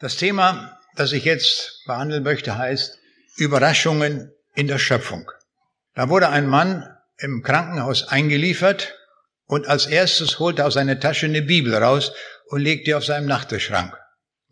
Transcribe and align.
Das 0.00 0.16
Thema, 0.16 0.78
das 0.94 1.10
ich 1.10 1.24
jetzt 1.24 1.82
behandeln 1.86 2.22
möchte, 2.22 2.56
heißt 2.56 2.98
Überraschungen 3.36 4.32
in 4.54 4.68
der 4.68 4.78
Schöpfung. 4.78 5.28
Da 5.96 6.08
wurde 6.08 6.28
ein 6.28 6.46
Mann 6.46 6.88
im 7.18 7.42
Krankenhaus 7.42 8.06
eingeliefert 8.06 8.94
und 9.46 9.66
als 9.66 9.86
erstes 9.86 10.38
holte 10.38 10.62
er 10.62 10.68
aus 10.68 10.74
seiner 10.74 11.00
Tasche 11.00 11.26
eine 11.26 11.42
Bibel 11.42 11.74
raus 11.74 12.12
und 12.46 12.60
legte 12.60 12.84
die 12.84 12.94
auf 12.94 13.04
seinem 13.04 13.26
Nachttischschrank. 13.26 13.92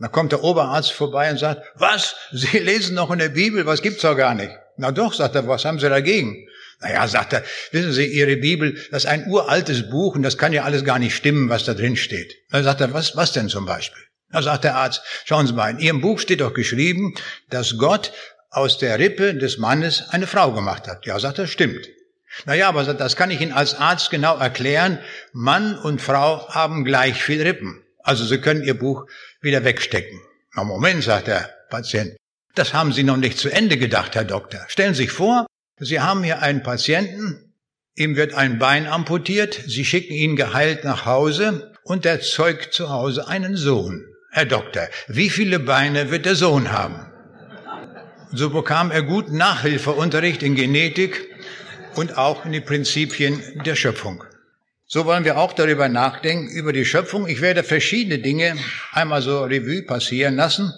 Da 0.01 0.09
kommt 0.09 0.33
der 0.33 0.43
Oberarzt 0.43 0.91
vorbei 0.91 1.31
und 1.31 1.39
sagt, 1.39 1.65
was? 1.77 2.17
Sie 2.33 2.59
lesen 2.59 2.97
noch 2.97 3.13
in 3.13 3.21
der 3.21 3.29
Bibel? 3.29 3.67
Was 3.67 3.83
gibt's 3.83 4.03
doch 4.03 4.17
gar 4.17 4.35
nicht. 4.35 4.51
Na 4.77 4.91
doch, 4.91 5.15
sagt 5.15 5.37
er, 5.37 5.47
was 5.47 5.65
haben 5.65 5.79
Sie 5.79 5.89
dagegen? 5.89 6.49
Naja, 6.81 7.07
sagt 7.07 7.33
er, 7.33 7.45
wissen 7.71 7.93
Sie, 7.93 8.07
Ihre 8.07 8.37
Bibel, 8.37 8.75
das 8.91 9.05
ist 9.05 9.11
ein 9.11 9.29
uraltes 9.29 9.89
Buch 9.89 10.17
und 10.17 10.23
das 10.23 10.37
kann 10.37 10.53
ja 10.53 10.65
alles 10.65 10.85
gar 10.85 10.99
nicht 10.99 11.15
stimmen, 11.15 11.49
was 11.49 11.65
da 11.65 11.73
drin 11.73 11.97
steht. 11.97 12.35
Dann 12.51 12.65
sagt 12.65 12.81
er, 12.81 12.93
was, 12.93 13.17
was 13.17 13.33
denn 13.33 13.49
zum 13.49 13.65
Beispiel? 13.65 14.03
Da 14.37 14.43
sagt 14.43 14.65
der 14.65 14.77
Arzt, 14.77 15.01
schauen 15.25 15.47
Sie 15.47 15.55
mal, 15.55 15.71
in 15.71 15.79
Ihrem 15.79 16.03
Buch 16.03 16.19
steht 16.19 16.43
doch 16.43 16.53
geschrieben, 16.53 17.15
dass 17.49 17.79
Gott 17.79 18.13
aus 18.51 18.77
der 18.77 18.99
Rippe 18.99 19.35
des 19.35 19.57
Mannes 19.57 20.11
eine 20.11 20.27
Frau 20.27 20.53
gemacht 20.53 20.87
hat. 20.89 21.07
Ja, 21.07 21.19
sagt 21.19 21.39
er, 21.39 21.47
stimmt. 21.47 21.89
Naja, 22.45 22.69
aber 22.69 22.85
das 22.85 23.17
kann 23.17 23.31
ich 23.31 23.41
Ihnen 23.41 23.55
als 23.55 23.77
Arzt 23.77 24.11
genau 24.11 24.37
erklären. 24.37 24.99
Mann 25.33 25.79
und 25.79 26.03
Frau 26.03 26.51
haben 26.51 26.85
gleich 26.85 27.23
viel 27.23 27.41
Rippen. 27.41 27.83
Also 28.03 28.27
Sie 28.27 28.37
können 28.37 28.63
Ihr 28.63 28.79
Buch 28.79 29.07
wieder 29.41 29.65
wegstecken. 29.65 30.21
Na 30.55 30.65
Moment, 30.65 31.03
sagt 31.03 31.29
der 31.29 31.49
Patient. 31.71 32.15
Das 32.55 32.75
haben 32.75 32.93
Sie 32.93 33.05
noch 33.05 33.17
nicht 33.17 33.39
zu 33.39 33.49
Ende 33.49 33.79
gedacht, 33.79 34.17
Herr 34.17 34.25
Doktor. 34.25 34.67
Stellen 34.69 34.93
Sie 34.93 35.05
sich 35.05 35.13
vor, 35.13 35.47
Sie 35.79 36.01
haben 36.01 36.23
hier 36.23 36.43
einen 36.43 36.63
Patienten, 36.63 37.55
ihm 37.95 38.17
wird 38.17 38.35
ein 38.35 38.59
Bein 38.59 38.87
amputiert, 38.87 39.59
Sie 39.67 39.87
schicken 39.87 40.13
ihn 40.13 40.37
geheilt 40.37 40.85
nach 40.85 41.07
Hause 41.07 41.73
und 41.85 42.05
er 42.05 42.21
zeugt 42.21 42.75
zu 42.75 42.91
Hause 42.91 43.29
einen 43.29 43.57
Sohn. 43.57 44.13
Herr 44.37 44.45
Doktor, 44.45 44.89
wie 45.09 45.31
viele 45.31 45.59
Beine 45.59 46.11
wird 46.11 46.27
der 46.27 46.35
Sohn 46.35 46.71
haben? 46.71 47.07
So 48.33 48.51
bekam 48.51 48.91
er 48.91 49.01
guten 49.01 49.39
Nachhilfeunterricht 49.39 50.43
in 50.43 50.55
Genetik 50.55 51.31
und 51.95 52.19
auch 52.19 52.45
in 52.45 52.53
die 52.53 52.61
Prinzipien 52.61 53.41
der 53.65 53.77
Schöpfung. 53.77 54.23
So 54.87 55.07
wollen 55.07 55.25
wir 55.25 55.39
auch 55.39 55.55
darüber 55.55 55.89
nachdenken, 55.89 56.51
über 56.51 56.75
die 56.75 56.85
Schöpfung. 56.85 57.27
Ich 57.27 57.41
werde 57.41 57.65
verschiedene 57.65 58.19
Dinge 58.19 58.59
einmal 58.93 59.23
so 59.23 59.43
Revue 59.43 59.81
passieren 59.81 60.37
lassen. 60.37 60.71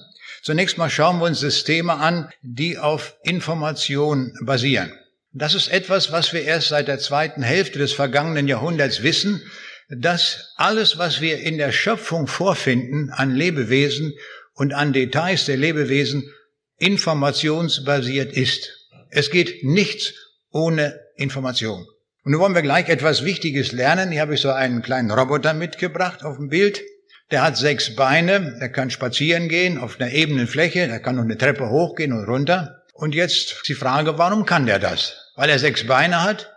Zunächst 0.42 0.78
mal 0.78 0.88
schauen 0.88 1.18
wir 1.18 1.24
uns 1.24 1.40
Systeme 1.40 1.94
an, 1.94 2.30
die 2.42 2.78
auf 2.78 3.16
Information 3.24 4.38
basieren. 4.40 4.92
Das 5.32 5.54
ist 5.54 5.66
etwas, 5.66 6.12
was 6.12 6.32
wir 6.32 6.42
erst 6.42 6.68
seit 6.68 6.86
der 6.86 7.00
zweiten 7.00 7.42
Hälfte 7.42 7.80
des 7.80 7.92
vergangenen 7.92 8.46
Jahrhunderts 8.46 9.02
wissen 9.02 9.42
dass 9.88 10.52
alles, 10.56 10.98
was 10.98 11.20
wir 11.20 11.40
in 11.40 11.58
der 11.58 11.72
Schöpfung 11.72 12.26
vorfinden 12.26 13.10
an 13.10 13.34
Lebewesen 13.34 14.12
und 14.54 14.74
an 14.74 14.92
Details 14.92 15.46
der 15.46 15.56
Lebewesen, 15.56 16.30
informationsbasiert 16.76 18.32
ist. 18.32 18.88
Es 19.10 19.30
geht 19.30 19.64
nichts 19.64 20.12
ohne 20.50 21.00
Information. 21.16 21.86
Und 22.24 22.32
nun 22.32 22.40
wollen 22.40 22.54
wir 22.54 22.62
gleich 22.62 22.88
etwas 22.88 23.24
Wichtiges 23.24 23.72
lernen. 23.72 24.10
Hier 24.10 24.20
habe 24.20 24.34
ich 24.34 24.40
so 24.40 24.50
einen 24.50 24.82
kleinen 24.82 25.10
Roboter 25.10 25.54
mitgebracht 25.54 26.22
auf 26.22 26.36
dem 26.36 26.48
Bild. 26.48 26.82
Der 27.30 27.42
hat 27.42 27.56
sechs 27.56 27.94
Beine, 27.96 28.56
der 28.60 28.70
kann 28.70 28.90
spazieren 28.90 29.48
gehen 29.48 29.78
auf 29.78 30.00
einer 30.00 30.12
ebenen 30.12 30.46
Fläche, 30.46 30.88
der 30.88 31.00
kann 31.00 31.16
noch 31.16 31.24
eine 31.24 31.38
Treppe 31.38 31.68
hochgehen 31.68 32.12
und 32.12 32.24
runter. 32.24 32.82
Und 32.92 33.14
jetzt 33.14 33.68
die 33.68 33.74
Frage, 33.74 34.18
warum 34.18 34.44
kann 34.44 34.66
der 34.66 34.78
das? 34.78 35.32
Weil 35.36 35.50
er 35.50 35.58
sechs 35.58 35.86
Beine 35.86 36.22
hat? 36.22 36.50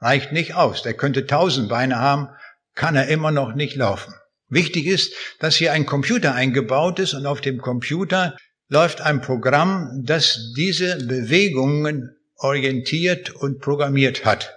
Reicht 0.00 0.32
nicht 0.32 0.54
aus. 0.54 0.82
Der 0.82 0.94
könnte 0.94 1.26
tausend 1.26 1.68
Beine 1.68 1.98
haben, 1.98 2.28
kann 2.74 2.96
er 2.96 3.08
immer 3.08 3.30
noch 3.30 3.54
nicht 3.54 3.76
laufen. 3.76 4.14
Wichtig 4.48 4.86
ist, 4.86 5.14
dass 5.40 5.56
hier 5.56 5.72
ein 5.72 5.86
Computer 5.86 6.34
eingebaut 6.34 6.98
ist 6.98 7.14
und 7.14 7.26
auf 7.26 7.40
dem 7.40 7.60
Computer 7.60 8.36
läuft 8.68 9.00
ein 9.00 9.20
Programm, 9.20 10.02
das 10.04 10.52
diese 10.56 10.96
Bewegungen 11.06 12.16
orientiert 12.36 13.30
und 13.30 13.60
programmiert 13.60 14.24
hat. 14.24 14.54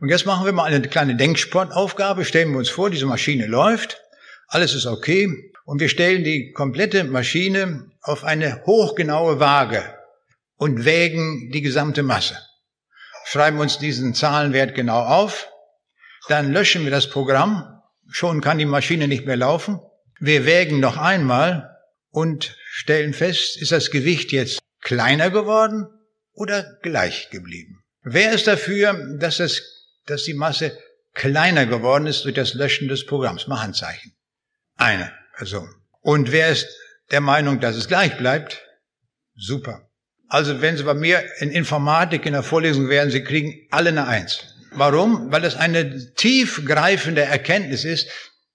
Und 0.00 0.08
jetzt 0.08 0.26
machen 0.26 0.46
wir 0.46 0.52
mal 0.52 0.64
eine 0.64 0.80
kleine 0.82 1.16
Denksportaufgabe. 1.16 2.24
Stellen 2.24 2.52
wir 2.52 2.58
uns 2.58 2.68
vor, 2.68 2.90
diese 2.90 3.06
Maschine 3.06 3.46
läuft, 3.46 4.00
alles 4.46 4.74
ist 4.74 4.86
okay 4.86 5.28
und 5.64 5.80
wir 5.80 5.88
stellen 5.88 6.24
die 6.24 6.52
komplette 6.52 7.04
Maschine 7.04 7.90
auf 8.00 8.24
eine 8.24 8.64
hochgenaue 8.64 9.40
Waage 9.40 9.82
und 10.56 10.84
wägen 10.84 11.50
die 11.52 11.62
gesamte 11.62 12.02
Masse. 12.02 12.38
Schreiben 13.26 13.58
uns 13.58 13.78
diesen 13.78 14.14
Zahlenwert 14.14 14.74
genau 14.74 15.00
auf 15.02 15.48
dann 16.28 16.52
löschen 16.52 16.84
wir 16.84 16.90
das 16.90 17.10
Programm, 17.10 17.82
schon 18.08 18.40
kann 18.40 18.58
die 18.58 18.64
Maschine 18.64 19.08
nicht 19.08 19.26
mehr 19.26 19.36
laufen. 19.36 19.80
Wir 20.20 20.46
wägen 20.46 20.80
noch 20.80 20.96
einmal 20.96 21.76
und 22.10 22.56
stellen 22.70 23.14
fest, 23.14 23.60
ist 23.60 23.72
das 23.72 23.90
Gewicht 23.90 24.32
jetzt 24.32 24.60
kleiner 24.80 25.30
geworden 25.30 25.86
oder 26.32 26.78
gleich 26.82 27.30
geblieben. 27.30 27.82
Wer 28.02 28.32
ist 28.32 28.46
dafür, 28.46 29.16
dass, 29.18 29.40
es, 29.40 29.62
dass 30.06 30.24
die 30.24 30.34
Masse 30.34 30.78
kleiner 31.14 31.66
geworden 31.66 32.06
ist 32.06 32.24
durch 32.24 32.34
das 32.34 32.54
Löschen 32.54 32.88
des 32.88 33.04
Programms? 33.06 33.46
Mal 33.46 33.60
Handzeichen. 33.60 34.12
Eine 34.76 35.12
Person. 35.36 35.68
Und 36.00 36.32
wer 36.32 36.48
ist 36.48 36.68
der 37.10 37.20
Meinung, 37.20 37.60
dass 37.60 37.76
es 37.76 37.88
gleich 37.88 38.16
bleibt? 38.16 38.62
Super. 39.34 39.88
Also 40.28 40.60
wenn 40.60 40.76
Sie 40.76 40.84
bei 40.84 40.94
mir 40.94 41.24
in 41.38 41.50
Informatik 41.50 42.26
in 42.26 42.34
der 42.34 42.42
Vorlesung 42.42 42.88
wären, 42.88 43.10
Sie 43.10 43.24
kriegen 43.24 43.66
alle 43.70 43.90
eine 43.90 44.06
Eins. 44.06 44.54
Warum? 44.72 45.32
Weil 45.32 45.44
es 45.44 45.56
eine 45.56 46.14
tiefgreifende 46.14 47.22
Erkenntnis 47.22 47.84
ist, 47.84 48.08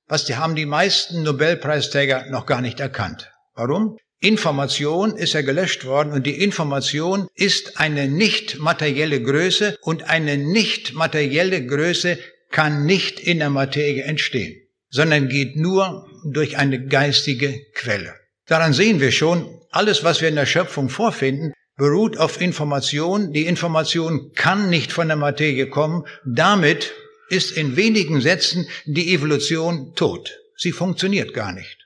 was 0.07 0.25
die 0.25 0.35
haben 0.35 0.56
die 0.56 0.66
meisten 0.66 1.24
Nobelpreisträger 1.24 2.28
noch 2.29 2.46
gar 2.46 2.62
nicht 2.62 2.79
erkannt. 2.79 3.31
Warum? 3.56 3.97
Information 4.19 5.18
ist 5.18 5.34
ja 5.34 5.41
gelöscht 5.41 5.84
worden 5.84 6.13
und 6.13 6.25
die 6.25 6.41
Information 6.41 7.28
ist 7.35 7.78
eine 7.78 8.07
nicht 8.07 8.57
materielle 8.57 9.22
Größe 9.22 9.78
und 9.81 10.09
eine 10.09 10.38
nicht 10.38 10.94
materielle 10.94 11.66
Größe 11.66 12.18
kann 12.50 12.85
nicht 12.85 13.19
in 13.19 13.40
der 13.40 13.50
Materie 13.50 14.03
entstehen, 14.03 14.62
sondern 14.90 15.28
geht 15.28 15.57
nur 15.57 16.07
durch 16.24 16.57
eine 16.57 16.85
geistige 16.85 17.59
Quelle. 17.74 18.13
Daran 18.45 18.72
sehen 18.72 19.01
wir 19.01 19.12
schon, 19.12 19.59
alles, 19.72 20.03
was 20.03 20.22
wir 20.22 20.30
in 20.30 20.35
der 20.35 20.45
Schöpfung 20.45 20.88
vorfinden, 20.88 21.53
beruht 21.75 22.17
auf 22.17 22.39
Information. 22.39 23.34
Die 23.34 23.45
Information 23.45 24.31
kann 24.34 24.69
nicht 24.69 24.91
von 24.91 25.07
der 25.07 25.17
Materie 25.17 25.67
kommen. 25.67 26.06
Damit 26.25 26.94
ist 27.29 27.51
in 27.51 27.75
wenigen 27.75 28.22
Sätzen 28.22 28.67
die 28.85 29.13
Evolution 29.13 29.94
tot. 29.95 30.39
Sie 30.56 30.72
funktioniert 30.72 31.33
gar 31.33 31.51
nicht. 31.51 31.78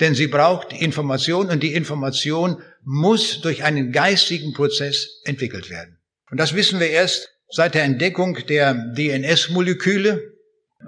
Denn 0.00 0.14
sie 0.14 0.26
braucht 0.26 0.72
Information 0.72 1.48
und 1.50 1.62
die 1.62 1.74
Information 1.74 2.62
muss 2.82 3.40
durch 3.40 3.62
einen 3.64 3.92
geistigen 3.92 4.52
Prozess 4.52 5.20
entwickelt 5.24 5.70
werden. 5.70 5.98
Und 6.30 6.38
das 6.38 6.54
wissen 6.54 6.80
wir 6.80 6.90
erst 6.90 7.30
seit 7.48 7.74
der 7.74 7.84
Entdeckung 7.84 8.38
der 8.48 8.74
DNS-Moleküle. 8.74 10.32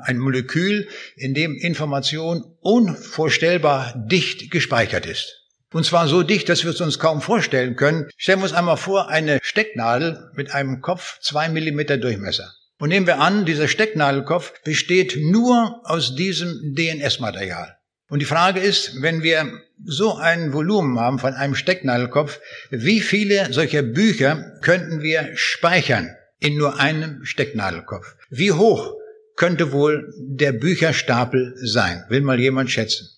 Ein 0.02 0.18
Molekül, 0.18 0.88
in 1.16 1.32
dem 1.32 1.56
Information 1.56 2.44
unvorstellbar 2.60 3.94
dicht 4.10 4.50
gespeichert 4.50 5.06
ist. 5.06 5.45
Und 5.72 5.84
zwar 5.84 6.08
so 6.08 6.22
dicht, 6.22 6.48
dass 6.48 6.64
wir 6.64 6.70
es 6.70 6.80
uns 6.80 6.98
kaum 6.98 7.20
vorstellen 7.20 7.76
können. 7.76 8.08
Stellen 8.16 8.40
wir 8.40 8.44
uns 8.44 8.52
einmal 8.52 8.76
vor, 8.76 9.08
eine 9.08 9.40
Stecknadel 9.42 10.30
mit 10.34 10.52
einem 10.52 10.80
Kopf 10.80 11.18
zwei 11.20 11.48
Millimeter 11.48 11.96
Durchmesser. 11.96 12.52
Und 12.78 12.90
nehmen 12.90 13.06
wir 13.06 13.20
an, 13.20 13.46
dieser 13.46 13.68
Stecknadelkopf 13.68 14.52
besteht 14.62 15.16
nur 15.18 15.80
aus 15.84 16.14
diesem 16.14 16.74
DNS-Material. 16.74 17.76
Und 18.08 18.20
die 18.20 18.26
Frage 18.26 18.60
ist, 18.60 19.02
wenn 19.02 19.22
wir 19.22 19.50
so 19.84 20.14
ein 20.14 20.52
Volumen 20.52 21.00
haben 21.00 21.18
von 21.18 21.34
einem 21.34 21.54
Stecknadelkopf, 21.54 22.38
wie 22.70 23.00
viele 23.00 23.52
solcher 23.52 23.82
Bücher 23.82 24.58
könnten 24.62 25.02
wir 25.02 25.30
speichern 25.34 26.14
in 26.38 26.56
nur 26.56 26.78
einem 26.78 27.24
Stecknadelkopf? 27.24 28.14
Wie 28.30 28.52
hoch 28.52 28.94
könnte 29.36 29.72
wohl 29.72 30.12
der 30.18 30.52
Bücherstapel 30.52 31.54
sein? 31.56 32.04
Will 32.08 32.20
mal 32.20 32.38
jemand 32.38 32.70
schätzen? 32.70 33.08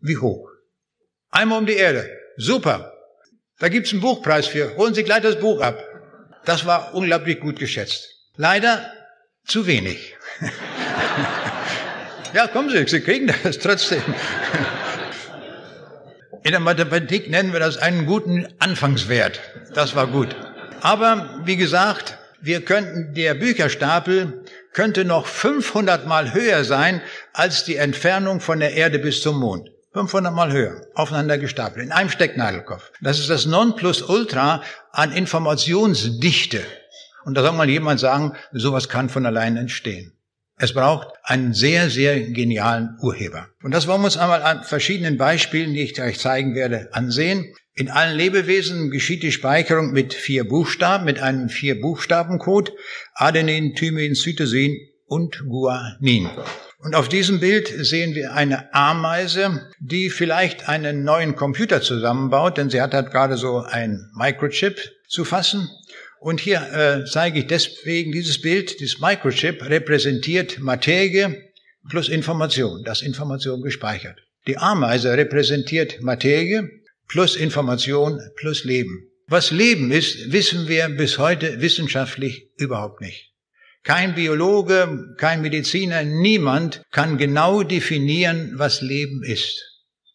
Wie 0.00 0.16
hoch? 0.16 0.48
Einmal 1.34 1.58
um 1.58 1.66
die 1.66 1.74
Erde. 1.74 2.08
Super. 2.36 2.92
Da 3.58 3.68
gibt's 3.68 3.90
einen 3.90 4.00
Buchpreis 4.00 4.46
für. 4.46 4.76
Holen 4.76 4.94
Sie 4.94 5.02
gleich 5.02 5.22
das 5.22 5.40
Buch 5.40 5.60
ab. 5.60 5.82
Das 6.44 6.64
war 6.64 6.94
unglaublich 6.94 7.40
gut 7.40 7.58
geschätzt. 7.58 8.08
Leider 8.36 8.88
zu 9.44 9.66
wenig. 9.66 10.16
ja, 12.34 12.46
kommen 12.46 12.70
Sie, 12.70 12.86
Sie 12.86 13.00
kriegen 13.00 13.34
das 13.42 13.58
trotzdem. 13.58 14.02
In 16.44 16.52
der 16.52 16.60
Mathematik 16.60 17.28
nennen 17.28 17.52
wir 17.52 17.58
das 17.58 17.78
einen 17.78 18.06
guten 18.06 18.46
Anfangswert. 18.60 19.40
Das 19.74 19.96
war 19.96 20.06
gut. 20.06 20.36
Aber 20.82 21.40
wie 21.44 21.56
gesagt, 21.56 22.16
wir 22.40 22.64
könnten, 22.64 23.12
der 23.14 23.34
Bücherstapel 23.34 24.44
könnte 24.72 25.04
noch 25.04 25.26
500 25.26 26.06
mal 26.06 26.32
höher 26.32 26.62
sein 26.62 27.00
als 27.32 27.64
die 27.64 27.74
Entfernung 27.74 28.40
von 28.40 28.60
der 28.60 28.74
Erde 28.74 29.00
bis 29.00 29.20
zum 29.20 29.40
Mond. 29.40 29.73
500 29.94 30.34
Mal 30.34 30.52
höher, 30.52 30.82
aufeinander 30.94 31.38
gestapelt, 31.38 31.84
in 31.84 31.92
einem 31.92 32.10
Stecknadelkopf. 32.10 32.90
Das 33.00 33.20
ist 33.20 33.30
das 33.30 33.46
Nonplusultra 33.46 34.62
an 34.90 35.12
Informationsdichte. 35.12 36.60
Und 37.24 37.36
da 37.36 37.42
soll 37.42 37.52
mal 37.52 37.70
jemand 37.70 38.00
sagen, 38.00 38.32
sowas 38.52 38.88
kann 38.88 39.08
von 39.08 39.24
allein 39.24 39.56
entstehen. 39.56 40.12
Es 40.56 40.74
braucht 40.74 41.08
einen 41.22 41.54
sehr, 41.54 41.90
sehr 41.90 42.20
genialen 42.20 42.96
Urheber. 43.00 43.48
Und 43.62 43.72
das 43.72 43.86
wollen 43.86 44.02
wir 44.02 44.06
uns 44.06 44.16
einmal 44.16 44.42
an 44.42 44.64
verschiedenen 44.64 45.16
Beispielen, 45.16 45.74
die 45.74 45.82
ich 45.82 46.00
euch 46.00 46.18
zeigen 46.18 46.54
werde, 46.54 46.88
ansehen. 46.92 47.54
In 47.74 47.90
allen 47.90 48.16
Lebewesen 48.16 48.90
geschieht 48.90 49.22
die 49.22 49.32
Speicherung 49.32 49.92
mit 49.92 50.14
vier 50.14 50.46
Buchstaben, 50.48 51.04
mit 51.04 51.20
einem 51.20 51.48
vier 51.48 51.80
Buchstabencode. 51.80 52.72
Adenin, 53.14 53.74
Thymin, 53.74 54.14
Cytosin 54.14 54.76
und 55.06 55.40
Guanin. 55.48 56.30
Und 56.84 56.94
auf 56.94 57.08
diesem 57.08 57.40
Bild 57.40 57.66
sehen 57.68 58.14
wir 58.14 58.34
eine 58.34 58.72
Ameise, 58.74 59.70
die 59.80 60.10
vielleicht 60.10 60.68
einen 60.68 61.02
neuen 61.02 61.34
Computer 61.34 61.80
zusammenbaut, 61.80 62.58
denn 62.58 62.68
sie 62.68 62.82
hat 62.82 62.92
halt 62.92 63.10
gerade 63.10 63.38
so 63.38 63.60
ein 63.60 64.10
Microchip 64.14 64.78
zu 65.08 65.24
fassen. 65.24 65.70
Und 66.20 66.40
hier 66.40 66.60
äh, 66.60 67.06
zeige 67.10 67.38
ich 67.38 67.46
deswegen 67.46 68.12
dieses 68.12 68.38
Bild, 68.38 68.80
dieses 68.80 69.00
Microchip 69.00 69.64
repräsentiert 69.66 70.58
Materie 70.58 71.50
plus 71.88 72.10
Information, 72.10 72.84
das 72.84 73.00
Information 73.00 73.62
gespeichert. 73.62 74.20
Die 74.46 74.58
Ameise 74.58 75.16
repräsentiert 75.16 76.02
Materie 76.02 76.68
plus 77.08 77.34
Information 77.34 78.20
plus 78.36 78.64
Leben. 78.64 79.08
Was 79.26 79.50
Leben 79.50 79.90
ist, 79.90 80.32
wissen 80.32 80.68
wir 80.68 80.90
bis 80.90 81.16
heute 81.16 81.62
wissenschaftlich 81.62 82.50
überhaupt 82.58 83.00
nicht. 83.00 83.33
Kein 83.84 84.14
Biologe, 84.14 85.14
kein 85.18 85.42
Mediziner, 85.42 86.02
niemand 86.04 86.82
kann 86.90 87.18
genau 87.18 87.62
definieren, 87.62 88.54
was 88.56 88.80
Leben 88.80 89.22
ist. 89.22 89.62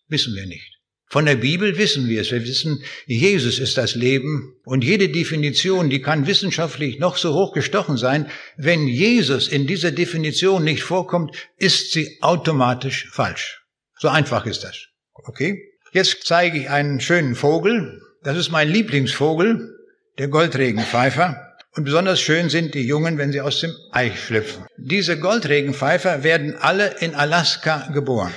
Wissen 0.07 0.36
wir 0.36 0.48
nicht. 0.48 0.80
Von 1.12 1.25
der 1.25 1.36
Bibel 1.36 1.77
wissen 1.77 2.07
wir 2.07 2.21
es. 2.21 2.31
Wir 2.31 2.44
wissen, 2.44 2.83
Jesus 3.06 3.57
ist 3.57 3.77
das 3.77 3.95
Leben. 3.95 4.56
Und 4.63 4.83
jede 4.83 5.10
Definition, 5.10 5.89
die 5.89 6.01
kann 6.01 6.27
wissenschaftlich 6.27 7.00
noch 7.00 7.18
so 7.18 7.33
hoch 7.33 7.54
gestochen 7.54 7.98
sein. 7.98 8.30
Wenn 8.57 8.88
Jesus 8.88 9.48
in 9.48 9.66
dieser 9.66 9.92
Definition 9.92 10.63
nicht 10.63 10.83
vorkommt, 10.83 11.36
ist 11.57 11.92
sie 11.92 12.18
automatisch 12.21 13.07
falsch. 13.12 13.62
So 14.00 14.07
einfach 14.07 14.45
ist 14.45 14.63
das. 14.63 14.88
Okay? 15.13 15.60
Jetzt 15.92 16.25
zeige 16.25 16.60
ich 16.60 16.69
einen 16.69 17.00
schönen 17.01 17.36
Vogel. 17.36 18.01
Das 18.24 18.38
ist 18.38 18.51
mein 18.51 18.69
Lieblingsvogel, 18.69 19.75
der 20.19 20.27
Goldregenpfeifer. 20.27 21.48
Und 21.79 21.85
besonders 21.85 22.19
schön 22.19 22.49
sind 22.49 22.73
die 22.73 22.85
Jungen, 22.85 23.17
wenn 23.17 23.31
sie 23.31 23.39
aus 23.39 23.61
dem 23.61 23.73
Ei 23.93 24.11
schlüpfen. 24.11 24.65
Diese 24.75 25.17
Goldregenpfeifer 25.17 26.25
werden 26.25 26.57
alle 26.59 26.95
in 26.99 27.15
Alaska 27.15 27.87
geboren. 27.93 28.33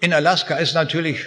In 0.00 0.14
Alaska 0.14 0.56
ist 0.56 0.72
natürlich 0.72 1.26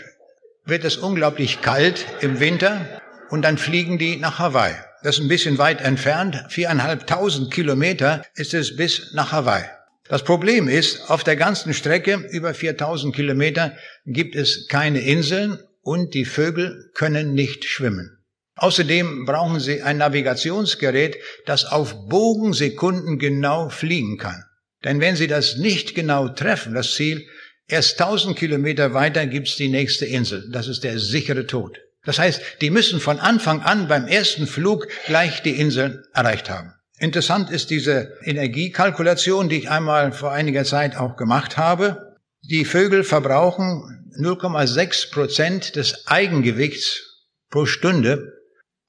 wird 0.66 0.84
es 0.84 0.98
unglaublich 0.98 1.62
kalt 1.62 2.08
im 2.22 2.40
Winter 2.40 3.00
und 3.30 3.44
dann 3.44 3.60
fliegen 3.60 4.00
die 4.00 4.16
nach 4.16 4.40
Hawaii. 4.40 4.74
Das 5.04 5.20
ist 5.20 5.26
ein 5.26 5.28
bisschen 5.28 5.60
weit 5.60 5.82
entfernt. 5.82 6.44
Viereinhalbtausend 6.50 7.54
Kilometer 7.54 8.24
ist 8.34 8.56
es 8.56 8.76
bis 8.76 9.14
nach 9.14 9.32
Hawaii. 9.32 9.66
Das 10.10 10.24
Problem 10.24 10.68
ist, 10.68 11.08
auf 11.12 11.24
der 11.24 11.36
ganzen 11.36 11.76
Strecke, 11.76 12.16
über 12.32 12.56
4000 12.56 13.16
Kilometer, 13.16 13.78
gibt 14.08 14.36
es 14.36 14.68
keine 14.70 15.02
Inseln 15.02 15.60
und 15.84 16.16
die 16.16 16.26
Vögel 16.26 16.90
können 16.96 17.36
nicht 17.36 17.66
schwimmen. 17.66 18.23
Außerdem 18.56 19.26
brauchen 19.26 19.60
sie 19.60 19.82
ein 19.82 19.98
Navigationsgerät, 19.98 21.18
das 21.46 21.66
auf 21.66 22.08
Bogensekunden 22.08 23.18
genau 23.20 23.70
fliegen 23.70 24.18
kann. 24.18 24.44
Denn 24.84 25.00
wenn 25.00 25.16
sie 25.16 25.28
das 25.28 25.58
nicht 25.58 25.96
genau 25.96 26.28
treffen, 26.28 26.74
das 26.74 26.94
Ziel, 26.94 27.26
Erst 27.68 28.00
1000 28.00 28.38
Kilometer 28.38 28.94
weiter 28.94 29.26
gibt's 29.26 29.56
die 29.56 29.70
nächste 29.70 30.06
Insel. 30.06 30.50
Das 30.52 30.68
ist 30.68 30.84
der 30.84 31.00
sichere 31.00 31.48
Tod. 31.48 31.80
Das 32.06 32.20
heißt, 32.20 32.42
die 32.62 32.70
müssen 32.70 33.00
von 33.00 33.20
Anfang 33.20 33.62
an 33.62 33.88
beim 33.88 34.06
ersten 34.06 34.48
Flug 34.48 34.88
gleich 35.08 35.42
die 35.42 35.58
Insel 35.60 36.06
erreicht 36.14 36.50
haben. 36.50 36.74
Interessant 37.00 37.50
ist 37.50 37.70
diese 37.70 38.18
Energiekalkulation, 38.24 39.48
die 39.48 39.60
ich 39.60 39.70
einmal 39.70 40.12
vor 40.12 40.32
einiger 40.32 40.66
Zeit 40.66 40.98
auch 40.98 41.16
gemacht 41.16 41.58
habe. 41.58 42.18
Die 42.42 42.66
Vögel 42.66 43.04
verbrauchen 43.06 44.12
0,6 44.20 45.12
Prozent 45.12 45.76
des 45.78 46.06
Eigengewichts 46.08 47.24
pro 47.50 47.66
Stunde 47.66 48.33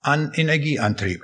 an 0.05 0.33
Energieantrieb, 0.35 1.23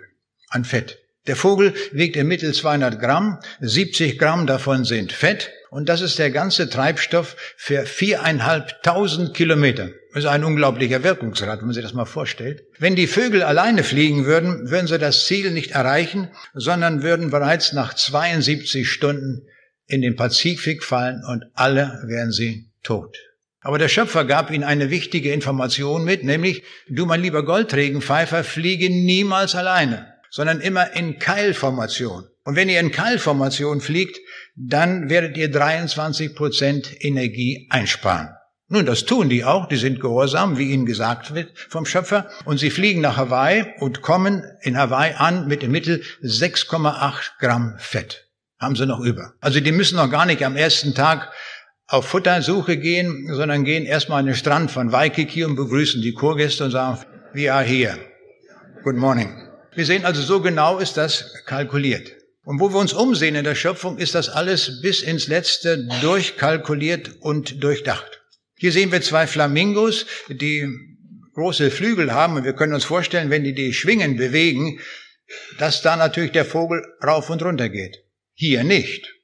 an 0.48 0.64
Fett. 0.64 0.98
Der 1.26 1.36
Vogel 1.36 1.74
wiegt 1.92 2.16
im 2.16 2.28
Mittel 2.28 2.54
200 2.54 2.98
Gramm, 2.98 3.38
70 3.60 4.18
Gramm 4.18 4.46
davon 4.46 4.84
sind 4.84 5.12
Fett 5.12 5.50
und 5.70 5.88
das 5.88 6.00
ist 6.00 6.18
der 6.18 6.30
ganze 6.30 6.68
Treibstoff 6.68 7.36
für 7.56 7.84
viereinhalbtausend 7.84 9.34
Kilometer. 9.34 9.90
Das 10.12 10.24
ist 10.24 10.30
ein 10.30 10.44
unglaublicher 10.44 11.04
Wirkungsgrad, 11.04 11.60
wenn 11.60 11.66
man 11.66 11.74
sich 11.74 11.84
das 11.84 11.92
mal 11.92 12.06
vorstellt. 12.06 12.64
Wenn 12.78 12.96
die 12.96 13.06
Vögel 13.06 13.42
alleine 13.42 13.84
fliegen 13.84 14.24
würden, 14.24 14.70
würden 14.70 14.88
sie 14.88 14.98
das 14.98 15.26
Ziel 15.26 15.52
nicht 15.52 15.72
erreichen, 15.72 16.30
sondern 16.54 17.02
würden 17.02 17.30
bereits 17.30 17.72
nach 17.74 17.94
72 17.94 18.88
Stunden 18.88 19.46
in 19.86 20.00
den 20.00 20.16
Pazifik 20.16 20.82
fallen 20.82 21.22
und 21.28 21.44
alle 21.54 22.02
wären 22.06 22.32
sie 22.32 22.70
tot. 22.82 23.16
Aber 23.62 23.78
der 23.78 23.88
Schöpfer 23.88 24.24
gab 24.24 24.50
ihnen 24.50 24.64
eine 24.64 24.90
wichtige 24.90 25.32
Information 25.32 26.04
mit, 26.04 26.24
nämlich, 26.24 26.62
du 26.88 27.04
mein 27.04 27.20
lieber 27.20 27.44
Goldregenpfeifer, 27.44 28.42
fliege 28.42 28.88
niemals 28.88 29.54
alleine, 29.54 30.14
sondern 30.30 30.60
immer 30.60 30.94
in 30.94 31.18
Keilformation. 31.18 32.24
Und 32.44 32.56
wenn 32.56 32.70
ihr 32.70 32.80
in 32.80 32.90
Keilformation 32.90 33.80
fliegt, 33.82 34.18
dann 34.56 35.10
werdet 35.10 35.36
ihr 35.36 35.50
23 35.50 36.34
Prozent 36.34 37.04
Energie 37.04 37.66
einsparen. 37.70 38.30
Nun, 38.72 38.86
das 38.86 39.04
tun 39.04 39.28
die 39.28 39.44
auch, 39.44 39.66
die 39.66 39.76
sind 39.76 40.00
gehorsam, 40.00 40.56
wie 40.56 40.70
ihnen 40.70 40.86
gesagt 40.86 41.34
wird 41.34 41.50
vom 41.68 41.84
Schöpfer, 41.84 42.30
und 42.44 42.58
sie 42.58 42.70
fliegen 42.70 43.00
nach 43.00 43.16
Hawaii 43.16 43.66
und 43.80 44.00
kommen 44.00 44.44
in 44.62 44.78
Hawaii 44.78 45.14
an 45.14 45.48
mit 45.48 45.62
im 45.62 45.72
Mittel 45.72 46.02
6,8 46.22 47.38
Gramm 47.40 47.74
Fett. 47.78 48.28
Haben 48.60 48.76
sie 48.76 48.86
noch 48.86 49.00
über. 49.00 49.34
Also 49.40 49.60
die 49.60 49.72
müssen 49.72 49.96
noch 49.96 50.10
gar 50.10 50.24
nicht 50.24 50.44
am 50.44 50.54
ersten 50.54 50.94
Tag 50.94 51.32
auf 51.90 52.06
Futtersuche 52.06 52.76
gehen, 52.76 53.28
sondern 53.32 53.64
gehen 53.64 53.84
erstmal 53.84 54.20
an 54.20 54.26
den 54.26 54.36
Strand 54.36 54.70
von 54.70 54.92
Waikiki 54.92 55.42
und 55.44 55.56
begrüßen 55.56 56.00
die 56.00 56.12
Kurgäste 56.12 56.64
und 56.64 56.70
sagen, 56.70 57.00
we 57.32 57.52
are 57.52 57.64
here. 57.64 57.98
Good 58.84 58.94
morning. 58.94 59.36
Wir 59.74 59.84
sehen 59.84 60.04
also, 60.04 60.22
so 60.22 60.40
genau 60.40 60.78
ist 60.78 60.96
das 60.96 61.34
kalkuliert. 61.46 62.12
Und 62.44 62.60
wo 62.60 62.72
wir 62.72 62.78
uns 62.78 62.92
umsehen 62.92 63.34
in 63.34 63.44
der 63.44 63.56
Schöpfung, 63.56 63.98
ist 63.98 64.14
das 64.14 64.28
alles 64.28 64.80
bis 64.80 65.02
ins 65.02 65.26
Letzte 65.26 65.88
durchkalkuliert 66.00 67.10
und 67.20 67.62
durchdacht. 67.62 68.22
Hier 68.56 68.70
sehen 68.70 68.92
wir 68.92 69.02
zwei 69.02 69.26
Flamingos, 69.26 70.06
die 70.28 70.68
große 71.34 71.72
Flügel 71.72 72.14
haben 72.14 72.36
und 72.36 72.44
wir 72.44 72.52
können 72.52 72.74
uns 72.74 72.84
vorstellen, 72.84 73.30
wenn 73.30 73.42
die 73.42 73.54
die 73.54 73.72
Schwingen 73.72 74.16
bewegen, 74.16 74.78
dass 75.58 75.82
da 75.82 75.96
natürlich 75.96 76.32
der 76.32 76.44
Vogel 76.44 76.84
rauf 77.04 77.30
und 77.30 77.42
runter 77.42 77.68
geht. 77.68 77.98
Hier 78.34 78.62
nicht. 78.62 79.19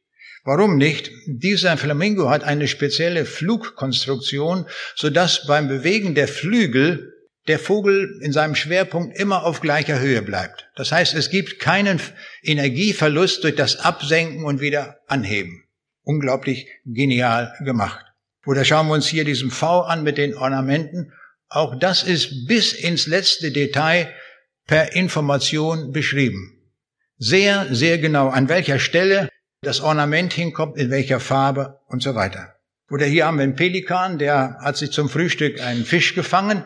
Warum 0.47 0.77
nicht? 0.77 1.11
Dieser 1.27 1.77
Flamingo 1.77 2.31
hat 2.31 2.45
eine 2.45 2.69
spezielle 2.69 3.25
Flugkonstruktion, 3.25 4.67
sodass 4.95 5.45
beim 5.49 5.67
Bewegen 5.67 6.15
der 6.15 6.29
Flügel 6.29 7.13
der 7.49 7.59
Vogel 7.59 8.21
in 8.23 8.31
seinem 8.31 8.55
Schwerpunkt 8.55 9.19
immer 9.19 9.45
auf 9.45 9.61
gleicher 9.61 9.99
Höhe 9.99 10.23
bleibt. 10.23 10.69
Das 10.77 10.93
heißt, 10.93 11.15
es 11.15 11.31
gibt 11.31 11.59
keinen 11.59 12.01
Energieverlust 12.45 13.43
durch 13.43 13.57
das 13.57 13.81
Absenken 13.81 14.45
und 14.45 14.61
wieder 14.61 14.99
anheben. 15.09 15.65
Unglaublich 16.05 16.69
genial 16.85 17.53
gemacht. 17.65 18.05
Oder 18.47 18.65
schauen 18.65 18.87
wir 18.87 18.95
uns 18.95 19.09
hier 19.09 19.25
diesen 19.25 19.51
V 19.51 19.81
an 19.81 20.05
mit 20.05 20.17
den 20.17 20.37
Ornamenten. 20.37 21.13
Auch 21.49 21.77
das 21.77 22.05
ist 22.05 22.47
bis 22.47 22.73
ins 22.73 23.09
letzte 23.09 23.51
Detail 23.51 24.15
per 24.69 24.95
Information 24.95 25.91
beschrieben. 25.91 26.53
Sehr, 27.19 27.67
sehr 27.75 27.99
genau, 27.99 28.29
an 28.29 28.49
welcher 28.49 28.79
Stelle 28.79 29.29
das 29.63 29.81
Ornament 29.81 30.33
hinkommt, 30.33 30.77
in 30.77 30.91
welcher 30.91 31.21
Farbe 31.21 31.81
und 31.89 32.03
so 32.03 32.15
weiter. 32.15 32.55
Oder 32.91 33.07
hier 33.07 33.27
haben 33.27 33.39
wir 33.39 33.45
einen 33.45 33.57
Pelikan, 33.57 34.19
der 34.19 34.59
hat 34.61 34.77
sich 34.77 34.93
zum 34.93 35.09
Frühstück 35.09 35.61
einen 35.61 35.85
Fisch 35.85 36.15
gefangen 36.15 36.65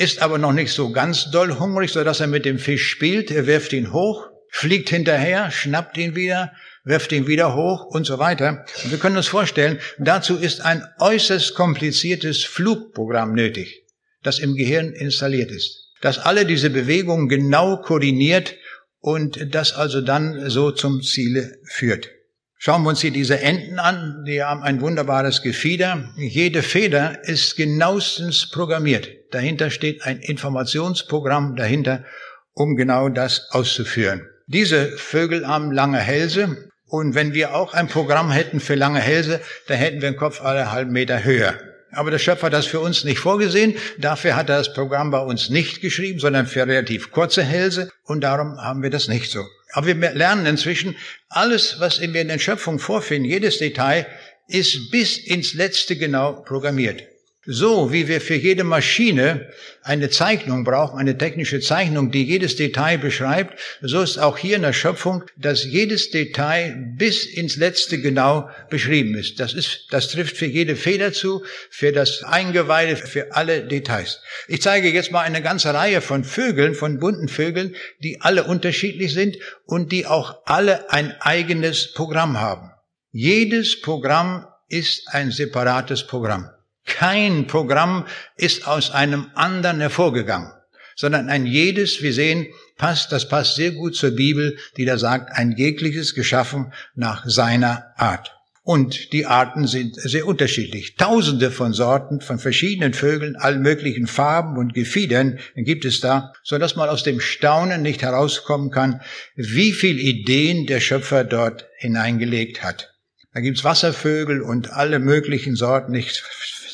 ist 0.00 0.22
aber 0.22 0.38
noch 0.38 0.54
nicht 0.54 0.72
so 0.72 0.92
ganz 0.92 1.30
doll 1.30 1.58
hungrig, 1.58 1.92
so 1.92 2.02
dass 2.02 2.20
er 2.20 2.26
mit 2.26 2.46
dem 2.46 2.58
Fisch 2.58 2.88
spielt. 2.88 3.30
Er 3.30 3.46
wirft 3.46 3.74
ihn 3.74 3.92
hoch, 3.92 4.28
fliegt 4.48 4.88
hinterher, 4.88 5.50
schnappt 5.50 5.98
ihn 5.98 6.16
wieder, 6.16 6.52
wirft 6.84 7.12
ihn 7.12 7.26
wieder 7.26 7.54
hoch 7.54 7.84
und 7.84 8.06
so 8.06 8.18
weiter. 8.18 8.64
Und 8.82 8.92
wir 8.92 8.98
können 8.98 9.18
uns 9.18 9.28
vorstellen, 9.28 9.78
dazu 9.98 10.38
ist 10.38 10.62
ein 10.62 10.82
äußerst 11.00 11.54
kompliziertes 11.54 12.44
Flugprogramm 12.44 13.34
nötig, 13.34 13.84
das 14.22 14.38
im 14.38 14.54
Gehirn 14.54 14.94
installiert 14.94 15.50
ist, 15.50 15.92
das 16.00 16.18
alle 16.18 16.46
diese 16.46 16.70
Bewegungen 16.70 17.28
genau 17.28 17.76
koordiniert 17.76 18.54
und 19.00 19.54
das 19.54 19.72
also 19.72 20.00
dann 20.00 20.48
so 20.50 20.70
zum 20.70 21.02
Ziele 21.02 21.58
führt. 21.64 22.10
Schauen 22.56 22.82
wir 22.82 22.90
uns 22.90 23.00
hier 23.00 23.10
diese 23.10 23.40
Enten 23.40 23.78
an, 23.78 24.24
die 24.26 24.42
haben 24.42 24.62
ein 24.62 24.82
wunderbares 24.82 25.40
Gefieder. 25.40 26.12
Jede 26.18 26.62
Feder 26.62 27.24
ist 27.24 27.56
genauestens 27.56 28.50
programmiert. 28.50 29.08
Dahinter 29.30 29.70
steht 29.70 30.02
ein 30.02 30.18
Informationsprogramm 30.18 31.56
dahinter, 31.56 32.04
um 32.52 32.76
genau 32.76 33.08
das 33.08 33.50
auszuführen. 33.50 34.26
Diese 34.46 34.90
Vögel 34.98 35.46
haben 35.46 35.72
lange 35.72 36.00
Hälse 36.00 36.70
und 36.84 37.14
wenn 37.14 37.32
wir 37.32 37.54
auch 37.54 37.72
ein 37.72 37.88
Programm 37.88 38.30
hätten 38.30 38.60
für 38.60 38.74
lange 38.74 39.00
Hälse, 39.00 39.40
dann 39.68 39.78
hätten 39.78 40.02
wir 40.02 40.10
den 40.10 40.18
Kopf 40.18 40.42
alle 40.42 40.72
halben 40.72 40.92
Meter 40.92 41.24
höher. 41.24 41.54
Aber 41.92 42.10
der 42.10 42.18
Schöpfer 42.18 42.46
hat 42.46 42.52
das 42.52 42.66
für 42.66 42.80
uns 42.80 43.04
nicht 43.04 43.18
vorgesehen. 43.18 43.74
Dafür 43.98 44.36
hat 44.36 44.48
er 44.48 44.58
das 44.58 44.72
Programm 44.72 45.10
bei 45.10 45.20
uns 45.20 45.50
nicht 45.50 45.80
geschrieben, 45.80 46.20
sondern 46.20 46.46
für 46.46 46.66
relativ 46.66 47.10
kurze 47.10 47.42
Hälse. 47.42 47.90
Und 48.04 48.22
darum 48.22 48.56
haben 48.58 48.82
wir 48.82 48.90
das 48.90 49.08
nicht 49.08 49.30
so. 49.30 49.44
Aber 49.72 49.86
wir 49.86 49.94
lernen 50.12 50.46
inzwischen, 50.46 50.96
alles, 51.28 51.76
was 51.78 52.00
wir 52.00 52.20
in 52.20 52.28
der 52.28 52.38
Schöpfung 52.38 52.78
vorfinden, 52.78 53.28
jedes 53.28 53.58
Detail, 53.58 54.06
ist 54.48 54.90
bis 54.90 55.16
ins 55.16 55.54
Letzte 55.54 55.96
genau 55.96 56.42
programmiert. 56.42 57.09
So 57.52 57.92
wie 57.92 58.06
wir 58.06 58.20
für 58.20 58.36
jede 58.36 58.62
Maschine 58.62 59.50
eine 59.82 60.08
Zeichnung 60.08 60.62
brauchen, 60.62 61.00
eine 61.00 61.18
technische 61.18 61.58
Zeichnung, 61.58 62.12
die 62.12 62.22
jedes 62.22 62.54
Detail 62.54 62.96
beschreibt, 62.96 63.58
so 63.82 64.02
ist 64.02 64.18
auch 64.18 64.38
hier 64.38 64.54
in 64.54 64.62
der 64.62 64.72
Schöpfung, 64.72 65.24
dass 65.36 65.64
jedes 65.64 66.12
Detail 66.12 66.76
bis 66.96 67.24
ins 67.24 67.56
letzte 67.56 68.00
genau 68.00 68.48
beschrieben 68.70 69.16
ist. 69.16 69.40
Das 69.40 69.52
ist, 69.52 69.88
das 69.90 70.10
trifft 70.10 70.36
für 70.36 70.46
jede 70.46 70.76
Feder 70.76 71.12
zu, 71.12 71.42
für 71.70 71.90
das 71.90 72.22
Eingeweide, 72.22 72.94
für 72.94 73.34
alle 73.34 73.66
Details. 73.66 74.20
Ich 74.46 74.62
zeige 74.62 74.88
jetzt 74.88 75.10
mal 75.10 75.22
eine 75.22 75.42
ganze 75.42 75.74
Reihe 75.74 76.02
von 76.02 76.22
Vögeln, 76.22 76.76
von 76.76 77.00
bunten 77.00 77.26
Vögeln, 77.26 77.74
die 77.98 78.20
alle 78.20 78.44
unterschiedlich 78.44 79.12
sind 79.12 79.38
und 79.66 79.90
die 79.90 80.06
auch 80.06 80.42
alle 80.44 80.92
ein 80.92 81.20
eigenes 81.20 81.94
Programm 81.94 82.38
haben. 82.38 82.70
Jedes 83.10 83.80
Programm 83.80 84.46
ist 84.68 85.08
ein 85.08 85.32
separates 85.32 86.06
Programm. 86.06 86.48
Kein 86.90 87.46
Programm 87.46 88.06
ist 88.36 88.66
aus 88.66 88.90
einem 88.90 89.30
anderen 89.34 89.80
hervorgegangen, 89.80 90.52
sondern 90.96 91.30
ein 91.30 91.46
jedes, 91.46 92.02
wir 92.02 92.12
sehen, 92.12 92.48
passt, 92.76 93.12
das 93.12 93.28
passt 93.28 93.54
sehr 93.54 93.70
gut 93.70 93.94
zur 93.94 94.10
Bibel, 94.10 94.58
die 94.76 94.84
da 94.84 94.98
sagt, 94.98 95.30
ein 95.32 95.52
jegliches 95.52 96.14
geschaffen 96.14 96.72
nach 96.94 97.24
seiner 97.26 97.92
Art. 97.96 98.36
Und 98.62 99.12
die 99.12 99.24
Arten 99.24 99.66
sind 99.66 99.96
sehr 99.96 100.26
unterschiedlich. 100.26 100.96
Tausende 100.96 101.50
von 101.50 101.72
Sorten 101.72 102.20
von 102.20 102.38
verschiedenen 102.38 102.92
Vögeln, 102.92 103.36
allen 103.36 103.62
möglichen 103.62 104.06
Farben 104.06 104.58
und 104.58 104.74
Gefiedern 104.74 105.38
gibt 105.54 105.84
es 105.84 106.00
da, 106.00 106.32
so 106.42 106.58
dass 106.58 106.76
man 106.76 106.88
aus 106.88 107.02
dem 107.02 107.20
Staunen 107.20 107.82
nicht 107.82 108.02
herauskommen 108.02 108.70
kann, 108.70 109.00
wie 109.36 109.72
viel 109.72 109.98
Ideen 109.98 110.66
der 110.66 110.80
Schöpfer 110.80 111.24
dort 111.24 111.66
hineingelegt 111.78 112.62
hat. 112.62 112.92
Da 113.32 113.40
gibt's 113.40 113.64
Wasservögel 113.64 114.42
und 114.42 114.72
alle 114.72 114.98
möglichen 114.98 115.54
Sorten. 115.54 115.94
Ich 115.94 116.20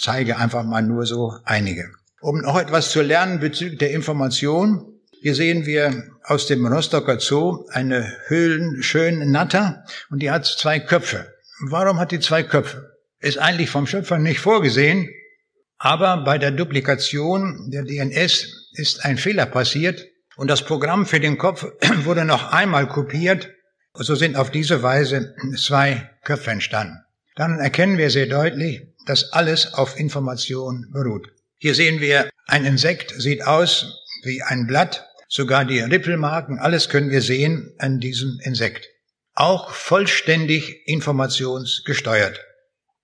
zeige 0.07 0.37
einfach 0.37 0.63
mal 0.63 0.83
nur 0.83 1.05
so 1.05 1.35
einige. 1.45 1.91
Um 2.21 2.39
noch 2.39 2.57
etwas 2.57 2.91
zu 2.91 3.03
lernen 3.03 3.41
bezüglich 3.41 3.79
der 3.79 3.91
Information, 3.91 5.01
hier 5.21 5.35
sehen 5.35 5.67
wir 5.67 6.05
aus 6.23 6.47
dem 6.47 6.65
Rostocker 6.65 7.19
Zoo 7.19 7.67
eine 7.71 8.13
höhlenschöne 8.29 9.27
Natter 9.27 9.85
und 10.09 10.21
die 10.23 10.31
hat 10.31 10.47
zwei 10.47 10.79
Köpfe. 10.79 11.27
Warum 11.59 11.99
hat 11.99 12.13
die 12.13 12.21
zwei 12.21 12.45
Köpfe? 12.45 12.97
Ist 13.19 13.39
eigentlich 13.39 13.69
vom 13.69 13.89
Schöpfer 13.89 14.19
nicht 14.19 14.39
vorgesehen, 14.39 15.09
aber 15.79 16.19
bei 16.19 16.39
der 16.39 16.53
Duplikation 16.53 17.69
der 17.73 17.83
DNS 17.83 18.71
ist 18.75 19.05
ein 19.05 19.19
Fehler 19.19 19.47
passiert 19.47 20.07
und 20.37 20.49
das 20.49 20.65
Programm 20.65 21.07
für 21.07 21.19
den 21.19 21.37
Kopf 21.37 21.67
wurde 22.05 22.25
noch 22.25 22.53
einmal 22.53 22.87
kopiert. 22.87 23.51
So 23.95 24.15
sind 24.15 24.37
auf 24.37 24.53
diese 24.53 24.85
Weise 24.85 25.35
zwei 25.57 26.11
Köpfe 26.23 26.53
entstanden. 26.53 26.99
Dann 27.35 27.59
erkennen 27.59 27.99
wir 27.99 28.11
sehr 28.11 28.27
deutlich, 28.27 28.83
dass 29.07 29.33
alles 29.33 29.75
auf 29.75 29.99
Information 29.99 30.91
beruht. 30.93 31.29
Hier 31.59 31.75
sehen 31.75 32.01
wir, 32.01 32.29
ein 32.47 32.65
Insekt 32.65 33.15
sieht 33.17 33.47
aus 33.47 34.03
wie 34.25 34.43
ein 34.43 34.67
Blatt, 34.67 35.07
sogar 35.29 35.65
die 35.65 35.81
Rippelmarken, 35.81 36.59
alles 36.59 36.89
können 36.89 37.11
wir 37.11 37.23
sehen 37.23 37.73
an 37.79 37.99
diesem 38.01 38.39
Insekt. 38.43 38.89
Auch 39.35 39.71
vollständig 39.71 40.87
informationsgesteuert. 40.87 42.41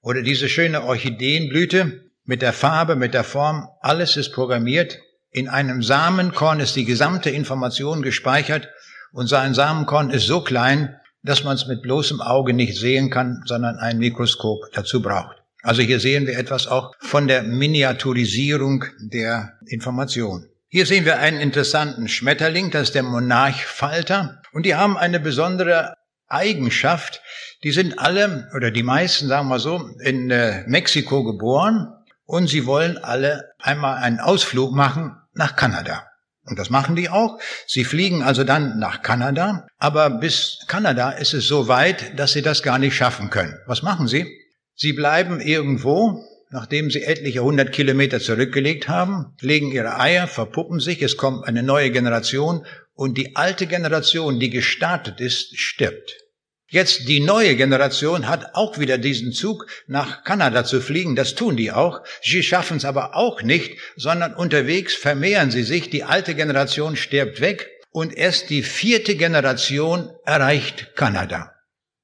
Oder 0.00 0.22
diese 0.22 0.48
schöne 0.48 0.84
Orchideenblüte 0.84 2.10
mit 2.24 2.42
der 2.42 2.52
Farbe, 2.52 2.96
mit 2.96 3.14
der 3.14 3.24
Form, 3.24 3.68
alles 3.80 4.16
ist 4.16 4.32
programmiert. 4.32 4.98
In 5.30 5.48
einem 5.48 5.82
Samenkorn 5.82 6.60
ist 6.60 6.76
die 6.76 6.84
gesamte 6.84 7.30
Information 7.30 8.02
gespeichert 8.02 8.68
und 9.12 9.28
sein 9.28 9.54
Samenkorn 9.54 10.10
ist 10.10 10.26
so 10.26 10.42
klein, 10.42 10.96
dass 11.22 11.44
man 11.44 11.54
es 11.54 11.66
mit 11.66 11.82
bloßem 11.82 12.20
Auge 12.20 12.52
nicht 12.52 12.76
sehen 12.76 13.10
kann, 13.10 13.42
sondern 13.46 13.76
ein 13.76 13.98
Mikroskop 13.98 14.72
dazu 14.72 15.00
braucht. 15.00 15.41
Also 15.62 15.82
hier 15.82 16.00
sehen 16.00 16.26
wir 16.26 16.36
etwas 16.36 16.66
auch 16.66 16.92
von 16.98 17.28
der 17.28 17.44
Miniaturisierung 17.44 18.84
der 18.98 19.54
Information. 19.66 20.48
Hier 20.68 20.86
sehen 20.86 21.04
wir 21.04 21.18
einen 21.18 21.40
interessanten 21.40 22.08
Schmetterling, 22.08 22.70
das 22.70 22.84
ist 22.84 22.94
der 22.94 23.04
Monarchfalter. 23.04 24.40
Und 24.52 24.66
die 24.66 24.74
haben 24.74 24.96
eine 24.96 25.20
besondere 25.20 25.94
Eigenschaft. 26.28 27.20
Die 27.62 27.70
sind 27.70 27.98
alle, 27.98 28.48
oder 28.56 28.70
die 28.70 28.82
meisten, 28.82 29.28
sagen 29.28 29.48
wir 29.48 29.58
so, 29.58 29.90
in 30.00 30.30
äh, 30.30 30.64
Mexiko 30.66 31.24
geboren. 31.24 31.92
Und 32.24 32.48
sie 32.48 32.66
wollen 32.66 32.98
alle 32.98 33.50
einmal 33.60 33.98
einen 33.98 34.18
Ausflug 34.18 34.72
machen 34.72 35.14
nach 35.34 35.56
Kanada. 35.56 36.06
Und 36.44 36.58
das 36.58 36.70
machen 36.70 36.96
die 36.96 37.08
auch. 37.08 37.38
Sie 37.66 37.84
fliegen 37.84 38.22
also 38.22 38.42
dann 38.42 38.78
nach 38.78 39.02
Kanada. 39.02 39.66
Aber 39.78 40.10
bis 40.10 40.64
Kanada 40.66 41.10
ist 41.10 41.34
es 41.34 41.46
so 41.46 41.68
weit, 41.68 42.18
dass 42.18 42.32
sie 42.32 42.42
das 42.42 42.62
gar 42.62 42.78
nicht 42.78 42.96
schaffen 42.96 43.30
können. 43.30 43.54
Was 43.66 43.82
machen 43.82 44.08
sie? 44.08 44.41
Sie 44.82 44.94
bleiben 44.94 45.40
irgendwo, 45.40 46.24
nachdem 46.50 46.90
sie 46.90 47.04
etliche 47.04 47.44
hundert 47.44 47.70
Kilometer 47.70 48.18
zurückgelegt 48.18 48.88
haben, 48.88 49.36
legen 49.40 49.70
ihre 49.70 50.00
Eier, 50.00 50.26
verpuppen 50.26 50.80
sich, 50.80 51.02
es 51.02 51.16
kommt 51.16 51.46
eine 51.46 51.62
neue 51.62 51.92
Generation 51.92 52.66
und 52.92 53.16
die 53.16 53.36
alte 53.36 53.68
Generation, 53.68 54.40
die 54.40 54.50
gestartet 54.50 55.20
ist, 55.20 55.56
stirbt. 55.56 56.18
Jetzt 56.66 57.06
die 57.06 57.20
neue 57.20 57.54
Generation 57.54 58.26
hat 58.26 58.56
auch 58.56 58.80
wieder 58.80 58.98
diesen 58.98 59.30
Zug 59.30 59.68
nach 59.86 60.24
Kanada 60.24 60.64
zu 60.64 60.80
fliegen. 60.80 61.14
Das 61.14 61.36
tun 61.36 61.56
die 61.56 61.70
auch. 61.70 62.00
Sie 62.20 62.42
schaffen 62.42 62.78
es 62.78 62.84
aber 62.84 63.14
auch 63.14 63.42
nicht, 63.42 63.78
sondern 63.94 64.34
unterwegs 64.34 64.96
vermehren 64.96 65.52
sie 65.52 65.62
sich. 65.62 65.90
Die 65.90 66.02
alte 66.02 66.34
Generation 66.34 66.96
stirbt 66.96 67.40
weg 67.40 67.70
und 67.92 68.16
erst 68.16 68.50
die 68.50 68.64
vierte 68.64 69.14
Generation 69.14 70.10
erreicht 70.24 70.96
Kanada. 70.96 71.52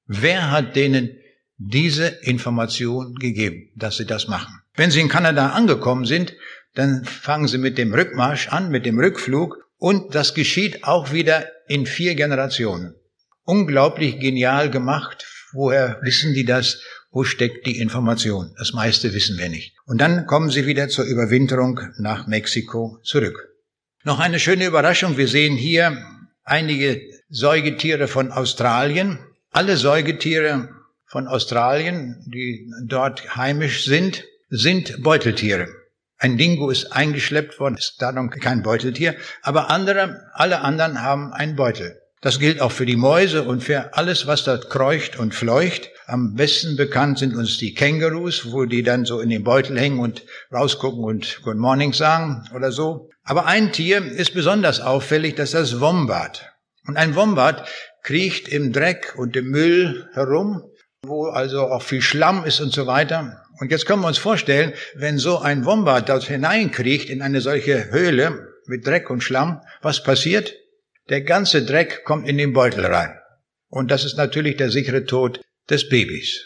Wer 0.07 0.53
hat 0.53 0.77
denen 0.77 1.18
diese 1.59 2.07
Information 2.07 3.17
gegeben, 3.17 3.71
dass 3.75 3.97
sie 3.97 4.07
das 4.07 4.29
machen. 4.29 4.61
Wenn 4.75 4.91
sie 4.91 5.01
in 5.01 5.09
Kanada 5.09 5.51
angekommen 5.51 6.05
sind, 6.05 6.35
dann 6.75 7.05
fangen 7.05 7.49
sie 7.49 7.59
mit 7.59 7.77
dem 7.77 7.93
Rückmarsch 7.93 8.49
an, 8.49 8.71
mit 8.71 8.87
dem 8.87 8.99
Rückflug 8.99 9.57
und 9.77 10.15
das 10.15 10.35
geschieht 10.35 10.85
auch 10.85 11.13
wieder 11.13 11.47
in 11.67 11.85
vier 11.87 12.15
Generationen. 12.15 12.95
Unglaublich 13.43 14.21
genial 14.21 14.71
gemacht. 14.71 15.27
Woher 15.53 15.99
wissen 16.03 16.35
die 16.35 16.45
das? 16.45 16.81
Wo 17.11 17.25
steckt 17.25 17.67
die 17.67 17.79
Information? 17.79 18.55
Das 18.59 18.73
meiste 18.73 19.13
wissen 19.15 19.39
wir 19.39 19.49
nicht. 19.49 19.75
Und 19.87 20.01
dann 20.01 20.27
kommen 20.27 20.51
sie 20.51 20.67
wieder 20.67 20.89
zur 20.89 21.07
Überwinterung 21.07 21.81
nach 21.99 22.27
Mexiko 22.27 22.99
zurück. 23.03 23.49
Noch 24.05 24.21
eine 24.21 24.39
schöne 24.39 24.67
Überraschung. 24.67 25.17
Wir 25.17 25.27
sehen 25.27 25.57
hier 25.57 26.05
einige 26.45 27.01
Säugetiere 27.31 28.07
von 28.07 28.31
Australien. 28.31 29.19
Alle 29.51 29.77
Säugetiere 29.77 30.69
von 31.09 31.27
Australien, 31.27 32.23
die 32.27 32.71
dort 32.85 33.37
heimisch 33.37 33.85
sind, 33.85 34.25
sind 34.51 35.03
Beuteltiere. 35.03 35.69
Ein 36.19 36.37
Dingo 36.37 36.71
ist 36.71 36.93
eingeschleppt 36.93 37.61
worden, 37.61 37.77
ist 37.77 37.97
da 38.01 38.13
noch 38.13 38.31
kein 38.31 38.63
Beuteltier, 38.63 39.15
aber 39.43 39.71
andere, 39.71 40.23
alle 40.35 40.61
anderen 40.61 41.03
haben 41.03 41.33
einen 41.33 41.57
Beutel. 41.57 41.97
Das 42.21 42.41
gilt 42.41 42.61
auch 42.61 42.73
für 42.73 42.87
die 42.87 42.97
Mäuse 42.97 43.45
und 43.45 43.63
für 43.63 43.95
alles, 43.95 44.27
was 44.27 44.43
dort 44.43 44.71
kreucht 44.71 45.19
und 45.19 45.35
fleucht. 45.35 45.91
Am 46.07 46.35
besten 46.35 46.77
bekannt 46.77 47.21
sind 47.21 47.37
uns 47.37 47.59
die 47.59 47.75
Kängurus, 47.75 48.51
wo 48.51 48.65
die 48.65 48.83
dann 48.83 49.05
so 49.05 49.21
in 49.21 49.31
den 49.31 49.45
Beutel 49.45 49.79
hängen 49.79 50.01
und 50.01 50.25
rausgucken 50.53 51.05
und 51.05 51.41
Good 51.45 51.57
Morning 51.57 51.93
sagen 51.93 52.43
oder 52.55 52.73
so. 52.73 53.09
Aber 53.23 53.47
ein 53.47 53.73
Tier 53.73 54.05
ist 54.05 54.35
besonders 54.35 54.81
auffällig, 54.81 55.37
das 55.37 55.55
ist 55.55 55.55
das 55.55 55.81
Wombat. 55.81 56.53
Und 56.89 56.97
ein 56.97 57.15
Wombat 57.15 57.69
kriecht 58.03 58.49
im 58.49 58.73
Dreck 58.73 59.15
und 59.17 59.37
im 59.37 59.51
Müll 59.51 60.09
herum 60.15 60.65
wo 61.07 61.27
also 61.27 61.67
auch 61.69 61.83
viel 61.83 62.03
Schlamm 62.03 62.45
ist 62.45 62.61
und 62.61 62.73
so 62.73 62.87
weiter. 62.87 63.45
Und 63.61 63.71
jetzt 63.71 63.87
können 63.87 64.03
wir 64.03 64.09
uns 64.09 64.19
vorstellen, 64.19 64.73
wenn 64.95 65.19
so 65.19 65.39
ein 65.39 65.65
Wombat 65.65 66.09
dort 66.09 66.25
hineinkriecht 66.25 67.09
in 67.09 67.23
eine 67.23 67.41
solche 67.41 67.91
Höhle 67.91 68.49
mit 68.67 68.87
Dreck 68.87 69.11
und 69.11 69.23
Schlamm, 69.23 69.61
was 69.81 70.03
passiert? 70.03 70.55
Der 71.09 71.23
ganze 71.23 71.65
Dreck 71.65 72.05
kommt 72.05 72.29
in 72.29 72.37
den 72.37 72.53
Beutel 72.53 72.85
rein. 72.85 73.19
Und 73.69 73.91
das 73.91 74.05
ist 74.05 74.17
natürlich 74.17 74.57
der 74.57 74.71
sichere 74.71 75.05
Tod 75.05 75.41
des 75.71 75.89
Babys. 75.89 76.45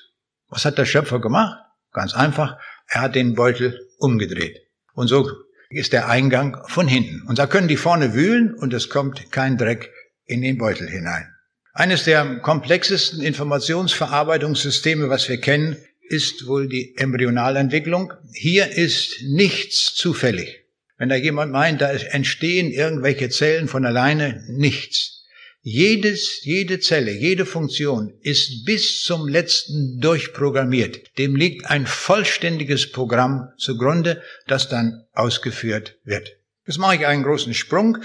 Was 0.49 0.65
hat 0.65 0.79
der 0.79 0.87
Schöpfer 0.87 1.21
gemacht? 1.21 1.59
Ganz 1.93 2.15
einfach, 2.15 2.59
er 2.89 3.03
hat 3.03 3.15
den 3.15 3.35
Beutel 3.35 3.79
umgedreht. 3.99 4.59
Und 4.95 5.09
so 5.09 5.31
ist 5.71 5.93
der 5.93 6.09
Eingang 6.09 6.59
von 6.69 6.87
hinten. 6.87 7.23
Und 7.27 7.39
da 7.39 7.47
können 7.47 7.69
die 7.69 7.77
vorne 7.77 8.15
wühlen 8.15 8.55
und 8.55 8.73
es 8.75 8.91
kommt 8.91 9.33
kein 9.33 9.57
Dreck 9.57 9.91
in 10.27 10.43
den 10.43 10.59
Beutel 10.59 10.89
hinein. 10.89 11.32
Eines 11.75 12.05
der 12.05 12.41
komplexesten 12.41 13.23
Informationsverarbeitungssysteme, 13.23 15.09
was 15.09 15.29
wir 15.29 15.39
kennen, 15.39 15.77
ist 16.03 16.47
wohl 16.47 16.69
die 16.69 16.95
Embryonalentwicklung. 16.99 18.13
Hier 18.35 18.71
ist 18.71 19.23
nichts 19.23 19.95
zufällig. 19.95 20.61
Wenn 20.99 21.09
da 21.09 21.17
jemand 21.17 21.51
meint, 21.51 21.81
da 21.81 21.91
entstehen 21.91 22.71
irgendwelche 22.71 23.31
Zellen 23.31 23.69
von 23.69 23.87
alleine, 23.87 24.45
nichts. 24.49 25.25
Jedes, 25.63 26.45
jede 26.45 26.81
Zelle, 26.81 27.13
jede 27.13 27.47
Funktion 27.47 28.13
ist 28.21 28.65
bis 28.67 29.03
zum 29.03 29.29
letzten 29.29 30.01
durchprogrammiert. 30.01 31.17
Dem 31.19 31.37
liegt 31.37 31.67
ein 31.67 31.87
vollständiges 31.87 32.91
Programm 32.91 33.49
zugrunde, 33.57 34.23
das 34.47 34.69
dann 34.69 35.05
ausgeführt 35.13 35.97
wird. 36.05 36.37
Jetzt 36.67 36.79
mache 36.79 36.97
ich 36.97 37.07
einen 37.07 37.23
großen 37.23 37.55
Sprung 37.55 37.99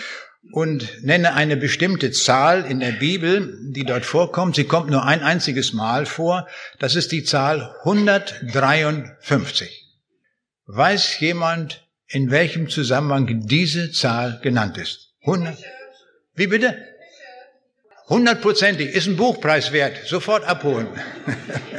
und 0.52 1.04
nenne 1.04 1.34
eine 1.34 1.58
bestimmte 1.58 2.12
Zahl 2.12 2.66
in 2.66 2.80
der 2.80 2.94
Bibel, 2.94 3.58
die 3.62 3.84
dort 3.84 4.06
vorkommt. 4.06 4.56
Sie 4.56 4.64
kommt 4.64 4.90
nur 4.90 5.06
ein 5.06 5.22
einziges 5.22 5.74
Mal 5.74 6.06
vor. 6.06 6.48
Das 6.80 6.96
ist 6.96 7.12
die 7.12 7.24
Zahl 7.24 7.76
153. 7.84 9.86
Weiß 10.66 11.20
jemand, 11.20 11.86
in 12.08 12.32
welchem 12.32 12.70
Zusammenhang 12.70 13.48
diese 13.48 13.92
Zahl 13.92 14.40
genannt 14.42 14.78
ist? 14.78 15.14
100? 15.22 15.58
Wie 16.36 16.48
bitte? 16.48 16.78
Hundertprozentig. 18.10 18.94
Ist 18.94 19.08
ein 19.08 19.18
Buchpreis 19.18 19.74
wert. 19.74 20.06
Sofort 20.06 20.46
abholen. 20.46 20.88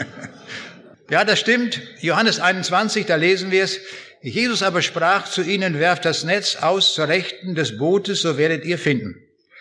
ja, 1.10 1.24
das 1.24 1.40
stimmt. 1.40 1.80
Johannes 2.00 2.40
21, 2.40 3.06
da 3.06 3.16
lesen 3.16 3.50
wir 3.50 3.64
es. 3.64 3.80
Jesus 4.22 4.62
aber 4.62 4.82
sprach 4.82 5.28
zu 5.28 5.42
ihnen, 5.42 5.78
werft 5.78 6.04
das 6.04 6.24
Netz 6.24 6.56
aus 6.56 6.94
zur 6.94 7.08
Rechten 7.08 7.54
des 7.54 7.78
Bootes, 7.78 8.22
so 8.22 8.36
werdet 8.36 8.64
ihr 8.64 8.78
finden. 8.78 9.14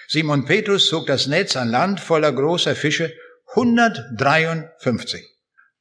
Simon 0.07 0.45
Petrus 0.45 0.87
zog 0.87 1.05
das 1.05 1.27
Netz 1.27 1.55
an 1.55 1.69
Land 1.69 1.99
voller 1.99 2.31
großer 2.31 2.75
Fische, 2.75 3.13
153. 3.49 5.23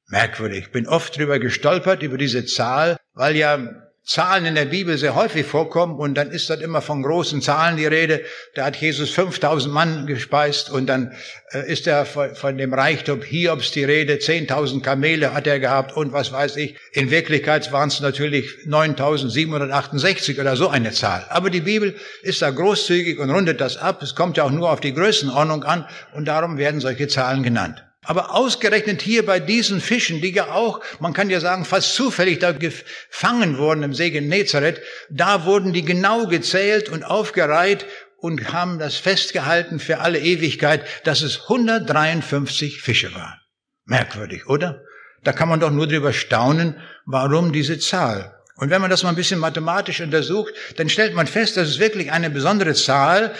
Merkwürdig. 0.08 0.70
Bin 0.72 0.86
oft 0.86 1.16
drüber 1.16 1.38
gestolpert, 1.38 2.02
über 2.02 2.18
diese 2.18 2.44
Zahl, 2.44 2.96
weil 3.14 3.36
ja 3.36 3.85
Zahlen 4.06 4.46
in 4.46 4.54
der 4.54 4.66
Bibel 4.66 4.96
sehr 4.96 5.16
häufig 5.16 5.44
vorkommen 5.46 5.98
und 5.98 6.14
dann 6.14 6.30
ist 6.30 6.48
dort 6.48 6.62
immer 6.62 6.80
von 6.80 7.02
großen 7.02 7.42
Zahlen 7.42 7.76
die 7.76 7.86
Rede. 7.86 8.22
Da 8.54 8.66
hat 8.66 8.76
Jesus 8.76 9.10
5000 9.10 9.74
Mann 9.74 10.06
gespeist 10.06 10.70
und 10.70 10.86
dann 10.86 11.12
äh, 11.50 11.68
ist 11.68 11.88
er 11.88 12.06
von, 12.06 12.32
von, 12.36 12.56
dem 12.56 12.72
Reichtum 12.72 13.20
Hiobs 13.20 13.72
die 13.72 13.82
Rede. 13.82 14.14
10.000 14.14 14.80
Kamele 14.80 15.34
hat 15.34 15.48
er 15.48 15.58
gehabt 15.58 15.96
und 15.96 16.12
was 16.12 16.30
weiß 16.30 16.54
ich. 16.58 16.76
In 16.92 17.10
Wirklichkeit 17.10 17.72
waren 17.72 17.88
es 17.88 17.98
natürlich 17.98 18.48
9768 18.66 20.38
oder 20.38 20.54
so 20.54 20.68
eine 20.68 20.92
Zahl. 20.92 21.26
Aber 21.30 21.50
die 21.50 21.62
Bibel 21.62 21.96
ist 22.22 22.42
da 22.42 22.50
großzügig 22.50 23.18
und 23.18 23.30
rundet 23.30 23.60
das 23.60 23.76
ab. 23.76 24.02
Es 24.02 24.14
kommt 24.14 24.36
ja 24.36 24.44
auch 24.44 24.52
nur 24.52 24.70
auf 24.70 24.78
die 24.78 24.94
Größenordnung 24.94 25.64
an 25.64 25.84
und 26.12 26.26
darum 26.26 26.58
werden 26.58 26.80
solche 26.80 27.08
Zahlen 27.08 27.42
genannt. 27.42 27.85
Aber 28.08 28.36
ausgerechnet 28.36 29.02
hier 29.02 29.26
bei 29.26 29.40
diesen 29.40 29.80
Fischen, 29.80 30.20
die 30.20 30.32
ja 30.32 30.52
auch, 30.52 30.80
man 31.00 31.12
kann 31.12 31.28
ja 31.28 31.40
sagen, 31.40 31.64
fast 31.64 31.92
zufällig 31.92 32.38
da 32.38 32.52
gefangen 32.52 33.58
wurden 33.58 33.82
im 33.82 33.94
See 33.94 34.10
Genezareth, 34.10 34.80
da 35.10 35.44
wurden 35.44 35.72
die 35.72 35.84
genau 35.84 36.28
gezählt 36.28 36.88
und 36.88 37.02
aufgereiht 37.02 37.84
und 38.18 38.52
haben 38.52 38.78
das 38.78 38.94
festgehalten 38.94 39.80
für 39.80 39.98
alle 39.98 40.20
Ewigkeit, 40.20 40.86
dass 41.02 41.22
es 41.22 41.42
153 41.42 42.80
Fische 42.80 43.12
waren. 43.12 43.40
Merkwürdig, 43.86 44.46
oder? 44.46 44.82
Da 45.24 45.32
kann 45.32 45.48
man 45.48 45.58
doch 45.58 45.72
nur 45.72 45.88
drüber 45.88 46.12
staunen, 46.12 46.80
warum 47.06 47.52
diese 47.52 47.80
Zahl. 47.80 48.36
Und 48.54 48.70
wenn 48.70 48.80
man 48.80 48.88
das 48.90 49.02
mal 49.02 49.08
ein 49.08 49.16
bisschen 49.16 49.40
mathematisch 49.40 50.00
untersucht, 50.00 50.54
dann 50.76 50.88
stellt 50.88 51.14
man 51.14 51.26
fest, 51.26 51.56
dass 51.56 51.68
es 51.68 51.80
wirklich 51.80 52.12
eine 52.12 52.30
besondere 52.30 52.74
Zahl, 52.74 53.34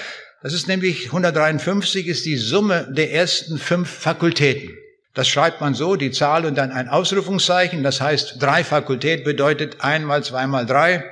das 0.46 0.54
ist 0.54 0.68
nämlich 0.68 1.06
153 1.06 2.06
ist 2.06 2.24
die 2.24 2.36
Summe 2.36 2.86
der 2.92 3.12
ersten 3.12 3.58
fünf 3.58 3.90
Fakultäten. 3.90 4.76
Das 5.12 5.26
schreibt 5.26 5.60
man 5.60 5.74
so, 5.74 5.96
die 5.96 6.12
Zahl 6.12 6.46
und 6.46 6.54
dann 6.54 6.70
ein 6.70 6.88
Ausrufungszeichen. 6.88 7.82
Das 7.82 8.00
heißt, 8.00 8.36
drei 8.38 8.62
Fakultät 8.62 9.24
bedeutet 9.24 9.80
einmal 9.80 10.22
zwei 10.22 10.46
mal 10.46 10.64
drei. 10.64 11.02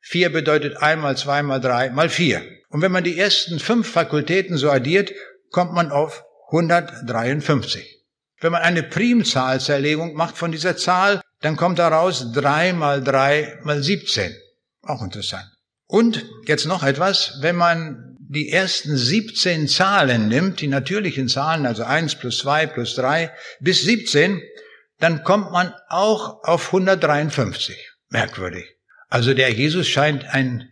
Vier 0.00 0.32
bedeutet 0.32 0.78
einmal 0.78 1.14
zwei 1.18 1.42
mal 1.42 1.60
drei 1.60 1.90
mal 1.90 2.08
vier. 2.08 2.40
Und 2.70 2.80
wenn 2.80 2.90
man 2.90 3.04
die 3.04 3.18
ersten 3.18 3.58
fünf 3.58 3.86
Fakultäten 3.86 4.56
so 4.56 4.70
addiert, 4.70 5.12
kommt 5.50 5.74
man 5.74 5.92
auf 5.92 6.24
153. 6.46 8.02
Wenn 8.40 8.52
man 8.52 8.62
eine 8.62 8.82
Primzahlzerlegung 8.82 10.14
macht 10.14 10.38
von 10.38 10.52
dieser 10.52 10.78
Zahl, 10.78 11.20
dann 11.42 11.58
kommt 11.58 11.78
daraus 11.78 12.32
drei 12.32 12.72
mal 12.72 13.04
drei 13.04 13.58
mal 13.62 13.82
17. 13.82 14.34
Auch 14.84 15.02
interessant. 15.02 15.44
Und 15.86 16.24
jetzt 16.46 16.64
noch 16.64 16.82
etwas, 16.82 17.40
wenn 17.42 17.56
man 17.56 18.09
die 18.32 18.50
ersten 18.52 18.96
17 18.96 19.66
Zahlen 19.66 20.28
nimmt, 20.28 20.60
die 20.60 20.68
natürlichen 20.68 21.26
Zahlen, 21.26 21.66
also 21.66 21.82
1 21.82 22.14
plus 22.14 22.38
2 22.38 22.68
plus 22.68 22.94
3 22.94 23.32
bis 23.58 23.82
17, 23.82 24.40
dann 25.00 25.24
kommt 25.24 25.50
man 25.50 25.74
auch 25.88 26.44
auf 26.44 26.66
153. 26.66 27.76
Merkwürdig. 28.08 28.66
Also 29.08 29.34
der 29.34 29.50
Jesus 29.50 29.88
scheint 29.88 30.32
ein 30.32 30.68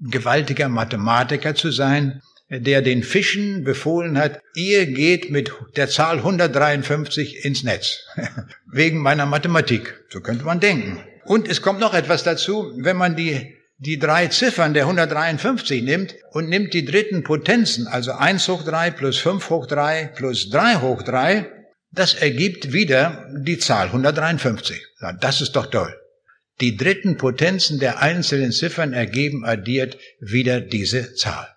gewaltiger 0.00 0.68
Mathematiker 0.68 1.54
zu 1.54 1.70
sein, 1.70 2.22
der 2.48 2.82
den 2.82 3.04
Fischen 3.04 3.62
befohlen 3.62 4.18
hat, 4.18 4.40
ihr 4.54 4.86
geht 4.86 5.30
mit 5.30 5.52
der 5.76 5.88
Zahl 5.88 6.18
153 6.18 7.44
ins 7.44 7.62
Netz. 7.62 8.00
Wegen 8.72 8.98
meiner 8.98 9.26
Mathematik. 9.26 9.94
So 10.08 10.20
könnte 10.20 10.44
man 10.44 10.58
denken. 10.58 11.04
Und 11.24 11.46
es 11.46 11.62
kommt 11.62 11.78
noch 11.78 11.94
etwas 11.94 12.24
dazu, 12.24 12.72
wenn 12.78 12.96
man 12.96 13.14
die 13.14 13.55
die 13.78 13.98
drei 13.98 14.28
Ziffern 14.28 14.74
der 14.74 14.84
153 14.84 15.82
nimmt 15.82 16.14
und 16.30 16.48
nimmt 16.48 16.72
die 16.72 16.84
dritten 16.84 17.22
Potenzen, 17.22 17.86
also 17.86 18.12
1 18.12 18.48
hoch 18.48 18.64
3 18.64 18.90
plus 18.90 19.18
5 19.18 19.50
hoch 19.50 19.66
3 19.66 20.12
plus 20.14 20.50
3 20.50 20.76
hoch 20.76 21.02
3, 21.02 21.50
das 21.92 22.14
ergibt 22.14 22.72
wieder 22.72 23.28
die 23.36 23.58
Zahl 23.58 23.86
153. 23.86 24.82
Na, 25.00 25.12
das 25.12 25.40
ist 25.40 25.56
doch 25.56 25.66
toll. 25.66 25.94
Die 26.60 26.76
dritten 26.76 27.18
Potenzen 27.18 27.78
der 27.78 28.00
einzelnen 28.00 28.52
Ziffern 28.52 28.94
ergeben 28.94 29.44
addiert 29.44 29.98
wieder 30.20 30.60
diese 30.60 31.14
Zahl. 31.14 31.48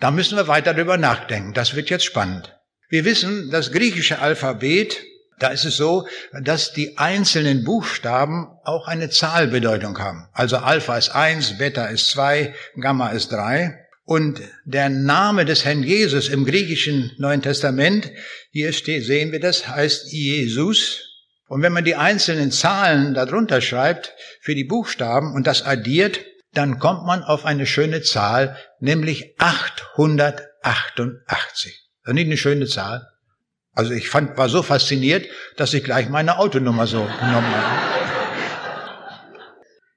Da 0.00 0.10
müssen 0.10 0.36
wir 0.36 0.48
weiter 0.48 0.74
darüber 0.74 0.96
nachdenken. 0.96 1.54
Das 1.54 1.74
wird 1.74 1.90
jetzt 1.90 2.04
spannend. 2.04 2.56
Wir 2.88 3.04
wissen, 3.04 3.50
das 3.50 3.70
griechische 3.70 4.18
Alphabet 4.20 5.04
da 5.38 5.48
ist 5.48 5.64
es 5.64 5.76
so, 5.76 6.06
dass 6.42 6.72
die 6.72 6.98
einzelnen 6.98 7.64
Buchstaben 7.64 8.48
auch 8.64 8.88
eine 8.88 9.10
Zahlbedeutung 9.10 9.98
haben. 9.98 10.28
Also 10.32 10.58
Alpha 10.58 10.96
ist 10.96 11.10
eins, 11.10 11.58
Beta 11.58 11.86
ist 11.86 12.10
zwei, 12.10 12.54
Gamma 12.80 13.10
ist 13.10 13.32
drei. 13.32 13.84
Und 14.04 14.40
der 14.64 14.88
Name 14.88 15.44
des 15.44 15.64
Herrn 15.64 15.82
Jesus 15.82 16.28
im 16.28 16.46
griechischen 16.46 17.12
Neuen 17.18 17.42
Testament, 17.42 18.10
hier 18.50 18.72
steht, 18.72 19.04
sehen 19.04 19.32
wir 19.32 19.40
das, 19.40 19.68
heißt 19.68 20.12
Jesus. 20.12 21.04
Und 21.46 21.62
wenn 21.62 21.72
man 21.72 21.84
die 21.84 21.94
einzelnen 21.94 22.50
Zahlen 22.50 23.14
darunter 23.14 23.60
schreibt 23.60 24.14
für 24.40 24.54
die 24.54 24.64
Buchstaben 24.64 25.34
und 25.34 25.46
das 25.46 25.62
addiert, 25.62 26.20
dann 26.54 26.78
kommt 26.78 27.04
man 27.04 27.22
auf 27.22 27.44
eine 27.44 27.66
schöne 27.66 28.00
Zahl, 28.02 28.56
nämlich 28.80 29.34
888. 29.38 31.84
Das 32.02 32.12
ist 32.12 32.14
nicht 32.14 32.26
eine 32.26 32.38
schöne 32.38 32.66
Zahl. 32.66 33.06
Also 33.78 33.92
ich 33.92 34.08
fand, 34.08 34.36
war 34.36 34.48
so 34.48 34.64
fasziniert, 34.64 35.28
dass 35.56 35.72
ich 35.72 35.84
gleich 35.84 36.08
meine 36.08 36.38
Autonummer 36.38 36.88
so 36.88 36.98
genommen 37.20 37.46
habe. 37.46 37.78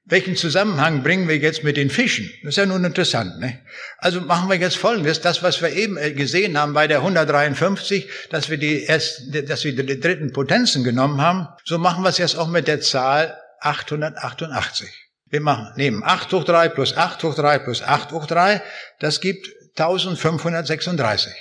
Welchen 0.05 0.35
Zusammenhang 0.35 1.01
bringen 1.01 1.27
wir 1.27 1.37
jetzt 1.37 1.63
mit 1.63 1.77
den 1.77 1.89
Fischen? 1.89 2.29
Das 2.43 2.49
ist 2.49 2.57
ja 2.57 2.67
nun 2.67 2.85
interessant. 2.85 3.39
Ne? 3.39 3.59
Also 3.97 4.21
machen 4.21 4.49
wir 4.49 4.57
jetzt 4.57 4.77
Folgendes. 4.77 5.21
Das, 5.21 5.41
was 5.41 5.63
wir 5.63 5.69
eben 5.69 5.97
äh, 5.97 6.11
gesehen 6.11 6.59
haben 6.59 6.73
bei 6.73 6.85
der 6.85 6.99
153, 6.99 8.07
dass 8.29 8.51
wir 8.51 8.57
die, 8.57 8.83
erst, 8.83 9.33
dass 9.49 9.63
wir 9.63 9.75
die 9.75 9.99
dritten 9.99 10.31
Potenzen 10.31 10.83
genommen 10.83 11.19
haben, 11.19 11.47
so 11.65 11.79
machen 11.79 12.03
wir 12.03 12.09
es 12.09 12.19
jetzt 12.19 12.37
auch 12.37 12.49
mit 12.49 12.67
der 12.67 12.81
Zahl 12.81 13.35
888. 13.61 14.89
Wir 15.25 15.41
machen, 15.41 15.73
nehmen 15.75 16.03
8 16.05 16.31
hoch 16.33 16.43
3 16.43 16.69
plus 16.69 16.95
8 16.95 17.23
hoch 17.23 17.33
3 17.33 17.57
plus 17.57 17.81
8 17.81 18.11
hoch 18.11 18.27
3, 18.27 18.61
das 18.99 19.21
gibt 19.21 19.49
1536. 19.75 21.33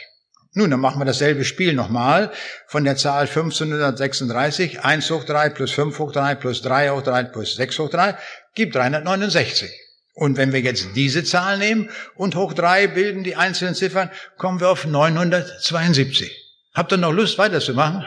Nun, 0.53 0.71
dann 0.71 0.81
machen 0.81 1.01
wir 1.01 1.05
dasselbe 1.05 1.45
Spiel 1.45 1.75
nochmal. 1.75 2.33
Von 2.67 2.83
der 2.85 2.97
Zahl 2.97 3.29
1536, 3.29 4.81
1 4.81 5.11
hoch 5.11 5.25
3 5.25 5.51
plus 5.51 5.71
5 5.71 5.97
hoch 5.99 6.13
3 6.13 6.35
plus 6.35 6.63
3 6.63 6.91
hoch 6.91 7.03
3 7.03 7.25
plus 7.25 7.55
6 7.55 7.79
hoch 7.79 7.91
3 7.91 8.17
gibt 8.55 8.75
369. 8.75 9.71
Und 10.15 10.37
wenn 10.37 10.53
wir 10.53 10.61
jetzt 10.61 10.89
diese 10.97 11.23
Zahl 11.23 11.59
nehmen 11.59 11.89
und 12.17 12.35
hoch 12.35 12.53
3 12.53 12.89
bilden 12.89 13.23
die 13.23 13.37
einzelnen 13.37 13.77
Ziffern, 13.77 14.11
kommen 14.37 14.61
wir 14.61 14.71
auf 14.71 14.85
972. 14.85 16.37
Habt 16.75 16.93
ihr 16.93 16.99
noch 16.99 17.13
Lust 17.13 17.39
weiterzumachen? 17.39 18.05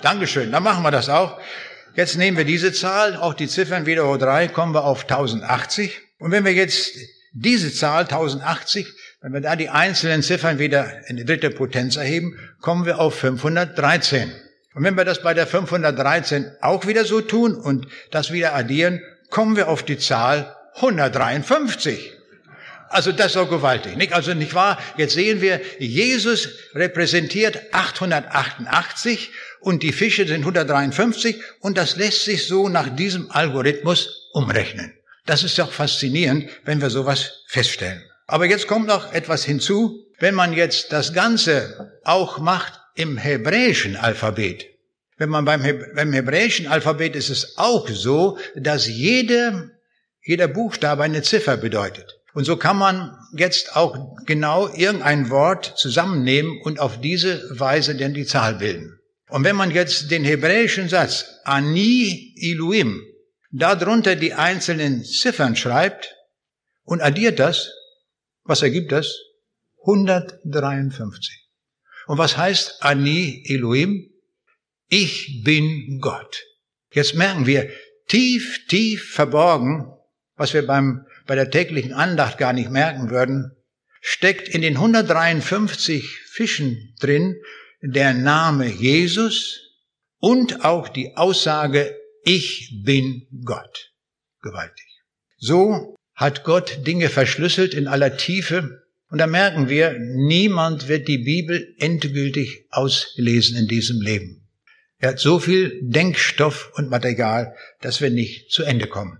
Dankeschön, 0.00 0.52
dann 0.52 0.62
machen 0.62 0.84
wir 0.84 0.92
das 0.92 1.08
auch. 1.08 1.40
Jetzt 1.96 2.16
nehmen 2.16 2.36
wir 2.36 2.44
diese 2.44 2.72
Zahl, 2.72 3.16
auch 3.16 3.34
die 3.34 3.48
Ziffern 3.48 3.84
wieder 3.84 4.06
hoch 4.06 4.16
3, 4.16 4.46
kommen 4.48 4.74
wir 4.74 4.84
auf 4.84 5.02
1080. 5.02 6.00
Und 6.20 6.30
wenn 6.30 6.44
wir 6.44 6.52
jetzt 6.52 6.92
diese 7.32 7.72
Zahl 7.72 8.04
1080 8.04 8.86
wenn 9.22 9.34
wir 9.34 9.40
da 9.40 9.54
die 9.54 9.68
einzelnen 9.68 10.22
Ziffern 10.22 10.58
wieder 10.58 11.08
in 11.08 11.16
die 11.16 11.24
dritte 11.24 11.50
Potenz 11.50 11.96
erheben, 11.96 12.38
kommen 12.60 12.86
wir 12.86 12.98
auf 12.98 13.18
513. 13.18 14.32
Und 14.74 14.84
wenn 14.84 14.96
wir 14.96 15.04
das 15.04 15.22
bei 15.22 15.34
der 15.34 15.46
513 15.46 16.50
auch 16.60 16.86
wieder 16.86 17.04
so 17.04 17.20
tun 17.20 17.54
und 17.54 17.86
das 18.10 18.32
wieder 18.32 18.54
addieren, 18.54 19.02
kommen 19.28 19.56
wir 19.56 19.68
auf 19.68 19.82
die 19.82 19.98
Zahl 19.98 20.56
153. 20.76 22.14
Also 22.88 23.12
das 23.12 23.26
ist 23.26 23.32
so 23.34 23.46
gewaltig, 23.46 23.96
nicht? 23.96 24.14
Also 24.14 24.34
nicht 24.34 24.54
wahr? 24.54 24.78
Jetzt 24.96 25.14
sehen 25.14 25.40
wir, 25.40 25.60
Jesus 25.78 26.48
repräsentiert 26.74 27.60
888 27.72 29.30
und 29.60 29.82
die 29.82 29.92
Fische 29.92 30.26
sind 30.26 30.40
153 30.40 31.40
und 31.60 31.78
das 31.78 31.96
lässt 31.96 32.24
sich 32.24 32.48
so 32.48 32.68
nach 32.68 32.88
diesem 32.88 33.30
Algorithmus 33.30 34.30
umrechnen. 34.32 34.92
Das 35.26 35.44
ist 35.44 35.58
doch 35.58 35.70
faszinierend, 35.70 36.48
wenn 36.64 36.80
wir 36.80 36.90
sowas 36.90 37.44
feststellen. 37.46 38.02
Aber 38.30 38.46
jetzt 38.46 38.68
kommt 38.68 38.86
noch 38.86 39.12
etwas 39.12 39.44
hinzu. 39.44 40.06
Wenn 40.20 40.36
man 40.36 40.52
jetzt 40.52 40.92
das 40.92 41.12
Ganze 41.12 41.98
auch 42.04 42.38
macht 42.38 42.74
im 42.94 43.16
hebräischen 43.16 43.96
Alphabet, 43.96 44.66
wenn 45.16 45.30
man 45.30 45.44
beim, 45.44 45.62
beim 45.96 46.12
hebräischen 46.12 46.68
Alphabet 46.68 47.16
ist 47.16 47.28
es 47.28 47.58
auch 47.58 47.88
so, 47.88 48.38
dass 48.54 48.86
jede, 48.86 49.72
jeder 50.22 50.46
Buchstabe 50.46 51.02
eine 51.02 51.22
Ziffer 51.22 51.56
bedeutet. 51.56 52.20
Und 52.32 52.44
so 52.44 52.56
kann 52.56 52.76
man 52.76 53.18
jetzt 53.36 53.74
auch 53.74 54.16
genau 54.26 54.68
irgendein 54.68 55.28
Wort 55.30 55.74
zusammennehmen 55.76 56.60
und 56.62 56.78
auf 56.78 57.00
diese 57.00 57.42
Weise 57.58 57.96
denn 57.96 58.14
die 58.14 58.26
Zahl 58.26 58.54
bilden. 58.54 59.00
Und 59.28 59.42
wenn 59.42 59.56
man 59.56 59.72
jetzt 59.72 60.12
den 60.12 60.24
hebräischen 60.24 60.88
Satz 60.88 61.24
Ani 61.44 62.32
Iluim 62.36 63.02
darunter 63.50 64.14
die 64.14 64.34
einzelnen 64.34 65.04
Ziffern 65.04 65.56
schreibt 65.56 66.14
und 66.84 67.00
addiert 67.00 67.40
das, 67.40 67.70
was 68.44 68.62
ergibt 68.62 68.92
das? 68.92 69.16
153. 69.82 71.48
Und 72.06 72.18
was 72.18 72.36
heißt 72.36 72.82
Ani 72.82 73.42
Elohim? 73.46 74.10
Ich 74.88 75.42
bin 75.44 76.00
Gott. 76.00 76.42
Jetzt 76.92 77.14
merken 77.14 77.46
wir, 77.46 77.70
tief, 78.08 78.66
tief 78.66 79.12
verborgen, 79.12 79.92
was 80.34 80.52
wir 80.52 80.66
beim, 80.66 81.06
bei 81.26 81.36
der 81.36 81.50
täglichen 81.50 81.92
Andacht 81.92 82.38
gar 82.38 82.52
nicht 82.52 82.70
merken 82.70 83.10
würden, 83.10 83.52
steckt 84.00 84.48
in 84.48 84.62
den 84.62 84.74
153 84.74 86.18
Fischen 86.26 86.94
drin 86.98 87.36
der 87.82 88.14
Name 88.14 88.66
Jesus 88.66 89.60
und 90.18 90.64
auch 90.64 90.88
die 90.88 91.16
Aussage, 91.16 91.96
ich 92.24 92.82
bin 92.84 93.26
Gott. 93.44 93.92
Gewaltig. 94.42 94.86
So 95.38 95.96
hat 96.20 96.44
Gott 96.44 96.86
Dinge 96.86 97.08
verschlüsselt 97.08 97.72
in 97.72 97.88
aller 97.88 98.18
Tiefe. 98.18 98.84
Und 99.08 99.18
da 99.18 99.26
merken 99.26 99.70
wir, 99.70 99.96
niemand 99.98 100.86
wird 100.86 101.08
die 101.08 101.18
Bibel 101.18 101.74
endgültig 101.78 102.66
auslesen 102.70 103.56
in 103.56 103.66
diesem 103.66 104.02
Leben. 104.02 104.46
Er 104.98 105.10
hat 105.10 105.18
so 105.18 105.38
viel 105.38 105.80
Denkstoff 105.82 106.72
und 106.74 106.90
Material, 106.90 107.54
dass 107.80 108.02
wir 108.02 108.10
nicht 108.10 108.52
zu 108.52 108.64
Ende 108.64 108.86
kommen. 108.86 109.18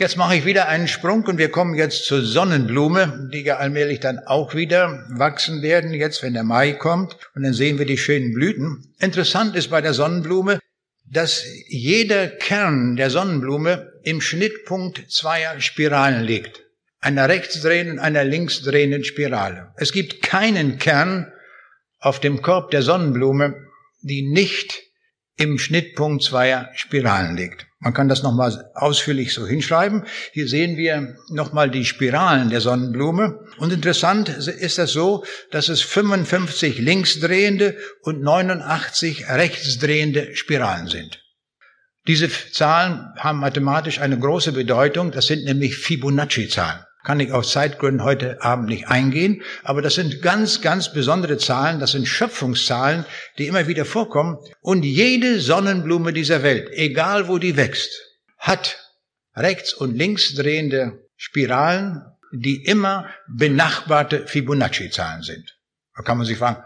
Jetzt 0.00 0.16
mache 0.16 0.36
ich 0.36 0.44
wieder 0.44 0.68
einen 0.68 0.88
Sprung 0.88 1.24
und 1.26 1.38
wir 1.38 1.48
kommen 1.48 1.76
jetzt 1.76 2.04
zur 2.04 2.20
Sonnenblume, 2.22 3.30
die 3.32 3.42
ja 3.42 3.58
allmählich 3.58 4.00
dann 4.00 4.18
auch 4.18 4.54
wieder 4.54 5.06
wachsen 5.08 5.62
werden, 5.62 5.94
jetzt 5.94 6.24
wenn 6.24 6.34
der 6.34 6.42
Mai 6.42 6.72
kommt 6.72 7.16
und 7.36 7.44
dann 7.44 7.54
sehen 7.54 7.78
wir 7.78 7.86
die 7.86 7.96
schönen 7.96 8.34
Blüten. 8.34 8.92
Interessant 8.98 9.54
ist 9.54 9.70
bei 9.70 9.80
der 9.80 9.94
Sonnenblume, 9.94 10.58
dass 11.08 11.44
jeder 11.68 12.28
Kern 12.28 12.96
der 12.96 13.10
Sonnenblume 13.10 13.92
im 14.02 14.20
Schnittpunkt 14.20 15.10
zweier 15.10 15.60
Spiralen 15.60 16.24
liegt. 16.24 16.64
Einer 17.00 17.28
rechtsdrehenden, 17.28 17.98
einer 17.98 18.24
linksdrehenden 18.24 19.04
Spirale. 19.04 19.72
Es 19.76 19.92
gibt 19.92 20.22
keinen 20.22 20.78
Kern 20.78 21.32
auf 21.98 22.20
dem 22.20 22.42
Korb 22.42 22.70
der 22.70 22.82
Sonnenblume, 22.82 23.54
die 24.02 24.22
nicht 24.22 24.82
im 25.36 25.58
Schnittpunkt 25.58 26.22
zweier 26.22 26.70
Spiralen 26.74 27.36
liegt. 27.36 27.66
Man 27.86 27.94
kann 27.94 28.08
das 28.08 28.24
nochmal 28.24 28.68
ausführlich 28.74 29.32
so 29.32 29.46
hinschreiben. 29.46 30.06
Hier 30.32 30.48
sehen 30.48 30.76
wir 30.76 31.18
nochmal 31.28 31.70
die 31.70 31.84
Spiralen 31.84 32.50
der 32.50 32.60
Sonnenblume. 32.60 33.38
Und 33.58 33.72
interessant 33.72 34.28
ist 34.28 34.78
das 34.78 34.90
so, 34.90 35.24
dass 35.52 35.68
es 35.68 35.82
55 35.82 36.80
linksdrehende 36.80 37.76
und 38.02 38.22
89 38.22 39.28
rechtsdrehende 39.28 40.34
Spiralen 40.34 40.88
sind. 40.88 41.22
Diese 42.08 42.28
Zahlen 42.50 43.06
haben 43.18 43.38
mathematisch 43.38 44.00
eine 44.00 44.18
große 44.18 44.50
Bedeutung. 44.50 45.12
Das 45.12 45.28
sind 45.28 45.44
nämlich 45.44 45.76
Fibonacci-Zahlen 45.76 46.80
kann 47.06 47.20
ich 47.20 47.30
aus 47.30 47.52
Zeitgründen 47.52 48.02
heute 48.02 48.42
Abend 48.42 48.68
nicht 48.68 48.88
eingehen, 48.88 49.40
aber 49.62 49.80
das 49.80 49.94
sind 49.94 50.22
ganz, 50.22 50.60
ganz 50.60 50.92
besondere 50.92 51.38
Zahlen, 51.38 51.78
das 51.78 51.92
sind 51.92 52.08
Schöpfungszahlen, 52.08 53.04
die 53.38 53.46
immer 53.46 53.68
wieder 53.68 53.84
vorkommen. 53.84 54.38
Und 54.60 54.84
jede 54.84 55.38
Sonnenblume 55.40 56.12
dieser 56.12 56.42
Welt, 56.42 56.68
egal 56.72 57.28
wo 57.28 57.38
die 57.38 57.56
wächst, 57.56 57.92
hat 58.38 58.92
rechts 59.36 59.72
und 59.72 59.96
links 59.96 60.34
drehende 60.34 60.98
Spiralen, 61.14 62.02
die 62.32 62.64
immer 62.64 63.08
benachbarte 63.28 64.26
Fibonacci-Zahlen 64.26 65.22
sind. 65.22 65.56
Da 65.96 66.02
kann 66.02 66.18
man 66.18 66.26
sich 66.26 66.38
fragen, 66.38 66.64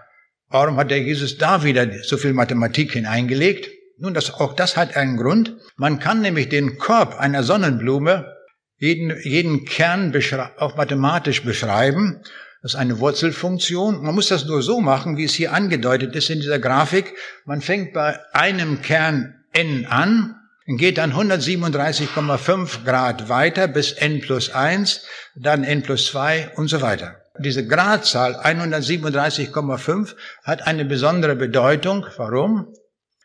warum 0.48 0.78
hat 0.78 0.90
der 0.90 1.02
Jesus 1.02 1.36
da 1.36 1.64
wieder 1.64 1.86
so 2.02 2.16
viel 2.16 2.32
Mathematik 2.32 2.92
hineingelegt? 2.92 3.68
Nun, 3.98 4.14
das, 4.14 4.32
auch 4.32 4.54
das 4.54 4.78
hat 4.78 4.96
einen 4.96 5.18
Grund. 5.18 5.54
Man 5.76 5.98
kann 5.98 6.22
nämlich 6.22 6.48
den 6.48 6.78
Korb 6.78 7.20
einer 7.20 7.42
Sonnenblume 7.42 8.39
jeden, 8.80 9.14
jeden 9.22 9.66
Kern 9.66 10.12
auch 10.56 10.76
mathematisch 10.76 11.44
beschreiben. 11.44 12.22
Das 12.62 12.72
ist 12.72 12.80
eine 12.80 12.98
Wurzelfunktion. 12.98 14.02
Man 14.02 14.14
muss 14.14 14.28
das 14.28 14.46
nur 14.46 14.62
so 14.62 14.80
machen, 14.80 15.16
wie 15.16 15.24
es 15.24 15.34
hier 15.34 15.52
angedeutet 15.52 16.16
ist 16.16 16.30
in 16.30 16.40
dieser 16.40 16.58
Grafik. 16.58 17.14
Man 17.44 17.60
fängt 17.60 17.92
bei 17.92 18.18
einem 18.32 18.82
Kern 18.82 19.34
n 19.52 19.86
an 19.86 20.34
und 20.66 20.78
geht 20.78 20.98
dann 20.98 21.12
137,5 21.12 22.84
Grad 22.84 23.28
weiter 23.28 23.68
bis 23.68 23.92
n 23.92 24.20
plus 24.20 24.50
1, 24.50 25.04
dann 25.36 25.62
n 25.62 25.82
plus 25.82 26.06
2 26.06 26.52
und 26.56 26.68
so 26.68 26.80
weiter. 26.80 27.16
Diese 27.38 27.66
Gradzahl 27.66 28.36
137,5 28.36 30.14
hat 30.42 30.66
eine 30.66 30.84
besondere 30.84 31.36
Bedeutung. 31.36 32.06
Warum? 32.16 32.74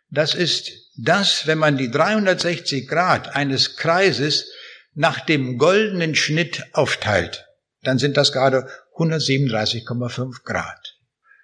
Das 0.09 0.33
ist 0.33 0.71
das, 0.97 1.47
wenn 1.47 1.57
man 1.57 1.77
die 1.77 1.91
360 1.91 2.87
Grad 2.87 3.35
eines 3.35 3.75
Kreises 3.75 4.49
nach 4.95 5.19
dem 5.19 5.57
goldenen 5.57 6.15
Schnitt 6.15 6.63
aufteilt, 6.73 7.45
dann 7.83 7.99
sind 7.99 8.17
das 8.17 8.31
gerade 8.31 8.67
137,5 8.97 10.43
Grad. 10.43 10.95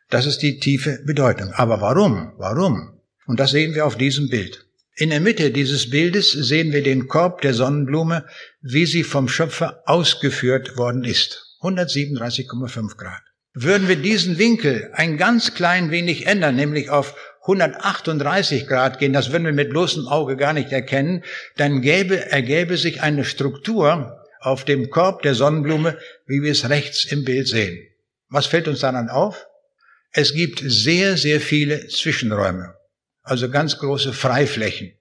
Das 0.09 0.25
ist 0.25 0.39
die 0.39 0.59
tiefe 0.59 0.99
Bedeutung. 1.05 1.51
Aber 1.53 1.81
warum? 1.81 2.33
Warum? 2.37 2.99
Und 3.27 3.39
das 3.39 3.51
sehen 3.51 3.75
wir 3.75 3.85
auf 3.85 3.97
diesem 3.97 4.29
Bild. 4.29 4.65
In 4.95 5.09
der 5.09 5.21
Mitte 5.21 5.51
dieses 5.51 5.89
Bildes 5.89 6.31
sehen 6.31 6.73
wir 6.73 6.83
den 6.83 7.07
Korb 7.07 7.41
der 7.41 7.53
Sonnenblume, 7.53 8.25
wie 8.61 8.85
sie 8.85 9.03
vom 9.03 9.27
Schöpfer 9.27 9.81
ausgeführt 9.85 10.77
worden 10.77 11.03
ist. 11.03 11.57
137,5 11.61 12.97
Grad. 12.97 13.21
Würden 13.53 13.87
wir 13.87 13.95
diesen 13.95 14.37
Winkel 14.37 14.89
ein 14.93 15.17
ganz 15.17 15.53
klein 15.53 15.91
wenig 15.91 16.25
ändern, 16.27 16.55
nämlich 16.55 16.89
auf 16.89 17.15
138 17.41 18.67
Grad 18.67 18.99
gehen, 18.99 19.13
das 19.13 19.31
würden 19.31 19.45
wir 19.45 19.53
mit 19.53 19.71
bloßem 19.71 20.07
Auge 20.07 20.37
gar 20.37 20.53
nicht 20.53 20.71
erkennen, 20.71 21.23
dann 21.57 21.81
gäbe, 21.81 22.29
ergäbe 22.31 22.77
sich 22.77 23.01
eine 23.01 23.25
Struktur 23.25 24.17
auf 24.39 24.63
dem 24.65 24.89
Korb 24.89 25.23
der 25.23 25.33
Sonnenblume, 25.33 25.97
wie 26.27 26.41
wir 26.41 26.51
es 26.51 26.69
rechts 26.69 27.05
im 27.05 27.23
Bild 27.23 27.47
sehen. 27.47 27.79
Was 28.29 28.45
fällt 28.45 28.67
uns 28.67 28.79
dann 28.79 29.09
auf? 29.09 29.47
Es 30.11 30.33
gibt 30.33 30.61
sehr, 30.63 31.17
sehr 31.17 31.39
viele 31.39 31.87
Zwischenräume, 31.87 32.75
also 33.23 33.49
ganz 33.49 33.79
große 33.79 34.13
Freiflächen. 34.13 34.93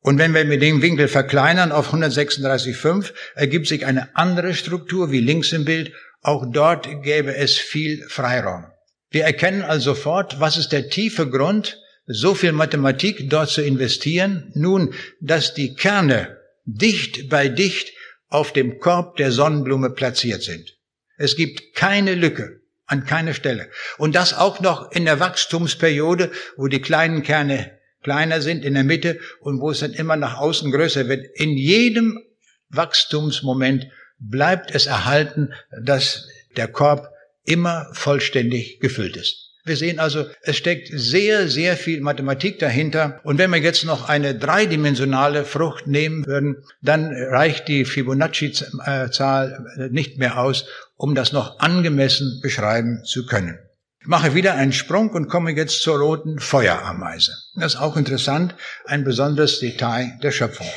Und 0.00 0.18
wenn 0.18 0.34
wir 0.34 0.44
mit 0.44 0.62
dem 0.62 0.82
Winkel 0.82 1.08
verkleinern 1.08 1.72
auf 1.72 1.92
136,5, 1.92 3.12
ergibt 3.34 3.66
sich 3.66 3.86
eine 3.86 4.14
andere 4.14 4.54
Struktur 4.54 5.10
wie 5.10 5.20
links 5.20 5.52
im 5.52 5.64
Bild. 5.64 5.92
Auch 6.22 6.46
dort 6.48 7.02
gäbe 7.02 7.34
es 7.34 7.56
viel 7.56 8.04
Freiraum. 8.08 8.66
Wir 9.10 9.24
erkennen 9.24 9.62
also 9.62 9.94
sofort, 9.94 10.40
was 10.40 10.58
ist 10.58 10.72
der 10.72 10.90
tiefe 10.90 11.28
Grund, 11.28 11.80
so 12.06 12.34
viel 12.34 12.52
Mathematik 12.52 13.28
dort 13.28 13.50
zu 13.50 13.62
investieren, 13.62 14.50
nun, 14.54 14.94
dass 15.20 15.54
die 15.54 15.74
Kerne 15.74 16.38
dicht 16.64 17.28
bei 17.28 17.48
dicht 17.48 17.92
auf 18.28 18.52
dem 18.52 18.80
Korb 18.80 19.16
der 19.16 19.32
Sonnenblume 19.32 19.90
platziert 19.90 20.42
sind. 20.42 20.76
Es 21.16 21.36
gibt 21.36 21.74
keine 21.74 22.14
Lücke 22.14 22.60
an 22.86 23.04
keiner 23.04 23.34
Stelle. 23.34 23.68
Und 23.98 24.14
das 24.14 24.34
auch 24.34 24.60
noch 24.60 24.92
in 24.92 25.04
der 25.04 25.20
Wachstumsperiode, 25.20 26.30
wo 26.56 26.68
die 26.68 26.80
kleinen 26.80 27.22
Kerne 27.22 27.78
kleiner 28.02 28.40
sind 28.40 28.64
in 28.64 28.74
der 28.74 28.84
Mitte 28.84 29.18
und 29.40 29.60
wo 29.60 29.70
es 29.70 29.80
dann 29.80 29.92
immer 29.92 30.16
nach 30.16 30.38
außen 30.38 30.70
größer 30.70 31.08
wird. 31.08 31.26
In 31.34 31.56
jedem 31.56 32.20
Wachstumsmoment 32.68 33.88
bleibt 34.18 34.72
es 34.72 34.86
erhalten, 34.86 35.52
dass 35.82 36.28
der 36.56 36.68
Korb 36.68 37.08
immer 37.44 37.88
vollständig 37.92 38.80
gefüllt 38.80 39.16
ist. 39.16 39.45
Wir 39.66 39.76
sehen 39.76 39.98
also, 39.98 40.26
es 40.42 40.56
steckt 40.56 40.88
sehr, 40.92 41.48
sehr 41.48 41.76
viel 41.76 42.00
Mathematik 42.00 42.60
dahinter. 42.60 43.20
Und 43.24 43.38
wenn 43.38 43.50
wir 43.50 43.58
jetzt 43.58 43.84
noch 43.84 44.08
eine 44.08 44.36
dreidimensionale 44.36 45.44
Frucht 45.44 45.88
nehmen 45.88 46.24
würden, 46.24 46.62
dann 46.82 47.12
reicht 47.12 47.66
die 47.66 47.84
Fibonacci-Zahl 47.84 49.88
nicht 49.90 50.18
mehr 50.18 50.38
aus, 50.38 50.66
um 50.94 51.16
das 51.16 51.32
noch 51.32 51.58
angemessen 51.58 52.38
beschreiben 52.40 53.02
zu 53.04 53.26
können. 53.26 53.58
Ich 54.00 54.06
mache 54.06 54.36
wieder 54.36 54.54
einen 54.54 54.72
Sprung 54.72 55.10
und 55.10 55.28
komme 55.28 55.50
jetzt 55.50 55.82
zur 55.82 55.98
roten 55.98 56.38
Feuerameise. 56.38 57.32
Das 57.56 57.74
ist 57.74 57.80
auch 57.80 57.96
interessant, 57.96 58.54
ein 58.84 59.02
besonderes 59.02 59.58
Detail 59.58 60.16
der 60.22 60.30
Schöpfung. 60.30 60.68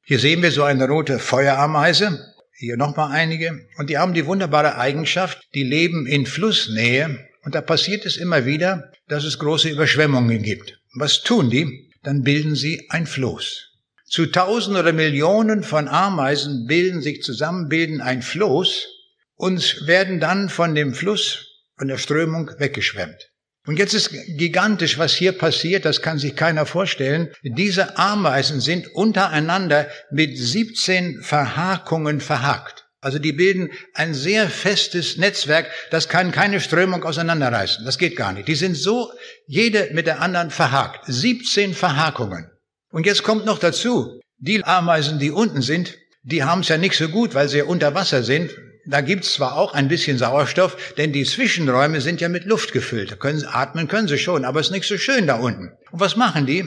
Hier 0.00 0.18
sehen 0.18 0.40
wir 0.40 0.52
so 0.52 0.62
eine 0.62 0.88
rote 0.88 1.18
Feuerameise, 1.18 2.34
hier 2.56 2.78
nochmal 2.78 3.12
einige, 3.12 3.66
und 3.76 3.90
die 3.90 3.98
haben 3.98 4.14
die 4.14 4.24
wunderbare 4.24 4.78
Eigenschaft, 4.78 5.38
die 5.54 5.64
leben 5.64 6.06
in 6.06 6.24
Flussnähe 6.24 7.27
und 7.44 7.54
da 7.54 7.60
passiert 7.60 8.04
es 8.06 8.16
immer 8.16 8.44
wieder, 8.46 8.92
dass 9.08 9.24
es 9.24 9.38
große 9.38 9.68
Überschwemmungen 9.68 10.42
gibt. 10.42 10.78
Was 10.94 11.22
tun 11.22 11.50
die? 11.50 11.92
Dann 12.02 12.22
bilden 12.22 12.54
sie 12.54 12.88
ein 12.90 13.06
Floß. 13.06 13.68
Zu 14.06 14.26
Tausenden 14.26 14.80
oder 14.80 14.92
Millionen 14.92 15.62
von 15.62 15.86
Ameisen 15.88 16.66
bilden 16.66 17.02
sich 17.02 17.22
zusammen, 17.22 17.68
bilden 17.68 18.00
ein 18.00 18.22
Floß 18.22 18.86
und 19.34 19.86
werden 19.86 20.18
dann 20.18 20.48
von 20.48 20.74
dem 20.74 20.94
Fluss, 20.94 21.46
von 21.76 21.88
der 21.88 21.98
Strömung 21.98 22.50
weggeschwemmt. 22.58 23.30
Und 23.66 23.78
jetzt 23.78 23.92
ist 23.92 24.10
gigantisch, 24.38 24.96
was 24.96 25.12
hier 25.12 25.32
passiert, 25.32 25.84
das 25.84 26.00
kann 26.00 26.18
sich 26.18 26.34
keiner 26.34 26.64
vorstellen. 26.64 27.28
Diese 27.42 27.98
Ameisen 27.98 28.62
sind 28.62 28.88
untereinander 28.94 29.88
mit 30.10 30.38
17 30.38 31.20
Verhakungen 31.20 32.22
verhakt. 32.22 32.77
Also 33.00 33.20
die 33.20 33.32
bilden 33.32 33.70
ein 33.94 34.12
sehr 34.12 34.48
festes 34.50 35.18
Netzwerk, 35.18 35.70
das 35.90 36.08
kann 36.08 36.32
keine 36.32 36.60
Strömung 36.60 37.04
auseinanderreißen. 37.04 37.84
Das 37.84 37.96
geht 37.96 38.16
gar 38.16 38.32
nicht. 38.32 38.48
Die 38.48 38.56
sind 38.56 38.76
so, 38.76 39.12
jede 39.46 39.90
mit 39.92 40.06
der 40.06 40.20
anderen 40.20 40.50
verhakt. 40.50 41.04
17 41.06 41.74
Verhakungen. 41.74 42.50
Und 42.90 43.06
jetzt 43.06 43.22
kommt 43.22 43.44
noch 43.44 43.58
dazu, 43.58 44.20
die 44.38 44.64
Ameisen, 44.64 45.20
die 45.20 45.30
unten 45.30 45.62
sind, 45.62 45.94
die 46.22 46.42
haben 46.42 46.62
es 46.62 46.68
ja 46.68 46.76
nicht 46.76 46.96
so 46.96 47.08
gut, 47.08 47.34
weil 47.34 47.48
sie 47.48 47.58
ja 47.58 47.64
unter 47.64 47.94
Wasser 47.94 48.22
sind. 48.24 48.50
Da 48.86 49.00
gibt's 49.00 49.34
zwar 49.34 49.56
auch 49.56 49.74
ein 49.74 49.88
bisschen 49.88 50.18
Sauerstoff, 50.18 50.94
denn 50.94 51.12
die 51.12 51.24
Zwischenräume 51.24 52.00
sind 52.00 52.20
ja 52.20 52.28
mit 52.28 52.46
Luft 52.46 52.72
gefüllt. 52.72 53.12
Da 53.12 53.16
können 53.16 53.44
atmen 53.46 53.86
können 53.86 54.08
sie 54.08 54.18
schon, 54.18 54.44
aber 54.44 54.60
es 54.60 54.68
ist 54.68 54.72
nicht 54.72 54.88
so 54.88 54.98
schön 54.98 55.26
da 55.26 55.36
unten. 55.36 55.70
Und 55.92 56.00
was 56.00 56.16
machen 56.16 56.46
die? 56.46 56.64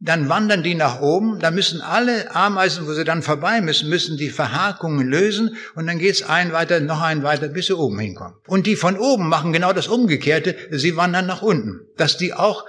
Dann 0.00 0.28
wandern 0.28 0.62
die 0.62 0.76
nach 0.76 1.00
oben, 1.00 1.40
da 1.40 1.50
müssen 1.50 1.80
alle 1.80 2.34
Ameisen, 2.34 2.86
wo 2.86 2.92
sie 2.92 3.02
dann 3.02 3.22
vorbei 3.22 3.60
müssen, 3.60 3.88
müssen 3.88 4.16
die 4.16 4.30
Verhakungen 4.30 5.08
lösen 5.08 5.56
und 5.74 5.88
dann 5.88 5.98
geht's 5.98 6.22
ein 6.22 6.52
weiter, 6.52 6.78
noch 6.78 7.02
ein 7.02 7.24
weiter, 7.24 7.48
bis 7.48 7.66
sie 7.66 7.76
oben 7.76 7.98
hinkommen. 7.98 8.34
Und 8.46 8.66
die 8.66 8.76
von 8.76 8.96
oben 8.96 9.28
machen 9.28 9.52
genau 9.52 9.72
das 9.72 9.88
Umgekehrte, 9.88 10.54
sie 10.70 10.96
wandern 10.96 11.26
nach 11.26 11.42
unten, 11.42 11.80
dass 11.96 12.16
die 12.16 12.32
auch 12.32 12.64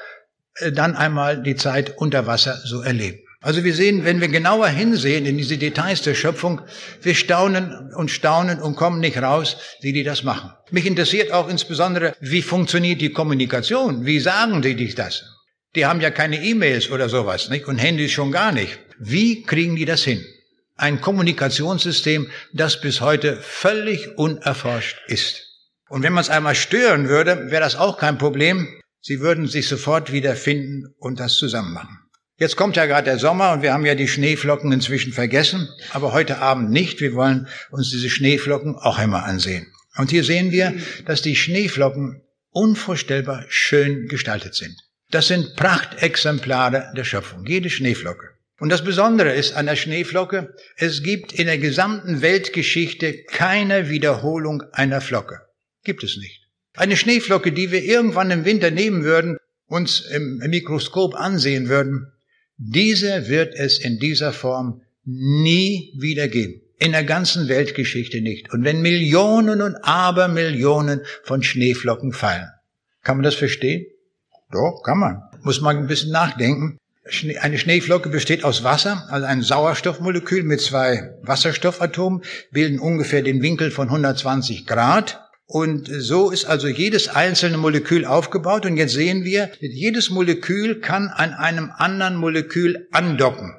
äh, 0.56 0.72
dann 0.72 0.96
einmal 0.96 1.44
die 1.44 1.56
Zeit 1.56 1.98
unter 1.98 2.26
Wasser 2.26 2.60
so 2.64 2.82
erleben. 2.82 3.20
Also 3.42 3.64
wir 3.64 3.74
sehen, 3.74 4.04
wenn 4.04 4.20
wir 4.20 4.28
genauer 4.28 4.68
hinsehen 4.68 5.26
in 5.26 5.38
diese 5.38 5.58
Details 5.58 6.02
der 6.02 6.14
Schöpfung, 6.14 6.62
wir 7.02 7.16
staunen 7.16 7.94
und 7.96 8.12
staunen 8.12 8.60
und 8.60 8.76
kommen 8.76 9.00
nicht 9.00 9.18
raus, 9.18 9.56
wie 9.82 9.94
die 9.94 10.04
das 10.04 10.24
machen. 10.24 10.52
Mich 10.72 10.86
interessiert 10.86 11.32
auch 11.32 11.48
insbesondere, 11.48 12.16
wie 12.20 12.42
funktioniert 12.42 13.00
die 13.00 13.14
Kommunikation? 13.14 14.06
Wie 14.06 14.20
sagen 14.20 14.62
die 14.62 14.76
dich 14.76 14.96
das? 14.96 15.39
Die 15.76 15.86
haben 15.86 16.02
ja 16.02 16.10
keine 16.10 16.44
E-Mails 16.44 16.90
oder 16.90 17.10
sowas, 17.10 17.50
nicht? 17.50 17.68
Und 17.68 17.78
Handys 17.78 18.12
schon 18.12 18.32
gar 18.32 18.52
nicht. 18.52 18.80
Wie 18.98 19.44
kriegen 19.44 19.76
die 19.76 19.86
das 19.86 20.04
hin? 20.04 20.26
Ein 20.76 21.02
Kommunikationssystem, 21.02 22.30
das 22.54 22.82
bis 22.82 23.02
heute 23.02 23.38
völlig 23.38 24.18
unerforscht 24.18 24.98
ist. 25.08 25.46
Und 25.90 26.04
wenn 26.04 26.14
man 26.14 26.22
es 26.22 26.30
einmal 26.30 26.56
stören 26.56 27.10
würde, 27.10 27.52
wäre 27.52 27.62
das 27.62 27.76
auch 27.76 27.98
kein 27.98 28.18
Problem. 28.18 28.68
Sie 29.02 29.20
würden 29.20 29.48
sich 29.48 29.68
sofort 29.68 30.12
wiederfinden 30.12 30.94
und 30.98 31.20
das 31.20 31.36
zusammen 31.36 31.74
machen. 31.74 31.98
Jetzt 32.38 32.56
kommt 32.56 32.78
ja 32.78 32.86
gerade 32.86 33.06
der 33.06 33.20
Sommer 33.20 33.52
und 33.52 33.62
wir 33.62 33.74
haben 33.74 33.86
ja 33.86 33.96
die 33.96 34.08
Schneeflocken 34.08 34.72
inzwischen 34.72 35.12
vergessen, 35.12 35.68
aber 35.92 36.14
heute 36.14 36.38
Abend 36.40 36.72
nicht. 36.72 37.02
Wir 37.02 37.14
wollen 37.14 37.48
uns 37.70 37.90
diese 37.90 38.10
Schneeflocken 38.10 38.76
auch 38.76 38.98
einmal 38.98 39.24
ansehen. 39.24 39.68
Und 39.98 40.10
hier 40.10 40.24
sehen 40.24 40.52
wir, 40.52 40.74
dass 41.06 41.22
die 41.22 41.36
Schneeflocken 41.36 42.22
unvorstellbar 42.52 43.44
schön 43.50 44.08
gestaltet 44.08 44.56
sind. 44.56 44.78
Das 45.12 45.28
sind 45.28 45.56
Prachtexemplare 45.56 46.94
der 46.96 47.04
Schöpfung, 47.04 47.46
jede 47.46 47.70
Schneeflocke. 47.70 48.30
Und 48.60 48.70
das 48.70 48.84
Besondere 48.84 49.34
ist 49.34 49.54
an 49.54 49.66
der 49.66 49.76
Schneeflocke, 49.76 50.54
es 50.76 51.02
gibt 51.02 51.34
in 51.34 51.48
der 51.48 51.58
gesamten 51.58 52.22
Weltgeschichte 52.22 53.24
keine 53.24 53.90
Wiederholung 53.90 54.64
einer 54.72 55.02
Flocke. 55.02 55.42
Gibt 55.84 56.04
es 56.04 56.18
nicht. 56.18 56.48
Eine 56.76 56.96
Schneeflocke, 56.96 57.52
die 57.52 57.72
wir 57.72 57.84
irgendwann 57.84 58.30
im 58.30 58.46
Winter 58.46 58.70
nehmen 58.70 59.04
würden, 59.04 59.38
uns 59.66 60.02
im 60.02 60.38
Mikroskop 60.38 61.16
ansehen 61.16 61.70
würden, 61.70 62.12
diese 62.58 63.30
wird 63.30 63.56
es 63.56 63.80
in 63.80 63.98
dieser 64.00 64.34
Form 64.34 64.82
nie 65.06 65.94
wieder 65.98 66.28
geben. 66.28 66.62
In 66.78 66.92
der 66.92 67.04
ganzen 67.04 67.48
Weltgeschichte 67.48 68.22
nicht. 68.22 68.54
Und 68.54 68.64
wenn 68.64 68.82
Millionen 68.82 69.62
und 69.62 69.76
Abermillionen 69.76 71.02
von 71.24 71.42
Schneeflocken 71.42 72.14
fallen, 72.14 72.50
kann 73.04 73.18
man 73.18 73.24
das 73.24 73.36
verstehen? 73.36 73.86
Doch, 74.52 74.82
kann 74.84 74.98
man. 74.98 75.24
Muss 75.44 75.62
man 75.62 75.78
ein 75.78 75.88
bisschen 75.88 76.12
nachdenken. 76.12 76.78
Eine 77.42 77.58
Schneeflocke 77.58 78.10
besteht 78.10 78.44
aus 78.44 78.64
Wasser, 78.64 79.08
also 79.10 79.26
ein 79.26 79.42
Sauerstoffmolekül 79.42 80.44
mit 80.44 80.62
zwei 80.62 81.16
Wasserstoffatomen, 81.24 82.22
bilden 82.52 82.80
ungefähr 82.80 83.24
den 83.24 83.42
Winkel 83.42 83.72
von 83.72 83.88
120 83.88 84.68
Grad. 84.68 85.20
Und 85.48 85.90
so 85.92 86.30
ist 86.30 86.46
also 86.46 86.68
jedes 86.68 87.10
einzelne 87.10 87.58
Molekül 87.58 88.06
aufgebaut. 88.06 88.68
Und 88.68 88.78
jetzt 88.78 88.94
sehen 88.94 89.24
wir, 89.24 89.50
jedes 89.60 90.12
Molekül 90.12 90.80
kann 90.80 91.08
an 91.08 91.34
einem 91.34 91.72
anderen 91.76 92.18
Molekül 92.18 92.88
andocken. 92.92 93.56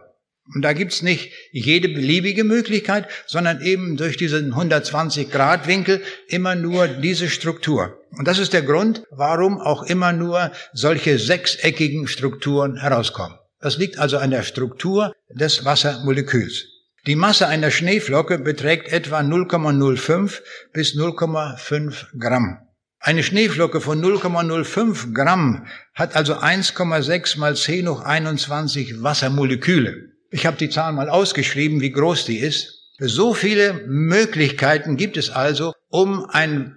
Und 0.55 0.63
da 0.63 0.73
gibt's 0.73 1.03
nicht 1.03 1.33
jede 1.53 1.89
beliebige 1.89 2.45
Möglichkeit, 2.45 3.09
sondern 3.27 3.61
eben 3.63 3.97
durch 3.97 4.17
diesen 4.17 4.47
120 4.53 5.31
Grad 5.31 5.67
Winkel 5.67 6.03
immer 6.29 6.55
nur 6.57 6.89
diese 6.89 7.29
Struktur. 7.29 8.01
Und 8.11 8.27
das 8.27 8.39
ist 8.39 8.53
der 8.53 8.63
Grund, 8.63 9.05
warum 9.11 9.61
auch 9.61 9.85
immer 9.85 10.13
nur 10.13 10.51
solche 10.73 11.19
sechseckigen 11.19 12.09
Strukturen 12.09 12.77
herauskommen. 12.77 13.39
Das 13.61 13.79
liegt 13.79 13.99
also 13.99 14.19
an 14.19 14.31
der 14.31 14.43
Struktur 14.43 15.15
des 15.29 15.65
Wassermoleküls. 15.65 16.67
Die 17.07 17.17
Masse 17.17 17.47
einer 17.47 17.71
Schneeflocke 17.71 18.39
beträgt 18.39 18.93
etwa 18.93 19.21
0,05 19.21 20.41
bis 20.73 20.95
0,5 20.95 22.19
Gramm. 22.19 22.59
Eine 22.99 23.23
Schneeflocke 23.23 23.81
von 23.81 24.03
0,05 24.05 25.15
Gramm 25.15 25.67
hat 25.95 26.17
also 26.17 26.35
1,6 26.35 27.39
mal 27.39 27.57
10 27.57 27.89
hoch 27.89 28.03
21 28.03 29.03
Wassermoleküle. 29.03 30.10
Ich 30.33 30.47
habe 30.47 30.57
die 30.57 30.71
Zahl 30.71 30.93
mal 30.93 31.09
ausgeschrieben, 31.09 31.81
wie 31.81 31.91
groß 31.91 32.25
die 32.25 32.39
ist. 32.39 32.93
So 32.99 33.35
viele 33.35 33.75
Möglichkeiten 33.87 34.97
gibt 34.97 35.17
es 35.17 35.31
also, 35.31 35.73
um 35.89 36.25
ein 36.31 36.77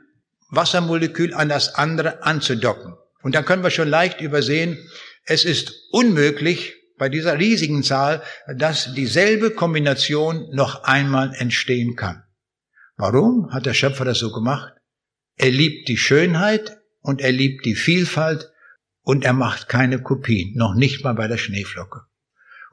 Wassermolekül 0.50 1.36
an 1.36 1.50
das 1.50 1.76
andere 1.76 2.24
anzudocken. 2.24 2.96
Und 3.22 3.36
da 3.36 3.44
können 3.44 3.64
wir 3.64 3.70
schon 3.70 3.88
leicht 3.88 4.22
übersehen, 4.22 4.78
es 5.26 5.46
ist 5.46 5.72
unmöglich 5.92 6.74
bei 6.98 7.10
dieser 7.10 7.38
riesigen 7.38 7.84
Zahl, 7.84 8.24
dass 8.56 8.94
dieselbe 8.96 9.52
Kombination 9.52 10.50
noch 10.52 10.84
einmal 10.84 11.34
entstehen 11.36 11.96
kann. 11.96 12.24
Warum 12.98 13.52
hat 13.52 13.66
der 13.66 13.74
Schöpfer 13.74 14.06
das 14.06 14.20
so 14.20 14.32
gemacht? 14.32 14.74
Er 15.36 15.52
liebt 15.52 15.88
die 15.90 15.98
Schönheit 15.98 16.78
und 17.02 17.22
er 17.22 17.32
liebt 17.32 17.66
die 17.66 17.76
Vielfalt 17.76 18.52
und 19.02 19.26
er 19.26 19.34
macht 19.34 19.70
keine 19.70 20.02
Kopien, 20.02 20.56
noch 20.56 20.74
nicht 20.74 21.04
mal 21.04 21.14
bei 21.14 21.28
der 21.28 21.38
Schneeflocke 21.38 22.02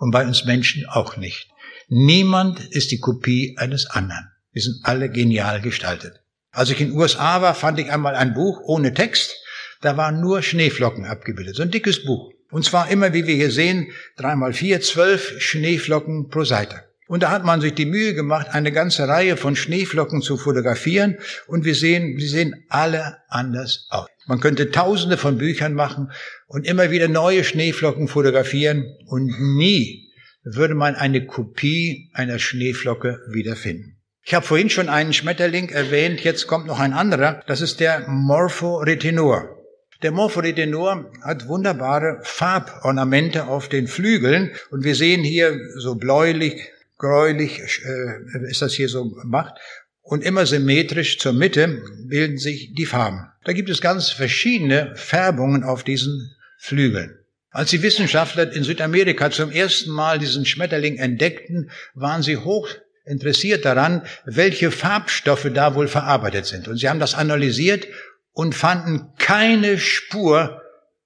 und 0.01 0.11
bei 0.11 0.27
uns 0.27 0.45
Menschen 0.45 0.87
auch 0.87 1.17
nicht. 1.17 1.49
Niemand 1.89 2.59
ist 2.59 2.91
die 2.91 2.99
Kopie 2.99 3.55
eines 3.59 3.87
anderen. 3.87 4.31
Wir 4.53 4.63
sind 4.63 4.81
alle 4.83 5.11
genial 5.11 5.61
gestaltet. 5.61 6.23
Als 6.51 6.71
ich 6.71 6.81
in 6.81 6.89
den 6.89 6.97
USA 6.97 7.43
war, 7.43 7.55
fand 7.55 7.79
ich 7.79 7.93
einmal 7.93 8.17
ein 8.17 8.35
Buch 8.35 8.61
ohne 8.65 8.93
Text. 8.95 9.37
Da 9.81 9.97
waren 9.97 10.21
nur 10.21 10.43
Schneeflocken 10.43 11.05
abgebildet. 11.05 11.55
So 11.55 11.63
ein 11.63 11.71
dickes 11.71 12.05
Buch. 12.05 12.33
Und 12.51 12.65
zwar 12.65 12.91
immer, 12.91 13.13
wie 13.13 13.27
wir 13.27 13.35
hier 13.37 13.53
sehen, 13.53 13.93
dreimal 14.17 14.53
vier, 14.53 14.81
zwölf 14.81 15.41
Schneeflocken 15.41 16.29
pro 16.29 16.45
Seite. 16.45 16.90
Und 17.11 17.25
da 17.25 17.33
hat 17.33 17.45
man 17.45 17.61
sich 17.61 17.75
die 17.75 17.87
Mühe 17.87 18.15
gemacht, 18.15 18.51
eine 18.53 18.71
ganze 18.71 19.09
Reihe 19.09 19.37
von 19.37 19.57
Schneeflocken 19.57 20.23
zu 20.23 20.37
fotografieren. 20.37 21.19
Und 21.49 21.65
wir 21.65 21.75
sehen, 21.75 22.17
sie 22.21 22.29
sehen 22.29 22.65
alle 22.69 23.17
anders 23.29 23.89
aus. 23.91 24.07
Man 24.29 24.39
könnte 24.39 24.71
tausende 24.71 25.17
von 25.17 25.37
Büchern 25.37 25.75
machen 25.75 26.13
und 26.47 26.69
immer 26.69 26.93
wieder 26.93 27.09
neue 27.09 27.43
Schneeflocken 27.43 28.07
fotografieren 28.07 28.85
und 29.07 29.57
nie 29.57 30.09
würde 30.45 30.77
man 30.77 30.95
eine 30.95 31.27
Kopie 31.27 32.13
einer 32.15 32.39
Schneeflocke 32.39 33.19
wiederfinden. 33.29 33.97
Ich 34.23 34.33
habe 34.33 34.47
vorhin 34.47 34.71
schon 34.71 34.89
einen 34.89 35.13
Schmetterling 35.13 35.71
erwähnt, 35.71 36.21
jetzt 36.21 36.47
kommt 36.47 36.69
noch 36.69 36.79
ein 36.79 36.93
anderer, 36.93 37.43
das 37.49 37.61
ist 37.61 37.81
der 37.81 38.09
Morphoretinor. 38.09 39.57
Der 40.05 40.13
Morphoretinor 40.13 41.11
hat 41.23 41.49
wunderbare 41.49 42.21
Farbornamente 42.23 43.49
auf 43.49 43.69
den 43.69 43.89
Flügeln 43.89 44.53
und 44.71 44.85
wir 44.85 44.95
sehen 44.95 45.25
hier 45.25 45.59
so 45.77 45.97
bläulich, 45.97 46.71
gräulich 47.01 47.61
äh, 47.61 48.49
ist 48.49 48.63
das 48.63 48.75
hier 48.75 48.89
so 48.89 49.11
gemacht 49.11 49.55
und 50.03 50.23
immer 50.23 50.47
symmetrisch 50.47 51.19
zur 51.19 51.33
Mitte 51.33 51.83
bilden 52.07 52.39
sich 52.39 52.75
die 52.75 52.87
Farben. 52.87 53.27
Da 53.45 53.53
gibt 53.53 53.71
es 53.71 53.81
ganz 53.81 54.11
verschiedene 54.11 54.95
Färbungen 54.95 55.65
auf 55.65 55.83
diesen 55.83 56.35
Flügeln. 56.59 57.17
Als 57.51 57.71
die 57.71 57.83
Wissenschaftler 57.83 58.53
in 58.53 58.63
Südamerika 58.63 59.31
zum 59.31 59.51
ersten 59.51 59.91
Mal 59.91 60.19
diesen 60.19 60.47
Schmetterling 60.47 60.99
entdeckten, 60.99 61.71
waren 61.95 62.23
sie 62.23 62.37
hoch 62.37 62.69
interessiert 63.05 63.65
daran, 63.65 64.07
welche 64.25 64.71
Farbstoffe 64.71 65.49
da 65.53 65.75
wohl 65.75 65.89
verarbeitet 65.89 66.47
sind. 66.47 66.69
Und 66.69 66.77
sie 66.77 66.89
haben 66.89 67.01
das 67.01 67.15
analysiert 67.15 67.89
und 68.33 68.55
fanden 68.55 69.13
keine 69.19 69.79
Spur 69.79 70.63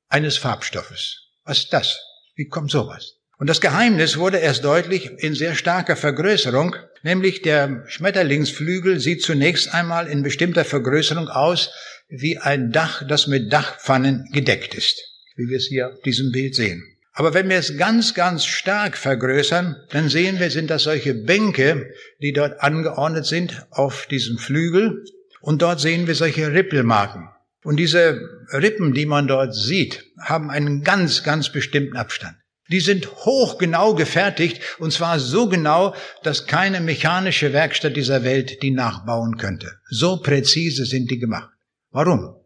eines 0.09 0.37
Farbstoffes. 0.37 1.31
Was 1.45 1.61
ist 1.61 1.73
das? 1.73 1.99
Wie 2.35 2.47
kommt 2.47 2.71
sowas? 2.71 3.15
Und 3.45 3.51
das 3.51 3.61
Geheimnis 3.61 4.17
wurde 4.17 4.39
erst 4.39 4.65
deutlich 4.65 5.11
in 5.19 5.35
sehr 5.35 5.55
starker 5.55 5.97
Vergrößerung, 5.97 6.77
nämlich 7.03 7.43
der 7.43 7.85
Schmetterlingsflügel 7.89 9.01
sieht 9.01 9.21
zunächst 9.21 9.75
einmal 9.75 10.07
in 10.07 10.23
bestimmter 10.23 10.65
Vergrößerung 10.65 11.29
aus 11.29 11.71
wie 12.09 12.39
ein 12.39 12.73
Dach, 12.73 13.07
das 13.07 13.27
mit 13.27 13.53
Dachpfannen 13.53 14.31
gedeckt 14.33 14.75
ist, 14.75 14.99
wie 15.37 15.51
wir 15.51 15.59
es 15.59 15.67
hier 15.67 15.89
auf 15.89 16.01
diesem 16.01 16.33
Bild 16.33 16.55
sehen. 16.55 16.85
Aber 17.13 17.35
wenn 17.35 17.51
wir 17.51 17.59
es 17.59 17.77
ganz, 17.77 18.15
ganz 18.15 18.47
stark 18.47 18.97
vergrößern, 18.97 19.77
dann 19.91 20.09
sehen 20.09 20.41
wir, 20.41 20.51
sind 20.51 20.71
das 20.71 20.85
solche 20.85 21.13
Bänke, 21.13 21.91
die 22.23 22.33
dort 22.33 22.63
angeordnet 22.63 23.27
sind 23.27 23.67
auf 23.69 24.07
diesem 24.07 24.39
Flügel. 24.39 25.05
Und 25.43 25.61
dort 25.61 25.81
sehen 25.81 26.07
wir 26.07 26.15
solche 26.15 26.51
Rippelmarken. 26.51 27.29
Und 27.63 27.77
diese 27.77 28.23
Rippen, 28.55 28.95
die 28.95 29.05
man 29.05 29.29
dort 29.29 29.55
sieht, 29.55 30.03
haben 30.19 30.49
einen 30.49 30.83
ganz, 30.83 31.25
ganz 31.25 31.53
bestimmten 31.53 31.99
Abstand. 31.99 32.37
Die 32.71 32.81
sind 32.81 33.11
hochgenau 33.17 33.95
gefertigt, 33.95 34.61
und 34.79 34.93
zwar 34.93 35.19
so 35.21 35.49
genau, 35.49 35.95
dass 36.23 36.47
keine 36.47 36.81
mechanische 36.81 37.53
Werkstatt 37.53 37.97
dieser 37.97 38.25
Welt 38.25 38.63
die 38.63 38.71
nachbauen 38.71 39.37
könnte. 39.37 39.73
So 39.91 40.17
präzise 40.19 40.87
sind 40.87 41.11
die 41.11 41.19
gemacht. 41.19 41.51
Warum? 41.91 42.37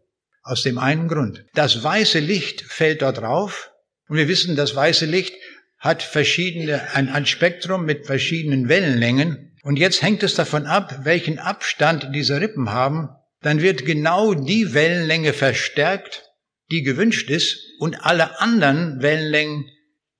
Aus 0.43 0.63
dem 0.63 0.77
einen 0.77 1.07
Grund. 1.07 1.45
Das 1.53 1.83
weiße 1.83 2.19
Licht 2.19 2.61
fällt 2.61 3.01
dort 3.01 3.19
drauf, 3.19 3.71
und 4.09 4.17
wir 4.17 4.27
wissen, 4.27 4.55
das 4.55 4.75
weiße 4.75 5.05
Licht 5.05 5.35
hat 5.77 6.03
verschiedene, 6.03 6.93
ein, 6.93 7.09
ein 7.09 7.25
Spektrum 7.25 7.85
mit 7.85 8.05
verschiedenen 8.05 8.67
Wellenlängen. 8.67 9.55
Und 9.63 9.77
jetzt 9.77 10.01
hängt 10.01 10.23
es 10.23 10.35
davon 10.35 10.65
ab, 10.65 11.01
welchen 11.03 11.39
Abstand 11.39 12.09
diese 12.13 12.41
Rippen 12.41 12.71
haben. 12.71 13.09
Dann 13.41 13.61
wird 13.61 13.85
genau 13.85 14.33
die 14.33 14.73
Wellenlänge 14.73 15.31
verstärkt, 15.31 16.29
die 16.71 16.81
gewünscht 16.83 17.29
ist, 17.29 17.59
und 17.79 18.03
alle 18.03 18.41
anderen 18.41 19.01
Wellenlängen 19.01 19.69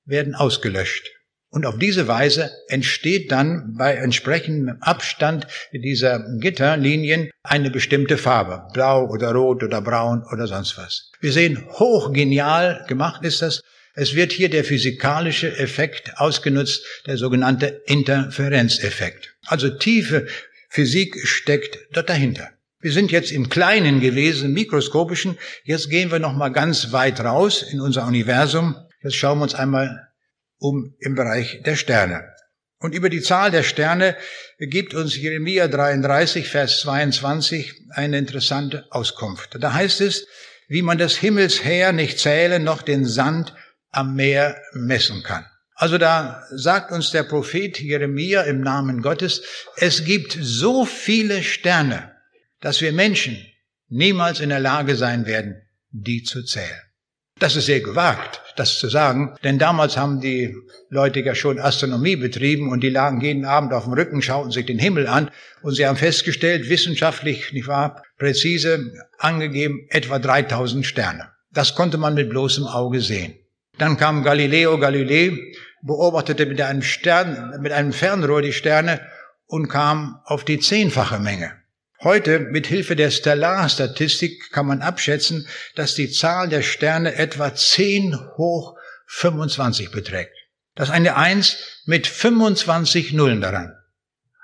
werden 0.09 0.35
ausgelöscht. 0.35 1.09
Und 1.51 1.65
auf 1.65 1.79
diese 1.79 2.07
Weise 2.07 2.51
entsteht 2.67 3.31
dann 3.31 3.73
bei 3.75 3.93
entsprechendem 3.95 4.77
Abstand 4.81 5.47
dieser 5.73 6.23
Gitterlinien 6.39 7.31
eine 7.41 7.71
bestimmte 7.71 8.17
Farbe. 8.17 8.67
Blau 8.73 9.07
oder 9.07 9.31
rot 9.31 9.63
oder 9.63 9.81
braun 9.81 10.23
oder 10.31 10.45
sonst 10.45 10.77
was. 10.77 11.11
Wir 11.21 11.31
sehen, 11.31 11.65
hochgenial 11.71 12.85
gemacht 12.87 13.23
ist 13.23 13.41
das. 13.41 13.61
Es 13.95 14.13
wird 14.13 14.31
hier 14.31 14.49
der 14.49 14.63
physikalische 14.63 15.57
Effekt 15.57 16.17
ausgenutzt, 16.17 16.85
der 17.07 17.17
sogenannte 17.17 17.81
Interferenzeffekt. 17.87 19.35
Also 19.47 19.69
tiefe 19.69 20.27
Physik 20.69 21.15
steckt 21.27 21.79
dort 21.93 22.09
dahinter. 22.09 22.51
Wir 22.79 22.91
sind 22.91 23.11
jetzt 23.11 23.31
im 23.31 23.49
Kleinen 23.49 23.99
gewesen, 23.99 24.53
mikroskopischen. 24.53 25.37
Jetzt 25.63 25.89
gehen 25.89 26.11
wir 26.11 26.19
noch 26.19 26.33
mal 26.33 26.49
ganz 26.49 26.91
weit 26.91 27.19
raus 27.19 27.63
in 27.63 27.81
unser 27.81 28.05
Universum. 28.05 28.75
Jetzt 29.01 29.15
schauen 29.15 29.39
wir 29.39 29.43
uns 29.43 29.55
einmal 29.55 30.09
um 30.57 30.95
im 30.99 31.15
Bereich 31.15 31.61
der 31.63 31.75
Sterne. 31.75 32.33
Und 32.79 32.93
über 32.93 33.09
die 33.09 33.21
Zahl 33.21 33.51
der 33.51 33.63
Sterne 33.63 34.15
gibt 34.57 34.93
uns 34.93 35.15
Jeremia 35.17 35.67
33, 35.67 36.47
Vers 36.47 36.79
22 36.81 37.73
eine 37.91 38.17
interessante 38.17 38.85
Auskunft. 38.89 39.57
Da 39.59 39.73
heißt 39.73 40.01
es, 40.01 40.27
wie 40.67 40.81
man 40.81 40.97
das 40.97 41.15
Himmelsheer 41.15 41.91
nicht 41.91 42.19
zählen, 42.19 42.63
noch 42.63 42.81
den 42.81 43.05
Sand 43.05 43.53
am 43.91 44.15
Meer 44.15 44.61
messen 44.73 45.23
kann. 45.23 45.45
Also 45.73 45.97
da 45.97 46.43
sagt 46.51 46.91
uns 46.91 47.11
der 47.11 47.23
Prophet 47.23 47.79
Jeremia 47.79 48.43
im 48.43 48.61
Namen 48.61 49.01
Gottes, 49.01 49.41
es 49.77 50.03
gibt 50.03 50.37
so 50.39 50.85
viele 50.85 51.41
Sterne, 51.41 52.15
dass 52.59 52.81
wir 52.81 52.91
Menschen 52.91 53.45
niemals 53.87 54.41
in 54.41 54.49
der 54.49 54.59
Lage 54.59 54.95
sein 54.95 55.25
werden, 55.25 55.61
die 55.91 56.23
zu 56.23 56.43
zählen. 56.43 56.88
Das 57.39 57.55
ist 57.55 57.67
sehr 57.67 57.79
gewagt, 57.79 58.41
das 58.57 58.79
zu 58.79 58.89
sagen, 58.89 59.33
denn 59.45 59.59
damals 59.59 59.95
haben 59.95 60.19
die 60.19 60.53
Leute 60.89 61.21
ja 61.21 61.35
schon 61.35 61.57
Astronomie 61.57 62.17
betrieben 62.17 62.69
und 62.69 62.81
die 62.81 62.89
lagen 62.89 63.21
jeden 63.21 63.45
Abend 63.45 63.71
auf 63.71 63.85
dem 63.85 63.93
Rücken, 63.93 64.21
schauten 64.21 64.51
sich 64.51 64.65
den 64.65 64.77
Himmel 64.77 65.07
an 65.07 65.31
und 65.61 65.73
sie 65.73 65.87
haben 65.87 65.95
festgestellt, 65.95 66.69
wissenschaftlich, 66.69 67.53
nicht 67.53 67.67
wahr, 67.67 68.03
präzise 68.17 68.91
angegeben, 69.17 69.87
etwa 69.89 70.19
3000 70.19 70.85
Sterne. 70.85 71.29
Das 71.51 71.75
konnte 71.75 71.97
man 71.97 72.13
mit 72.13 72.29
bloßem 72.29 72.65
Auge 72.65 72.99
sehen. 72.99 73.35
Dann 73.77 73.95
kam 73.95 74.23
Galileo 74.23 74.77
Galilei, 74.77 75.53
beobachtete 75.81 76.45
mit 76.45 76.59
einem 76.59 76.81
Stern, 76.81 77.57
mit 77.61 77.71
einem 77.71 77.93
Fernrohr 77.93 78.41
die 78.41 78.51
Sterne 78.51 78.99
und 79.45 79.69
kam 79.69 80.19
auf 80.25 80.43
die 80.43 80.59
zehnfache 80.59 81.19
Menge. 81.19 81.58
Heute 82.01 82.39
mit 82.39 82.65
Hilfe 82.65 82.95
der 82.95 83.11
Stellarstatistik 83.11 84.51
kann 84.51 84.65
man 84.65 84.81
abschätzen, 84.81 85.47
dass 85.75 85.95
die 85.95 86.09
Zahl 86.09 86.47
der 86.47 86.61
Sterne 86.61 87.15
etwa 87.15 87.53
10 87.53 88.17
hoch 88.37 88.77
25 89.07 89.91
beträgt. 89.91 90.31
Das 90.75 90.87
ist 90.87 90.93
eine 90.93 91.17
1 91.17 91.57
mit 91.85 92.07
25 92.07 93.11
Nullen 93.11 93.41
daran. 93.41 93.73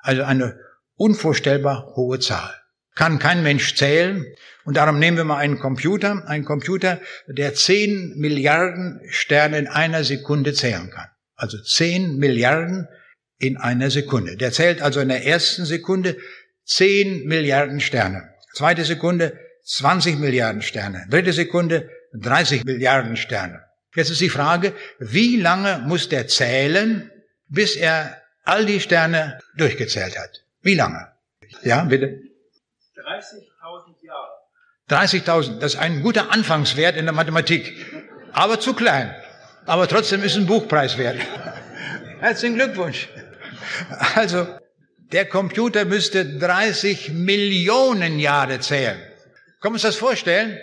Also 0.01 0.23
eine 0.23 0.59
unvorstellbar 0.95 1.93
hohe 1.95 2.19
Zahl. 2.19 2.53
Kann 2.93 3.19
kein 3.19 3.41
Mensch 3.41 3.75
zählen. 3.75 4.25
Und 4.65 4.75
darum 4.75 4.99
nehmen 4.99 5.15
wir 5.15 5.23
mal 5.23 5.37
einen 5.37 5.59
Computer, 5.59 6.27
einen 6.27 6.43
Computer, 6.43 6.99
der 7.27 7.53
10 7.53 8.15
Milliarden 8.17 8.99
Sterne 9.09 9.59
in 9.59 9.67
einer 9.67 10.03
Sekunde 10.03 10.53
zählen 10.53 10.89
kann. 10.89 11.07
Also 11.35 11.57
10 11.57 12.17
Milliarden 12.17 12.89
in 13.37 13.55
einer 13.55 13.91
Sekunde. 13.91 14.35
Der 14.35 14.51
zählt 14.51 14.81
also 14.81 14.99
in 14.99 15.07
der 15.07 15.25
ersten 15.25 15.65
Sekunde 15.65 16.17
10 16.65 17.25
Milliarden 17.25 17.80
Sterne. 17.80 18.34
Zweite 18.54 18.86
Sekunde 18.86 19.39
20 19.65 20.17
Milliarden 20.17 20.62
Sterne. 20.62 21.06
Dritte 21.10 21.34
Sekunde 21.34 21.89
30 22.13 22.63
Milliarden 22.63 23.17
Sterne. 23.17 23.63
Jetzt 23.95 24.10
ist 24.10 24.21
die 24.21 24.30
Frage, 24.30 24.73
wie 24.99 25.38
lange 25.38 25.80
muss 25.86 26.10
der 26.10 26.28
zählen, 26.28 27.12
bis 27.47 27.75
er 27.75 28.21
all 28.43 28.65
die 28.65 28.80
Sterne 28.80 29.39
durchgezählt 29.58 30.17
hat? 30.17 30.43
Wie 30.62 30.75
lange? 30.75 31.08
Ja, 31.63 31.84
bitte. 31.84 32.19
30.000 32.97 34.04
Jahre. 34.04 34.36
30.000, 34.89 35.60
das 35.60 35.75
ist 35.75 35.80
ein 35.80 36.01
guter 36.01 36.32
Anfangswert 36.32 36.97
in 36.97 37.06
der 37.06 37.13
Mathematik. 37.13 37.73
Aber 38.34 38.60
zu 38.60 38.73
klein. 38.73 39.15
Aber 39.65 39.88
trotzdem 39.88 40.23
ist 40.23 40.36
ein 40.36 40.45
Buchpreis 40.45 40.97
wert. 40.97 41.17
Herzlichen 42.19 42.56
Glückwunsch. 42.56 43.08
Also, 44.15 44.47
der 45.11 45.25
Computer 45.25 45.85
müsste 45.85 46.25
30 46.25 47.11
Millionen 47.11 48.19
Jahre 48.19 48.59
zählen. 48.59 48.99
Können 49.61 49.73
wir 49.73 49.75
uns 49.75 49.81
das 49.83 49.95
vorstellen? 49.95 50.59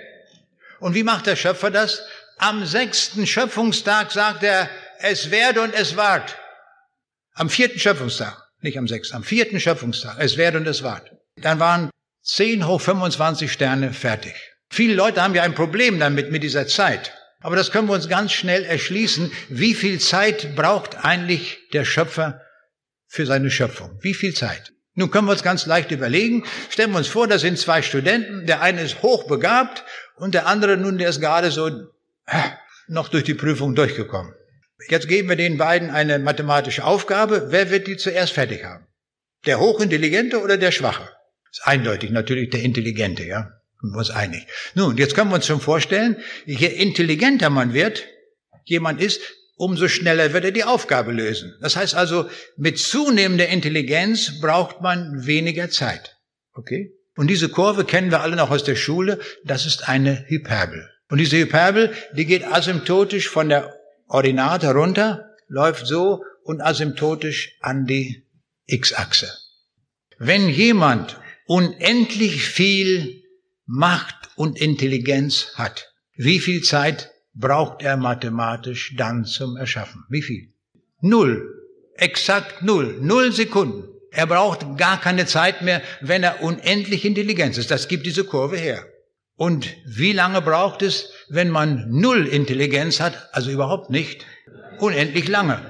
Und 0.80 0.94
wie 0.94 1.04
macht 1.04 1.26
der 1.26 1.36
Schöpfer 1.36 1.70
das? 1.70 2.02
Am 2.38 2.66
sechsten 2.66 3.26
Schöpfungstag 3.26 4.10
sagt 4.10 4.42
er, 4.42 4.68
es 4.98 5.30
werde 5.30 5.62
und 5.62 5.74
es 5.74 5.96
ward. 5.96 6.36
Am 7.34 7.48
vierten 7.48 7.78
Schöpfungstag, 7.78 8.36
nicht 8.60 8.78
am 8.78 8.88
sechsten, 8.88 9.16
am 9.16 9.24
vierten 9.24 9.60
Schöpfungstag, 9.60 10.16
es 10.18 10.36
werde 10.36 10.58
und 10.58 10.66
es 10.66 10.82
ward. 10.82 11.10
Dann 11.36 11.60
waren 11.60 11.90
10 12.24 12.66
hoch 12.66 12.80
25 12.80 13.50
Sterne 13.50 13.92
fertig. 13.92 14.34
Viele 14.70 14.94
Leute 14.94 15.22
haben 15.22 15.34
ja 15.34 15.42
ein 15.42 15.54
Problem 15.54 15.98
damit, 15.98 16.30
mit 16.30 16.42
dieser 16.42 16.66
Zeit. 16.66 17.12
Aber 17.40 17.56
das 17.56 17.70
können 17.70 17.88
wir 17.88 17.94
uns 17.94 18.08
ganz 18.08 18.32
schnell 18.32 18.64
erschließen. 18.64 19.32
Wie 19.48 19.74
viel 19.74 20.00
Zeit 20.00 20.54
braucht 20.54 21.04
eigentlich 21.04 21.58
der 21.72 21.84
Schöpfer 21.84 22.40
für 23.12 23.26
seine 23.26 23.50
Schöpfung. 23.50 23.98
Wie 24.00 24.14
viel 24.14 24.32
Zeit? 24.32 24.72
Nun 24.94 25.10
können 25.10 25.26
wir 25.26 25.32
uns 25.32 25.42
ganz 25.42 25.66
leicht 25.66 25.90
überlegen. 25.90 26.44
Stellen 26.70 26.92
wir 26.92 26.96
uns 26.96 27.08
vor, 27.08 27.28
da 27.28 27.38
sind 27.38 27.58
zwei 27.58 27.82
Studenten. 27.82 28.46
Der 28.46 28.62
eine 28.62 28.80
ist 28.80 29.02
hochbegabt 29.02 29.84
und 30.16 30.32
der 30.32 30.46
andere 30.46 30.78
nun, 30.78 30.96
der 30.96 31.10
ist 31.10 31.20
gerade 31.20 31.50
so 31.50 31.66
äh, 31.68 32.48
noch 32.88 33.08
durch 33.08 33.24
die 33.24 33.34
Prüfung 33.34 33.74
durchgekommen. 33.74 34.32
Jetzt 34.88 35.08
geben 35.08 35.28
wir 35.28 35.36
den 35.36 35.58
beiden 35.58 35.90
eine 35.90 36.18
mathematische 36.18 36.84
Aufgabe. 36.84 37.48
Wer 37.50 37.70
wird 37.70 37.86
die 37.86 37.98
zuerst 37.98 38.32
fertig 38.32 38.64
haben? 38.64 38.86
Der 39.44 39.60
Hochintelligente 39.60 40.40
oder 40.40 40.56
der 40.56 40.72
Schwache? 40.72 41.10
ist 41.50 41.66
eindeutig 41.66 42.10
natürlich 42.10 42.48
der 42.48 42.62
Intelligente, 42.62 43.24
ja. 43.24 43.60
Sind 43.82 43.92
wir 43.92 43.98
uns 43.98 44.10
einig. 44.10 44.46
Nun, 44.74 44.96
jetzt 44.96 45.14
können 45.14 45.30
wir 45.30 45.34
uns 45.34 45.46
schon 45.46 45.60
vorstellen, 45.60 46.16
je 46.46 46.68
intelligenter 46.68 47.50
man 47.50 47.74
wird, 47.74 48.06
jemand 48.64 49.02
ist, 49.02 49.20
umso 49.56 49.88
schneller 49.88 50.32
wird 50.32 50.44
er 50.44 50.50
die 50.52 50.64
Aufgabe 50.64 51.12
lösen. 51.12 51.54
Das 51.60 51.76
heißt 51.76 51.94
also, 51.94 52.28
mit 52.56 52.78
zunehmender 52.78 53.48
Intelligenz 53.48 54.40
braucht 54.40 54.80
man 54.80 55.26
weniger 55.26 55.70
Zeit. 55.70 56.16
Okay? 56.54 56.92
Und 57.16 57.28
diese 57.28 57.48
Kurve 57.48 57.84
kennen 57.84 58.10
wir 58.10 58.22
alle 58.22 58.36
noch 58.36 58.50
aus 58.50 58.64
der 58.64 58.76
Schule. 58.76 59.18
Das 59.44 59.66
ist 59.66 59.88
eine 59.88 60.24
Hyperbel. 60.28 60.88
Und 61.10 61.18
diese 61.18 61.38
Hyperbel, 61.38 61.92
die 62.16 62.24
geht 62.24 62.46
asymptotisch 62.46 63.28
von 63.28 63.48
der 63.48 63.74
Ordinate 64.08 64.72
runter, 64.72 65.30
läuft 65.46 65.86
so 65.86 66.24
und 66.44 66.62
asymptotisch 66.62 67.56
an 67.60 67.86
die 67.86 68.26
X-Achse. 68.66 69.30
Wenn 70.18 70.48
jemand 70.48 71.20
unendlich 71.46 72.44
viel 72.44 73.22
Macht 73.66 74.30
und 74.36 74.58
Intelligenz 74.58 75.52
hat, 75.54 75.92
wie 76.14 76.38
viel 76.38 76.62
Zeit 76.62 77.10
braucht 77.34 77.82
er 77.82 77.96
mathematisch 77.96 78.94
dann 78.96 79.24
zum 79.24 79.56
Erschaffen. 79.56 80.04
Wie 80.08 80.22
viel? 80.22 80.52
Null. 81.00 81.58
Exakt 81.96 82.62
null. 82.62 82.98
Null 83.00 83.32
Sekunden. 83.32 83.88
Er 84.10 84.26
braucht 84.26 84.76
gar 84.76 85.00
keine 85.00 85.26
Zeit 85.26 85.62
mehr, 85.62 85.80
wenn 86.00 86.22
er 86.22 86.42
unendlich 86.42 87.04
Intelligenz 87.04 87.56
ist. 87.56 87.70
Das 87.70 87.88
gibt 87.88 88.04
diese 88.04 88.24
Kurve 88.24 88.56
her. 88.56 88.84
Und 89.36 89.74
wie 89.86 90.12
lange 90.12 90.42
braucht 90.42 90.82
es, 90.82 91.10
wenn 91.28 91.48
man 91.48 91.86
null 91.88 92.26
Intelligenz 92.26 93.00
hat, 93.00 93.30
also 93.32 93.50
überhaupt 93.50 93.90
nicht? 93.90 94.26
Unendlich 94.78 95.28
lange. 95.28 95.60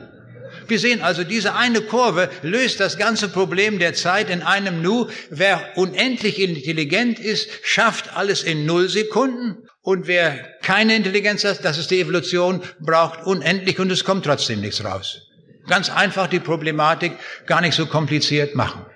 Wir 0.66 0.78
sehen 0.78 1.02
also, 1.02 1.24
diese 1.24 1.54
eine 1.54 1.82
Kurve 1.82 2.30
löst 2.42 2.80
das 2.80 2.98
ganze 2.98 3.28
Problem 3.28 3.78
der 3.78 3.94
Zeit 3.94 4.30
in 4.30 4.42
einem 4.42 4.82
Nu. 4.82 5.08
Wer 5.30 5.76
unendlich 5.76 6.40
intelligent 6.40 7.18
ist, 7.18 7.48
schafft 7.62 8.16
alles 8.16 8.42
in 8.42 8.66
null 8.66 8.88
Sekunden. 8.88 9.68
Und 9.82 10.06
wer 10.06 10.38
keine 10.62 10.94
Intelligenz 10.94 11.44
hat, 11.44 11.64
das 11.64 11.76
ist 11.76 11.90
die 11.90 12.00
Evolution, 12.00 12.62
braucht 12.78 13.24
unendlich 13.24 13.80
und 13.80 13.90
es 13.90 14.04
kommt 14.04 14.24
trotzdem 14.24 14.60
nichts 14.60 14.84
raus. 14.84 15.22
Ganz 15.66 15.90
einfach 15.90 16.28
die 16.28 16.40
Problematik 16.40 17.12
gar 17.46 17.60
nicht 17.60 17.74
so 17.74 17.86
kompliziert 17.86 18.54
machen. 18.54 18.86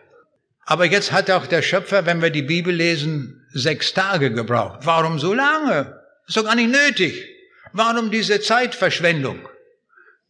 Aber 0.65 0.85
jetzt 0.85 1.13
hat 1.13 1.31
auch 1.31 1.47
der 1.47 1.63
Schöpfer, 1.63 2.07
wenn 2.07 2.23
wir 2.23 2.31
die 2.31 2.43
Bibel 2.43 2.75
lesen, 2.75 3.47
sechs 3.53 3.95
Tage 3.95 4.33
gebraucht. 4.33 4.81
Warum 4.83 5.19
so 5.19 5.35
lange? 5.35 6.01
Ist 6.27 6.37
doch 6.37 6.45
gar 6.45 6.55
nicht 6.55 6.71
nötig. 6.71 7.25
Warum 7.73 8.11
diese 8.11 8.41
Zeitverschwendung? 8.41 9.49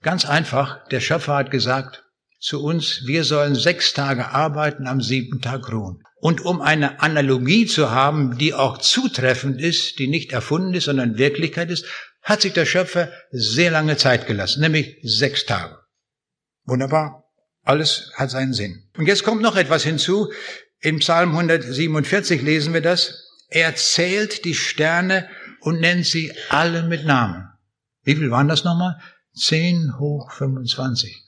Ganz 0.02 0.24
einfach, 0.24 0.86
der 0.88 1.00
Schöpfer 1.00 1.36
hat 1.36 1.50
gesagt 1.50 2.02
zu 2.38 2.62
uns, 2.62 3.02
wir 3.06 3.24
sollen 3.24 3.54
sechs 3.54 3.92
Tage 3.92 4.28
arbeiten, 4.28 4.86
am 4.86 5.00
siebten 5.00 5.40
Tag 5.40 5.72
ruhen. 5.72 6.02
Und 6.20 6.44
um 6.44 6.60
eine 6.60 7.00
Analogie 7.00 7.66
zu 7.66 7.90
haben, 7.90 8.38
die 8.38 8.54
auch 8.54 8.78
zutreffend 8.78 9.60
ist, 9.60 9.98
die 9.98 10.08
nicht 10.08 10.32
erfunden 10.32 10.74
ist, 10.74 10.84
sondern 10.84 11.18
Wirklichkeit 11.18 11.70
ist, 11.70 11.86
hat 12.22 12.42
sich 12.42 12.52
der 12.52 12.66
Schöpfer 12.66 13.12
sehr 13.30 13.70
lange 13.70 13.96
Zeit 13.96 14.26
gelassen, 14.26 14.60
nämlich 14.60 14.98
sechs 15.02 15.46
Tage. 15.46 15.76
Wunderbar. 16.64 17.24
Alles 17.62 18.12
hat 18.14 18.30
seinen 18.30 18.52
Sinn. 18.52 18.88
Und 18.96 19.06
jetzt 19.06 19.24
kommt 19.24 19.42
noch 19.42 19.56
etwas 19.56 19.82
hinzu. 19.82 20.32
Im 20.80 20.98
Psalm 20.98 21.30
147 21.30 22.42
lesen 22.42 22.74
wir 22.74 22.80
das. 22.80 23.24
Er 23.48 23.74
zählt 23.76 24.44
die 24.44 24.54
Sterne 24.54 25.28
und 25.60 25.80
nennt 25.80 26.06
sie 26.06 26.32
alle 26.48 26.82
mit 26.82 27.04
Namen. 27.04 27.48
Wie 28.02 28.14
viel 28.14 28.30
waren 28.30 28.48
das 28.48 28.64
nochmal? 28.64 29.00
10 29.34 29.98
hoch 29.98 30.32
25. 30.32 31.25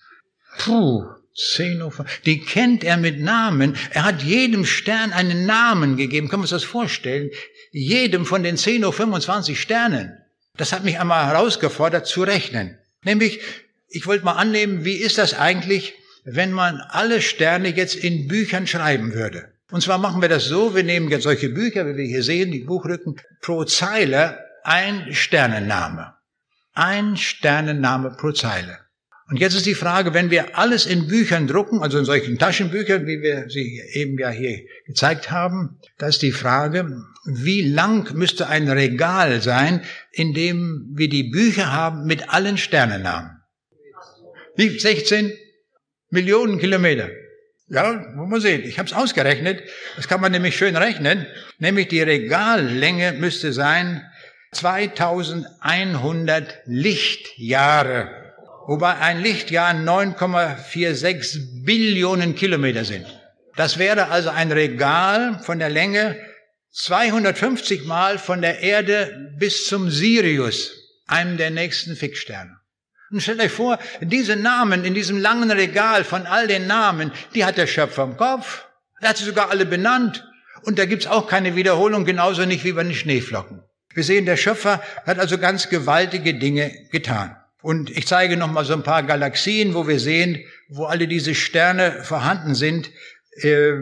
Puh, 0.58 1.04
10 1.34 1.82
hoch. 1.82 2.04
Die 2.26 2.40
kennt 2.40 2.84
er 2.84 2.96
mit 2.96 3.20
Namen. 3.20 3.76
Er 3.90 4.04
hat 4.04 4.22
jedem 4.22 4.64
Stern 4.64 5.12
einen 5.12 5.46
Namen 5.46 5.96
gegeben. 5.96 6.28
Können 6.28 6.42
wir 6.42 6.44
uns 6.44 6.50
das 6.50 6.64
vorstellen? 6.64 7.30
Jedem 7.70 8.26
von 8.26 8.42
den 8.42 8.56
10 8.56 8.84
hoch 8.84 8.94
25 8.94 9.60
Sternen. 9.60 10.18
Das 10.56 10.72
hat 10.72 10.84
mich 10.84 10.98
einmal 10.98 11.26
herausgefordert 11.26 12.06
zu 12.06 12.24
rechnen. 12.24 12.78
Nämlich, 13.04 13.40
ich 13.88 14.06
wollte 14.06 14.24
mal 14.24 14.32
annehmen, 14.32 14.84
wie 14.84 14.96
ist 14.96 15.16
das 15.18 15.34
eigentlich, 15.34 15.94
wenn 16.24 16.52
man 16.52 16.80
alle 16.80 17.22
Sterne 17.22 17.68
jetzt 17.68 17.94
in 17.94 18.26
Büchern 18.26 18.66
schreiben 18.66 19.14
würde? 19.14 19.52
Und 19.70 19.82
zwar 19.82 19.98
machen 19.98 20.20
wir 20.20 20.28
das 20.28 20.46
so, 20.46 20.74
wir 20.74 20.82
nehmen 20.82 21.10
jetzt 21.10 21.22
solche 21.22 21.50
Bücher, 21.50 21.86
wie 21.86 21.96
wir 21.96 22.06
hier 22.06 22.22
sehen, 22.22 22.50
die 22.50 22.64
Buchrücken, 22.64 23.16
pro 23.40 23.64
Zeile 23.64 24.38
ein 24.64 25.14
Sternenname. 25.14 26.14
Ein 26.74 27.16
Sternenname 27.16 28.16
pro 28.18 28.32
Zeile. 28.32 28.78
Und 29.28 29.38
jetzt 29.38 29.54
ist 29.54 29.66
die 29.66 29.74
Frage, 29.74 30.14
wenn 30.14 30.30
wir 30.30 30.56
alles 30.56 30.86
in 30.86 31.06
Büchern 31.06 31.46
drucken, 31.46 31.82
also 31.82 31.98
in 31.98 32.06
solchen 32.06 32.38
Taschenbüchern, 32.38 33.06
wie 33.06 33.20
wir 33.20 33.50
sie 33.50 33.82
eben 33.92 34.18
ja 34.18 34.30
hier 34.30 34.64
gezeigt 34.86 35.30
haben, 35.30 35.78
da 35.98 36.08
ist 36.08 36.22
die 36.22 36.32
Frage, 36.32 37.04
wie 37.26 37.60
lang 37.60 38.14
müsste 38.14 38.48
ein 38.48 38.70
Regal 38.70 39.42
sein, 39.42 39.82
in 40.12 40.32
dem 40.32 40.92
wir 40.94 41.10
die 41.10 41.24
Bücher 41.24 41.72
haben 41.72 42.06
mit 42.06 42.30
allen 42.30 42.56
Sternennamen? 42.56 43.32
Wie 44.56 44.78
16 44.78 45.34
Millionen 46.10 46.58
Kilometer. 46.58 47.10
Ja, 47.68 48.02
muss 48.14 48.30
man 48.30 48.40
sehen. 48.40 48.62
Ich 48.64 48.78
habe 48.78 48.88
es 48.88 48.94
ausgerechnet. 48.94 49.62
Das 49.96 50.08
kann 50.08 50.22
man 50.22 50.32
nämlich 50.32 50.56
schön 50.56 50.74
rechnen. 50.74 51.26
Nämlich 51.58 51.88
die 51.88 52.00
Regallänge 52.00 53.12
müsste 53.12 53.52
sein 53.52 54.02
2100 54.52 56.60
Lichtjahre, 56.64 58.17
wobei 58.68 58.96
ein 58.98 59.20
Lichtjahr 59.20 59.72
9,46 59.72 61.64
Billionen 61.64 62.34
Kilometer 62.34 62.84
sind. 62.84 63.06
Das 63.56 63.78
wäre 63.78 64.08
also 64.10 64.28
ein 64.28 64.52
Regal 64.52 65.40
von 65.42 65.58
der 65.58 65.70
Länge 65.70 66.16
250 66.72 67.86
Mal 67.86 68.18
von 68.18 68.42
der 68.42 68.60
Erde 68.60 69.32
bis 69.38 69.66
zum 69.66 69.90
Sirius, 69.90 70.70
einem 71.06 71.38
der 71.38 71.50
nächsten 71.50 71.96
Fixsterne. 71.96 72.58
Und 73.10 73.22
stellt 73.22 73.40
euch 73.40 73.50
vor, 73.50 73.78
diese 74.02 74.36
Namen 74.36 74.84
in 74.84 74.92
diesem 74.92 75.18
langen 75.18 75.50
Regal 75.50 76.04
von 76.04 76.26
all 76.26 76.46
den 76.46 76.66
Namen, 76.66 77.10
die 77.34 77.46
hat 77.46 77.56
der 77.56 77.66
Schöpfer 77.66 78.04
im 78.04 78.18
Kopf. 78.18 78.66
Er 79.00 79.08
hat 79.08 79.16
sie 79.16 79.24
sogar 79.24 79.50
alle 79.50 79.64
benannt. 79.64 80.28
Und 80.62 80.78
da 80.78 80.84
gibt's 80.84 81.06
auch 81.06 81.26
keine 81.26 81.56
Wiederholung, 81.56 82.04
genauso 82.04 82.44
nicht 82.44 82.64
wie 82.64 82.72
bei 82.72 82.82
den 82.82 82.92
Schneeflocken. 82.92 83.62
Wir 83.94 84.04
sehen, 84.04 84.26
der 84.26 84.36
Schöpfer 84.36 84.82
hat 85.06 85.18
also 85.18 85.38
ganz 85.38 85.70
gewaltige 85.70 86.34
Dinge 86.34 86.70
getan. 86.90 87.34
Und 87.62 87.90
ich 87.90 88.06
zeige 88.06 88.36
noch 88.36 88.50
mal 88.50 88.64
so 88.64 88.74
ein 88.74 88.84
paar 88.84 89.02
Galaxien, 89.02 89.74
wo 89.74 89.88
wir 89.88 89.98
sehen, 89.98 90.44
wo 90.68 90.84
alle 90.84 91.08
diese 91.08 91.34
Sterne 91.34 92.02
vorhanden 92.04 92.54
sind. 92.54 92.90
Äh, 93.40 93.72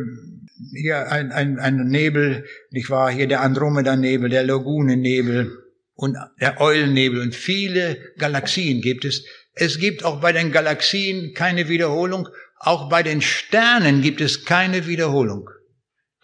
hier 0.74 1.10
ein, 1.10 1.32
ein, 1.32 1.58
ein 1.58 1.86
Nebel, 1.88 2.46
nicht 2.70 2.88
wahr? 2.88 3.10
Hier 3.10 3.26
der 3.26 3.42
Andromeda-Nebel, 3.42 4.30
der 4.30 4.44
Lagunennebel 4.44 5.52
und 5.94 6.16
der 6.40 6.60
Eulennebel 6.60 7.20
und 7.20 7.34
viele 7.34 7.98
Galaxien 8.16 8.80
gibt 8.80 9.04
es. 9.04 9.24
Es 9.52 9.78
gibt 9.78 10.04
auch 10.04 10.20
bei 10.20 10.32
den 10.32 10.52
Galaxien 10.52 11.34
keine 11.34 11.68
Wiederholung. 11.68 12.28
Auch 12.58 12.88
bei 12.88 13.02
den 13.02 13.20
Sternen 13.20 14.00
gibt 14.00 14.22
es 14.22 14.44
keine 14.46 14.86
Wiederholung. 14.86 15.50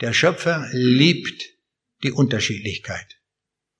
Der 0.00 0.14
Schöpfer 0.14 0.68
liebt 0.72 1.42
die 2.02 2.12
Unterschiedlichkeit. 2.12 3.18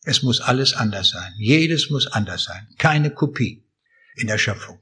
Es 0.04 0.22
muss 0.22 0.40
alles 0.40 0.74
anders 0.74 1.10
sein. 1.10 1.32
Jedes 1.38 1.88
muss 1.90 2.06
anders 2.06 2.44
sein. 2.44 2.66
Keine 2.78 3.10
Kopie 3.10 3.61
in 4.16 4.26
der 4.26 4.38
Schöpfung. 4.38 4.80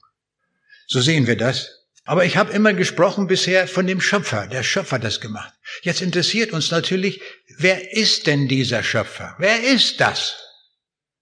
So 0.87 1.01
sehen 1.01 1.26
wir 1.26 1.37
das. 1.37 1.70
Aber 2.05 2.24
ich 2.24 2.37
habe 2.37 2.53
immer 2.53 2.72
gesprochen 2.72 3.26
bisher 3.26 3.68
von 3.68 3.87
dem 3.87 4.01
Schöpfer. 4.01 4.47
Der 4.47 4.62
Schöpfer 4.62 4.97
hat 4.97 5.05
das 5.05 5.20
gemacht. 5.20 5.53
Jetzt 5.83 6.03
interessiert 6.03 6.53
uns 6.53 6.70
natürlich, 6.70 7.20
wer 7.59 7.93
ist 7.93 8.26
denn 8.26 8.49
dieser 8.49 8.83
Schöpfer? 8.83 9.37
Wer 9.39 9.62
ist 9.62 10.01
das? 10.01 10.37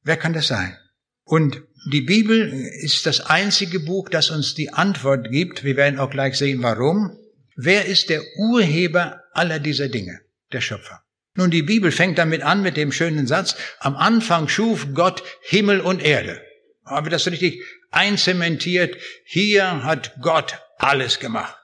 Wer 0.02 0.16
kann 0.16 0.32
das 0.32 0.46
sein? 0.46 0.78
Und 1.24 1.62
die 1.92 2.00
Bibel 2.00 2.50
ist 2.80 3.04
das 3.04 3.20
einzige 3.20 3.80
Buch, 3.80 4.08
das 4.08 4.30
uns 4.30 4.54
die 4.54 4.72
Antwort 4.72 5.30
gibt. 5.30 5.64
Wir 5.64 5.76
werden 5.76 5.98
auch 5.98 6.10
gleich 6.10 6.36
sehen, 6.36 6.62
warum. 6.62 7.18
Wer 7.54 7.84
ist 7.84 8.08
der 8.08 8.22
Urheber 8.36 9.22
aller 9.32 9.58
dieser 9.58 9.88
Dinge? 9.88 10.20
Der 10.52 10.62
Schöpfer. 10.62 11.02
Nun, 11.34 11.50
die 11.50 11.62
Bibel 11.62 11.92
fängt 11.92 12.18
damit 12.18 12.42
an 12.42 12.62
mit 12.62 12.76
dem 12.76 12.92
schönen 12.92 13.26
Satz, 13.26 13.56
am 13.78 13.94
Anfang 13.94 14.48
schuf 14.48 14.88
Gott 14.94 15.22
Himmel 15.42 15.80
und 15.80 16.02
Erde. 16.02 16.40
Haben 16.84 17.06
wir 17.06 17.10
das 17.10 17.26
richtig 17.26 17.62
einzementiert? 17.90 18.96
Hier 19.24 19.84
hat 19.84 20.12
Gott 20.20 20.58
alles 20.78 21.18
gemacht. 21.18 21.56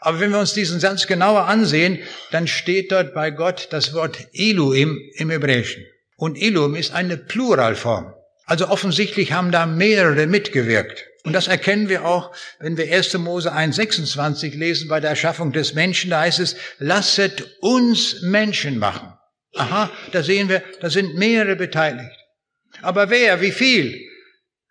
Aber 0.00 0.20
wenn 0.20 0.30
wir 0.30 0.38
uns 0.38 0.54
diesen 0.54 0.80
Satz 0.80 1.06
genauer 1.06 1.46
ansehen, 1.46 1.98
dann 2.30 2.46
steht 2.46 2.92
dort 2.92 3.14
bei 3.14 3.30
Gott 3.30 3.68
das 3.70 3.94
Wort 3.94 4.28
Elohim 4.32 4.98
im 5.16 5.30
Hebräischen. 5.30 5.84
Und 6.16 6.40
Elohim 6.40 6.76
ist 6.76 6.92
eine 6.92 7.16
Pluralform. 7.16 8.14
Also 8.46 8.68
offensichtlich 8.68 9.32
haben 9.32 9.50
da 9.50 9.66
mehrere 9.66 10.26
mitgewirkt. 10.26 11.04
Und 11.24 11.32
das 11.32 11.48
erkennen 11.48 11.88
wir 11.88 12.06
auch, 12.06 12.34
wenn 12.60 12.76
wir 12.76 12.90
1. 12.90 13.14
Mose 13.18 13.52
1.26 13.52 14.56
lesen 14.56 14.88
bei 14.88 15.00
der 15.00 15.10
Erschaffung 15.10 15.52
des 15.52 15.74
Menschen. 15.74 16.10
Da 16.10 16.20
heißt 16.20 16.38
es, 16.38 16.56
lasset 16.78 17.56
uns 17.60 18.22
Menschen 18.22 18.78
machen. 18.78 19.12
Aha, 19.54 19.90
da 20.12 20.22
sehen 20.22 20.48
wir, 20.48 20.62
da 20.80 20.88
sind 20.88 21.16
mehrere 21.16 21.56
beteiligt. 21.56 22.16
Aber 22.80 23.10
wer, 23.10 23.40
wie 23.40 23.50
viel, 23.50 24.07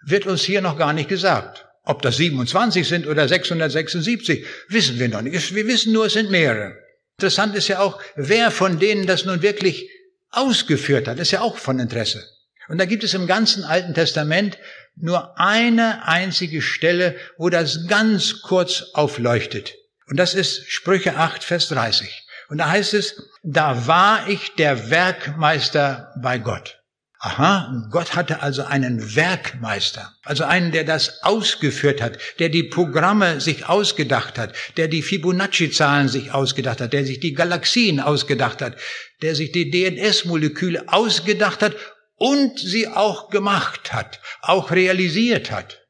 wird 0.08 0.26
uns 0.26 0.42
hier 0.42 0.62
noch 0.62 0.78
gar 0.78 0.94
nicht 0.94 1.10
gesagt. 1.10 1.66
Ob 1.84 2.02
das 2.02 2.18
27 2.18 2.88
sind 2.88 3.08
oder 3.08 3.28
676, 3.28 4.46
wissen 4.70 5.00
wir 5.00 5.10
noch 5.10 5.22
nicht. 5.22 5.54
Wir 5.54 5.68
wissen 5.68 5.94
nur, 5.94 6.08
es 6.08 6.14
sind 6.14 6.32
mehrere. 6.32 6.78
Interessant 7.18 7.56
ist 7.56 7.68
ja 7.68 7.80
auch, 7.80 8.00
wer 8.16 8.52
von 8.52 8.80
denen 8.80 9.06
das 9.06 9.26
nun 9.26 9.42
wirklich 9.42 9.90
ausgeführt 10.32 11.08
hat, 11.08 11.20
ist 11.20 11.32
ja 11.32 11.42
auch 11.42 11.58
von 11.58 11.80
Interesse. 11.80 12.24
Und 12.68 12.80
da 12.80 12.86
gibt 12.86 13.04
es 13.04 13.14
im 13.14 13.28
ganzen 13.28 13.64
Alten 13.64 13.94
Testament 13.94 14.58
nur 14.96 15.40
eine 15.40 16.08
einzige 16.08 16.62
Stelle, 16.62 17.16
wo 17.38 17.50
das 17.50 17.88
ganz 17.88 18.42
kurz 18.42 18.84
aufleuchtet. 18.94 19.76
Und 20.08 20.18
das 20.18 20.34
ist 20.34 20.70
Sprüche 20.70 21.16
8, 21.16 21.44
Vers 21.44 21.70
30. 21.70 22.24
Und 22.50 22.60
da 22.60 22.70
heißt 22.70 22.94
es, 22.94 23.22
da 23.44 23.88
war 23.88 24.28
ich 24.28 24.56
der 24.56 24.90
Werkmeister 24.90 26.14
bei 26.22 26.38
Gott. 26.38 26.77
Aha, 27.20 27.88
Gott 27.90 28.16
hatte 28.16 28.44
also 28.44 28.64
einen 28.64 29.16
Werkmeister, 29.16 30.16
also 30.24 30.44
einen, 30.44 30.72
der 30.72 30.84
das 30.84 31.24
ausgeführt 31.24 32.00
hat, 32.00 32.20
der 32.38 32.50
die 32.50 32.62
Programme 32.62 33.42
sich 33.42 33.68
ausgedacht 33.68 34.38
hat, 34.38 34.54
der 34.78 34.88
die 34.88 35.02
Fibonacci-Zahlen 35.02 36.10
sich 36.10 36.32
ausgedacht 36.32 36.80
hat, 36.80 36.94
der 36.94 37.06
sich 37.06 37.20
die 37.20 37.34
Galaxien 37.34 38.00
ausgedacht 38.00 38.62
hat, 38.62 38.78
der 39.24 39.34
sich 39.34 39.52
die 39.52 39.72
DNS-Moleküle 39.72 40.90
ausgedacht 40.90 41.64
hat 41.64 41.76
und 42.18 42.60
sie 42.60 42.88
auch 42.88 43.30
gemacht 43.30 43.94
hat, 43.94 44.20
auch 44.42 44.70
realisiert 44.70 45.50
hat. 45.50 45.88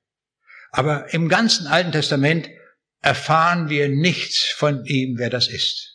Aber 0.72 1.14
im 1.14 1.28
ganzen 1.28 1.68
Alten 1.68 1.92
Testament 1.92 2.50
erfahren 3.02 3.70
wir 3.70 3.90
nichts 3.90 4.46
von 4.46 4.86
ihm, 4.86 5.18
wer 5.18 5.30
das 5.30 5.50
ist. 5.50 5.94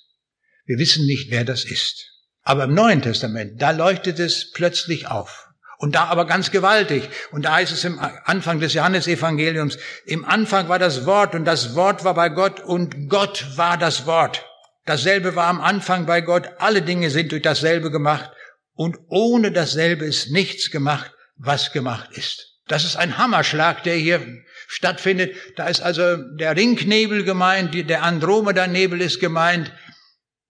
Wir 0.67 0.79
wissen 0.79 1.07
nicht, 1.07 1.31
wer 1.31 1.45
das 1.45 1.65
ist. 1.65 2.12
Aber 2.43 2.65
im 2.65 2.75
Neuen 2.75 3.03
Testament, 3.03 3.61
da 3.63 3.71
leuchtet 3.71 4.19
es 4.19 4.51
plötzlich 4.53 5.07
auf. 5.07 5.49
Und 5.79 5.95
da 5.97 6.05
aber 6.05 6.27
ganz 6.27 6.51
gewaltig. 6.51 7.09
Und 7.33 7.45
da 7.45 7.55
heißt 7.55 7.73
es 7.73 7.85
im 7.85 7.99
Anfang 8.25 8.61
des 8.61 8.75
Johannesevangeliums, 8.75 9.79
im 10.07 10.25
Anfang 10.25 10.69
war 10.69 10.79
das 10.79 11.07
Wort 11.07 11.35
und 11.35 11.45
das 11.45 11.75
Wort 11.75 12.05
war 12.05 12.15
bei 12.15 12.29
Gott 12.29 12.61
und 12.61 13.09
Gott 13.09 13.47
war 13.57 13.77
das 13.77 14.07
Wort. 14.07 14.45
Dasselbe 14.85 15.37
war 15.37 15.47
am 15.47 15.61
Anfang 15.61 16.07
bei 16.07 16.21
Gott. 16.21 16.49
Alle 16.59 16.83
Dinge 16.83 17.11
sind 17.11 17.33
durch 17.33 17.43
dasselbe 17.43 17.91
gemacht 17.91 18.31
und 18.75 18.97
ohne 19.09 19.53
dasselbe 19.53 20.05
ist 20.05 20.31
nichts 20.31 20.71
gemacht, 20.71 21.13
was 21.37 21.73
gemacht 21.73 22.11
ist. 22.13 22.61
Das 22.69 22.85
ist 22.85 22.97
ein 22.97 23.19
Hammerschlag, 23.19 23.83
der 23.83 23.97
hier 23.97 24.21
stattfindet. 24.69 25.35
Da 25.57 25.67
ist 25.67 25.83
also 25.83 26.17
der 26.17 26.57
Ringnebel 26.57 27.25
gemeint, 27.25 27.75
der 27.75 28.03
Andromeda-Nebel 28.03 29.01
ist 29.01 29.21
gemeint, 29.21 29.73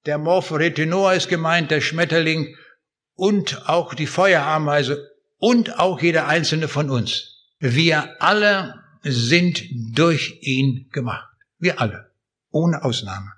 der 0.07 0.19
Morphoretinor 0.19 1.15
ist 1.15 1.29
gemeint, 1.29 1.71
der 1.71 1.81
Schmetterling 1.81 2.57
und 3.15 3.69
auch 3.69 3.95
die 3.95 4.07
Feuerameise 4.07 5.11
und 5.39 5.79
auch 5.79 6.01
jeder 6.01 6.27
einzelne 6.27 6.69
von 6.69 6.91
uns. 6.91 7.33
Wir 7.59 8.21
alle 8.21 8.75
sind 9.03 9.63
durch 9.95 10.39
ihn 10.43 10.89
gemacht. 10.93 11.29
Wir 11.59 11.81
alle. 11.81 12.11
Ohne 12.51 12.85
Ausnahme. 12.85 13.33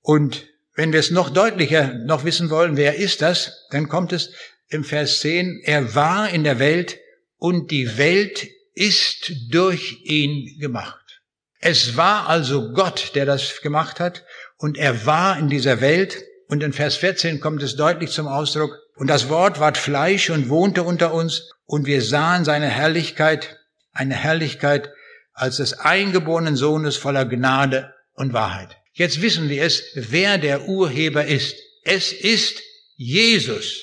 Und 0.00 0.46
wenn 0.74 0.92
wir 0.92 1.00
es 1.00 1.10
noch 1.10 1.30
deutlicher 1.30 1.94
noch 1.94 2.24
wissen 2.24 2.50
wollen, 2.50 2.76
wer 2.76 2.96
ist 2.96 3.22
das, 3.22 3.66
dann 3.70 3.88
kommt 3.88 4.12
es 4.12 4.32
im 4.68 4.84
Vers 4.84 5.20
10, 5.20 5.62
er 5.64 5.94
war 5.94 6.30
in 6.30 6.44
der 6.44 6.58
Welt 6.58 6.98
und 7.36 7.70
die 7.70 7.98
Welt 7.98 8.46
ist 8.74 9.32
durch 9.50 10.00
ihn 10.04 10.58
gemacht. 10.58 11.22
Es 11.60 11.96
war 11.96 12.28
also 12.28 12.72
Gott, 12.72 13.12
der 13.14 13.26
das 13.26 13.60
gemacht 13.62 14.00
hat 14.00 14.24
und 14.58 14.78
er 14.78 15.06
war 15.06 15.38
in 15.38 15.48
dieser 15.48 15.80
Welt 15.80 16.24
und 16.48 16.62
in 16.62 16.72
Vers 16.72 16.96
14 16.96 17.40
kommt 17.40 17.62
es 17.62 17.76
deutlich 17.76 18.10
zum 18.10 18.28
Ausdruck 18.28 18.78
und 18.96 19.08
das 19.08 19.28
Wort 19.28 19.60
ward 19.60 19.76
Fleisch 19.78 20.30
und 20.30 20.48
wohnte 20.48 20.82
unter 20.82 21.12
uns 21.12 21.50
und 21.64 21.86
wir 21.86 22.02
sahen 22.02 22.44
seine 22.44 22.68
Herrlichkeit, 22.68 23.58
eine 23.92 24.14
Herrlichkeit 24.14 24.90
als 25.32 25.56
des 25.56 25.74
eingeborenen 25.74 26.56
Sohnes 26.56 26.96
voller 26.96 27.26
Gnade 27.26 27.92
und 28.14 28.32
Wahrheit. 28.32 28.76
Jetzt 28.92 29.20
wissen 29.20 29.50
wir 29.50 29.62
es, 29.62 29.84
wer 29.94 30.38
der 30.38 30.68
Urheber 30.68 31.26
ist. 31.26 31.56
Es 31.84 32.12
ist 32.12 32.62
Jesus. 32.96 33.82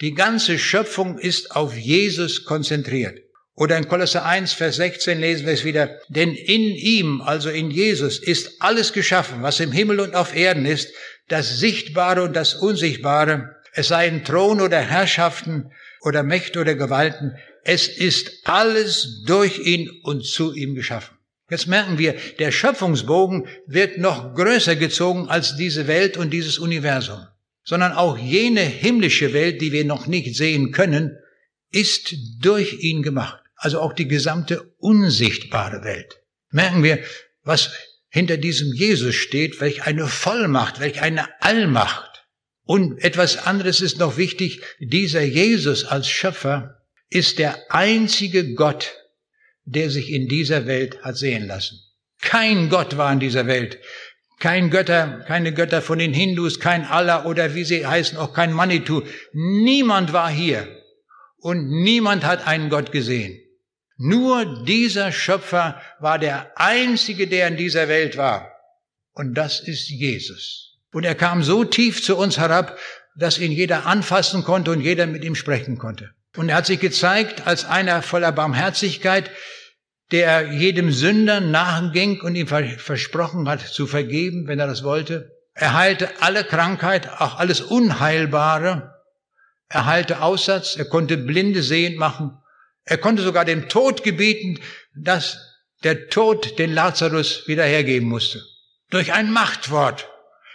Die 0.00 0.14
ganze 0.14 0.58
Schöpfung 0.58 1.18
ist 1.18 1.56
auf 1.56 1.76
Jesus 1.76 2.44
konzentriert. 2.44 3.18
Oder 3.60 3.76
in 3.76 3.88
Kolosser 3.88 4.24
1, 4.24 4.54
Vers 4.54 4.76
16 4.76 5.20
lesen 5.20 5.44
wir 5.44 5.52
es 5.52 5.66
wieder, 5.66 6.00
denn 6.08 6.32
in 6.32 6.62
ihm, 6.62 7.20
also 7.20 7.50
in 7.50 7.70
Jesus, 7.70 8.18
ist 8.18 8.62
alles 8.62 8.94
geschaffen, 8.94 9.42
was 9.42 9.60
im 9.60 9.70
Himmel 9.70 10.00
und 10.00 10.14
auf 10.14 10.34
Erden 10.34 10.64
ist, 10.64 10.94
das 11.28 11.58
Sichtbare 11.58 12.22
und 12.22 12.34
das 12.34 12.54
Unsichtbare, 12.54 13.56
es 13.74 13.88
seien 13.88 14.24
Thron 14.24 14.62
oder 14.62 14.80
Herrschaften 14.80 15.72
oder 16.00 16.22
Mächte 16.22 16.58
oder 16.58 16.74
Gewalten, 16.74 17.36
es 17.62 17.86
ist 17.86 18.32
alles 18.44 19.24
durch 19.26 19.58
ihn 19.58 19.90
und 20.04 20.24
zu 20.24 20.54
ihm 20.54 20.74
geschaffen. 20.74 21.18
Jetzt 21.50 21.66
merken 21.66 21.98
wir, 21.98 22.14
der 22.38 22.52
Schöpfungsbogen 22.52 23.46
wird 23.66 23.98
noch 23.98 24.34
größer 24.34 24.76
gezogen 24.76 25.28
als 25.28 25.56
diese 25.56 25.86
Welt 25.86 26.16
und 26.16 26.30
dieses 26.30 26.58
Universum, 26.58 27.26
sondern 27.64 27.92
auch 27.92 28.16
jene 28.16 28.62
himmlische 28.62 29.34
Welt, 29.34 29.60
die 29.60 29.72
wir 29.72 29.84
noch 29.84 30.06
nicht 30.06 30.34
sehen 30.34 30.72
können, 30.72 31.18
ist 31.70 32.14
durch 32.40 32.82
ihn 32.82 33.02
gemacht. 33.02 33.39
Also 33.62 33.78
auch 33.80 33.92
die 33.92 34.08
gesamte 34.08 34.62
unsichtbare 34.78 35.84
Welt. 35.84 36.22
Merken 36.50 36.82
wir, 36.82 36.98
was 37.42 37.72
hinter 38.08 38.38
diesem 38.38 38.72
Jesus 38.72 39.14
steht, 39.14 39.60
welch 39.60 39.82
eine 39.82 40.06
Vollmacht, 40.06 40.80
welch 40.80 41.02
eine 41.02 41.28
Allmacht. 41.42 42.24
Und 42.64 43.04
etwas 43.04 43.46
anderes 43.46 43.82
ist 43.82 43.98
noch 43.98 44.16
wichtig, 44.16 44.62
dieser 44.80 45.20
Jesus 45.20 45.84
als 45.84 46.08
Schöpfer 46.08 46.80
ist 47.10 47.38
der 47.38 47.58
einzige 47.68 48.54
Gott, 48.54 48.94
der 49.64 49.90
sich 49.90 50.10
in 50.10 50.26
dieser 50.26 50.66
Welt 50.66 51.02
hat 51.02 51.18
sehen 51.18 51.46
lassen. 51.46 51.78
Kein 52.22 52.70
Gott 52.70 52.96
war 52.96 53.12
in 53.12 53.20
dieser 53.20 53.46
Welt. 53.46 53.78
Kein 54.38 54.70
Götter, 54.70 55.22
keine 55.26 55.52
Götter 55.52 55.82
von 55.82 55.98
den 55.98 56.14
Hindus, 56.14 56.60
kein 56.60 56.86
Allah 56.86 57.26
oder 57.26 57.54
wie 57.54 57.64
sie 57.64 57.86
heißen, 57.86 58.16
auch 58.16 58.32
kein 58.32 58.54
Manitou. 58.54 59.02
Niemand 59.34 60.14
war 60.14 60.30
hier 60.30 60.66
und 61.40 61.68
niemand 61.68 62.24
hat 62.24 62.46
einen 62.46 62.70
Gott 62.70 62.90
gesehen. 62.90 63.38
Nur 64.02 64.64
dieser 64.64 65.12
Schöpfer 65.12 65.78
war 65.98 66.18
der 66.18 66.58
einzige, 66.58 67.26
der 67.26 67.48
in 67.48 67.58
dieser 67.58 67.86
Welt 67.86 68.16
war. 68.16 68.50
Und 69.12 69.34
das 69.34 69.60
ist 69.60 69.90
Jesus. 69.90 70.78
Und 70.90 71.04
er 71.04 71.14
kam 71.14 71.42
so 71.42 71.64
tief 71.64 72.02
zu 72.02 72.16
uns 72.16 72.38
herab, 72.38 72.78
dass 73.14 73.36
ihn 73.36 73.52
jeder 73.52 73.84
anfassen 73.84 74.42
konnte 74.42 74.70
und 74.70 74.80
jeder 74.80 75.06
mit 75.06 75.22
ihm 75.22 75.34
sprechen 75.34 75.76
konnte. 75.76 76.12
Und 76.34 76.48
er 76.48 76.56
hat 76.56 76.64
sich 76.64 76.80
gezeigt 76.80 77.46
als 77.46 77.66
einer 77.66 78.00
voller 78.00 78.32
Barmherzigkeit, 78.32 79.30
der 80.12 80.50
jedem 80.50 80.90
Sünder 80.92 81.42
nachging 81.42 82.22
und 82.22 82.36
ihm 82.36 82.46
versprochen 82.46 83.50
hat 83.50 83.60
zu 83.60 83.86
vergeben, 83.86 84.46
wenn 84.46 84.58
er 84.58 84.66
das 84.66 84.82
wollte. 84.82 85.30
Er 85.52 85.74
heilte 85.74 86.08
alle 86.20 86.44
Krankheit, 86.44 87.06
auch 87.20 87.38
alles 87.38 87.60
Unheilbare. 87.60 88.94
Er 89.68 89.84
heilte 89.84 90.22
Aussatz, 90.22 90.76
er 90.76 90.86
konnte 90.86 91.18
Blinde 91.18 91.62
sehend 91.62 91.98
machen. 91.98 92.39
Er 92.84 92.98
konnte 92.98 93.22
sogar 93.22 93.44
dem 93.44 93.68
Tod 93.68 94.02
gebieten, 94.02 94.60
dass 94.94 95.38
der 95.82 96.08
Tod 96.08 96.58
den 96.58 96.72
Lazarus 96.72 97.46
wieder 97.46 97.64
hergeben 97.64 98.08
musste. 98.08 98.42
Durch 98.90 99.12
ein 99.12 99.30
Machtwort. 99.32 100.08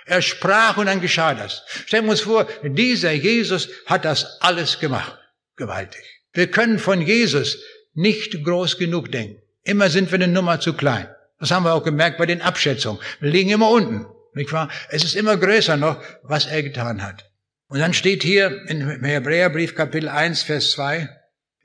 Er 0.06 0.22
sprach 0.22 0.78
und 0.78 0.86
dann 0.86 1.02
geschah 1.02 1.34
das. 1.34 1.64
Stellen 1.86 2.06
wir 2.06 2.12
uns 2.12 2.22
vor, 2.22 2.48
dieser 2.64 3.12
Jesus 3.12 3.70
hat 3.88 4.06
das 4.06 4.40
alles 4.42 4.80
gemacht. 4.80 5.18
Gewaltig. 5.56 6.04
Wir 6.34 6.52
können 6.52 6.78
von 6.78 7.02
Jesus 7.02 7.58
nicht 7.94 8.44
groß 8.44 8.78
genug 8.78 9.12
denken. 9.12 9.42
Immer 9.64 9.90
sind 9.90 10.12
wir 10.12 10.16
eine 10.16 10.28
Nummer 10.28 10.60
zu 10.60 10.74
klein. 10.74 11.08
Das 11.40 11.52
haben 11.52 11.64
wir 11.64 11.74
auch 11.74 11.84
gemerkt 11.84 12.18
bei 12.18 12.26
den 12.26 12.42
Abschätzungen. 12.42 13.02
Wir 13.20 13.32
liegen 13.32 13.50
immer 13.50 13.70
unten. 13.70 14.06
Nicht 14.34 14.52
wahr? 14.52 14.70
Es 14.90 15.04
ist 15.04 15.16
immer 15.16 15.38
größer 15.38 15.78
noch, 15.78 16.04
was 16.22 16.46
er 16.46 16.62
getan 16.62 17.02
hat. 17.02 17.32
Und 17.68 17.80
dann 17.80 17.94
steht 17.94 18.22
hier 18.22 18.62
im 18.68 19.04
Hebräerbrief 19.04 19.76
Kapitel 19.76 20.10
1, 20.10 20.44
Vers 20.44 20.72
2, 20.72 21.10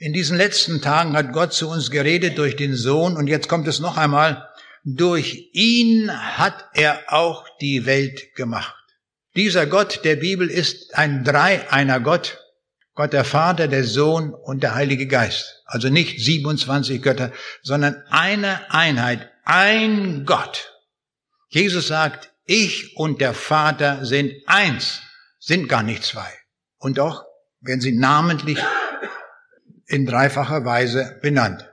in 0.00 0.14
diesen 0.14 0.38
letzten 0.38 0.80
Tagen 0.80 1.14
hat 1.14 1.32
Gott 1.32 1.52
zu 1.52 1.68
uns 1.68 1.90
geredet 1.90 2.38
durch 2.38 2.56
den 2.56 2.74
Sohn 2.74 3.18
und 3.18 3.26
jetzt 3.26 3.48
kommt 3.48 3.68
es 3.68 3.80
noch 3.80 3.98
einmal, 3.98 4.48
durch 4.82 5.50
ihn 5.52 6.10
hat 6.10 6.70
er 6.72 7.02
auch 7.08 7.44
die 7.60 7.84
Welt 7.84 8.34
gemacht. 8.34 8.74
Dieser 9.36 9.66
Gott 9.66 10.00
der 10.04 10.16
Bibel 10.16 10.48
ist 10.48 10.94
ein 10.94 11.22
Dreieiner 11.22 12.00
Gott, 12.00 12.38
Gott 12.94 13.12
der 13.12 13.24
Vater, 13.24 13.68
der 13.68 13.84
Sohn 13.84 14.32
und 14.32 14.62
der 14.62 14.74
Heilige 14.74 15.06
Geist. 15.06 15.62
Also 15.66 15.90
nicht 15.90 16.18
27 16.18 17.02
Götter, 17.02 17.30
sondern 17.62 18.02
eine 18.08 18.72
Einheit, 18.72 19.30
ein 19.44 20.24
Gott. 20.24 20.72
Jesus 21.50 21.88
sagt, 21.88 22.32
ich 22.46 22.96
und 22.96 23.20
der 23.20 23.34
Vater 23.34 24.06
sind 24.06 24.32
eins, 24.46 25.02
sind 25.38 25.68
gar 25.68 25.82
nicht 25.82 26.04
zwei. 26.04 26.32
Und 26.78 26.96
doch 26.96 27.24
werden 27.60 27.82
sie 27.82 27.92
namentlich 27.92 28.58
in 29.90 30.06
dreifacher 30.06 30.64
Weise 30.64 31.18
benannt. 31.20 31.68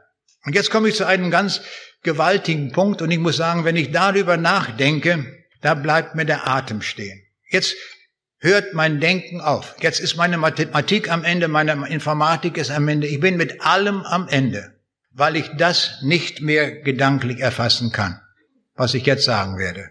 Und 0.45 0.55
jetzt 0.55 0.71
komme 0.71 0.89
ich 0.89 0.95
zu 0.95 1.05
einem 1.05 1.31
ganz 1.31 1.61
gewaltigen 2.03 2.71
Punkt 2.71 3.01
und 3.01 3.11
ich 3.11 3.19
muss 3.19 3.37
sagen, 3.37 3.65
wenn 3.65 3.75
ich 3.75 3.91
darüber 3.91 4.37
nachdenke, 4.37 5.25
da 5.61 5.73
bleibt 5.73 6.15
mir 6.15 6.25
der 6.25 6.47
Atem 6.47 6.81
stehen. 6.81 7.21
Jetzt 7.49 7.75
hört 8.39 8.73
mein 8.73 8.99
Denken 8.99 9.41
auf. 9.41 9.75
Jetzt 9.81 9.99
ist 9.99 10.15
meine 10.15 10.37
Mathematik 10.37 11.11
am 11.11 11.23
Ende, 11.23 11.47
meine 11.47 11.87
Informatik 11.89 12.57
ist 12.57 12.71
am 12.71 12.87
Ende. 12.87 13.07
Ich 13.07 13.19
bin 13.19 13.37
mit 13.37 13.61
allem 13.61 14.01
am 14.03 14.27
Ende, 14.27 14.75
weil 15.11 15.35
ich 15.35 15.49
das 15.57 16.01
nicht 16.01 16.41
mehr 16.41 16.81
gedanklich 16.81 17.39
erfassen 17.39 17.91
kann, 17.91 18.19
was 18.75 18.93
ich 18.93 19.05
jetzt 19.05 19.25
sagen 19.25 19.57
werde 19.57 19.89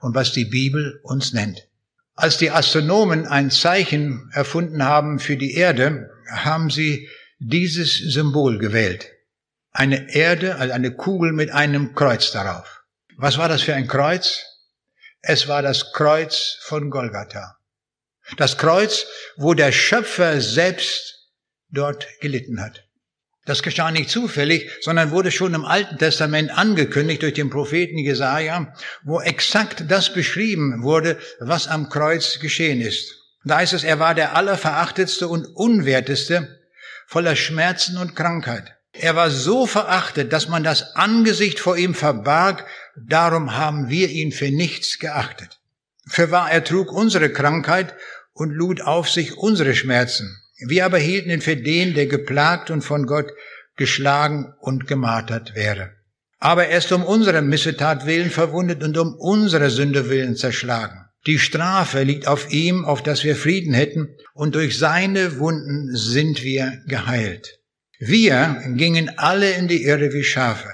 und 0.00 0.14
was 0.14 0.32
die 0.32 0.44
Bibel 0.44 1.00
uns 1.02 1.32
nennt. 1.32 1.66
Als 2.14 2.38
die 2.38 2.50
Astronomen 2.50 3.26
ein 3.26 3.50
Zeichen 3.50 4.30
erfunden 4.32 4.84
haben 4.84 5.18
für 5.18 5.36
die 5.36 5.54
Erde, 5.54 6.10
haben 6.30 6.70
sie 6.70 7.08
dieses 7.46 7.98
Symbol 7.98 8.58
gewählt. 8.58 9.10
Eine 9.70 10.14
Erde, 10.14 10.56
also 10.56 10.72
eine 10.72 10.94
Kugel 10.94 11.32
mit 11.32 11.50
einem 11.50 11.94
Kreuz 11.94 12.32
darauf. 12.32 12.82
Was 13.16 13.36
war 13.36 13.48
das 13.48 13.62
für 13.62 13.74
ein 13.74 13.86
Kreuz? 13.86 14.44
Es 15.20 15.46
war 15.46 15.60
das 15.60 15.92
Kreuz 15.92 16.58
von 16.62 16.90
Golgatha. 16.90 17.56
Das 18.38 18.56
Kreuz, 18.56 19.06
wo 19.36 19.52
der 19.52 19.72
Schöpfer 19.72 20.40
selbst 20.40 21.28
dort 21.68 22.06
gelitten 22.20 22.62
hat. 22.62 22.84
Das 23.44 23.62
geschah 23.62 23.90
nicht 23.90 24.08
zufällig, 24.08 24.70
sondern 24.80 25.10
wurde 25.10 25.30
schon 25.30 25.52
im 25.52 25.66
Alten 25.66 25.98
Testament 25.98 26.50
angekündigt 26.56 27.20
durch 27.20 27.34
den 27.34 27.50
Propheten 27.50 27.98
Jesaja, 27.98 28.72
wo 29.02 29.20
exakt 29.20 29.84
das 29.88 30.14
beschrieben 30.14 30.82
wurde, 30.82 31.18
was 31.40 31.68
am 31.68 31.90
Kreuz 31.90 32.38
geschehen 32.38 32.80
ist. 32.80 33.14
Da 33.44 33.56
heißt 33.56 33.74
es, 33.74 33.84
er 33.84 33.98
war 33.98 34.14
der 34.14 34.34
allerverachtetste 34.34 35.28
und 35.28 35.44
unwerteste, 35.44 36.63
voller 37.14 37.36
Schmerzen 37.36 37.96
und 37.96 38.16
Krankheit. 38.16 38.74
Er 38.92 39.14
war 39.14 39.30
so 39.30 39.66
verachtet, 39.66 40.32
dass 40.32 40.48
man 40.48 40.64
das 40.64 40.96
Angesicht 40.96 41.60
vor 41.60 41.76
ihm 41.76 41.94
verbarg, 41.94 42.66
darum 42.96 43.56
haben 43.56 43.88
wir 43.88 44.10
ihn 44.10 44.32
für 44.32 44.50
nichts 44.50 44.98
geachtet. 44.98 45.60
Für 46.08 46.32
wahr 46.32 46.50
er 46.50 46.64
trug 46.64 46.90
unsere 46.92 47.30
Krankheit 47.30 47.94
und 48.32 48.50
lud 48.50 48.80
auf 48.80 49.08
sich 49.08 49.38
unsere 49.38 49.76
Schmerzen. 49.76 50.36
Wir 50.58 50.84
aber 50.84 50.98
hielten 50.98 51.30
ihn 51.30 51.40
für 51.40 51.56
den, 51.56 51.94
der 51.94 52.06
geplagt 52.06 52.72
und 52.72 52.82
von 52.82 53.06
Gott 53.06 53.30
geschlagen 53.76 54.52
und 54.58 54.88
gemartert 54.88 55.54
wäre. 55.54 55.92
Aber 56.40 56.66
er 56.66 56.78
ist 56.78 56.90
um 56.90 57.04
unsere 57.04 57.42
Missetat 57.42 58.06
willen 58.06 58.32
verwundet 58.32 58.82
und 58.82 58.98
um 58.98 59.14
unsere 59.14 59.70
Sünde 59.70 60.10
willen 60.10 60.34
zerschlagen. 60.34 61.03
Die 61.26 61.38
Strafe 61.38 62.02
liegt 62.02 62.26
auf 62.26 62.52
ihm, 62.52 62.84
auf 62.84 63.02
dass 63.02 63.24
wir 63.24 63.36
Frieden 63.36 63.72
hätten, 63.72 64.16
und 64.34 64.54
durch 64.54 64.78
seine 64.78 65.38
Wunden 65.38 65.94
sind 65.96 66.42
wir 66.42 66.82
geheilt. 66.86 67.60
Wir 67.98 68.62
gingen 68.74 69.18
alle 69.18 69.52
in 69.52 69.68
die 69.68 69.84
Irre 69.84 70.12
wie 70.12 70.24
Schafe. 70.24 70.70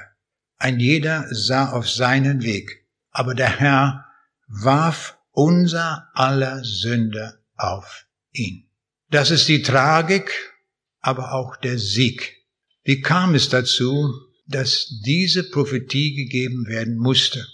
Ein 0.57 0.81
jeder 0.81 1.27
sah 1.31 1.71
auf 1.71 1.89
seinen 1.89 2.43
Weg. 2.43 2.87
Aber 3.11 3.35
der 3.35 3.61
Herr 3.61 4.07
warf 4.49 5.19
unser 5.31 6.09
aller 6.15 6.65
Sünde 6.65 7.41
auf 7.57 8.07
ihn. 8.33 8.69
Das 9.11 9.31
ist 9.31 9.49
die 9.49 9.63
Tragik, 9.63 10.31
aber 11.01 11.33
auch 11.33 11.57
der 11.57 11.79
Sieg. 11.79 12.37
Wie 12.83 13.01
kam 13.01 13.35
es 13.35 13.49
dazu, 13.49 14.13
dass 14.51 15.01
diese 15.05 15.49
Prophetie 15.49 16.15
gegeben 16.15 16.67
werden 16.67 16.97
musste. 16.97 17.47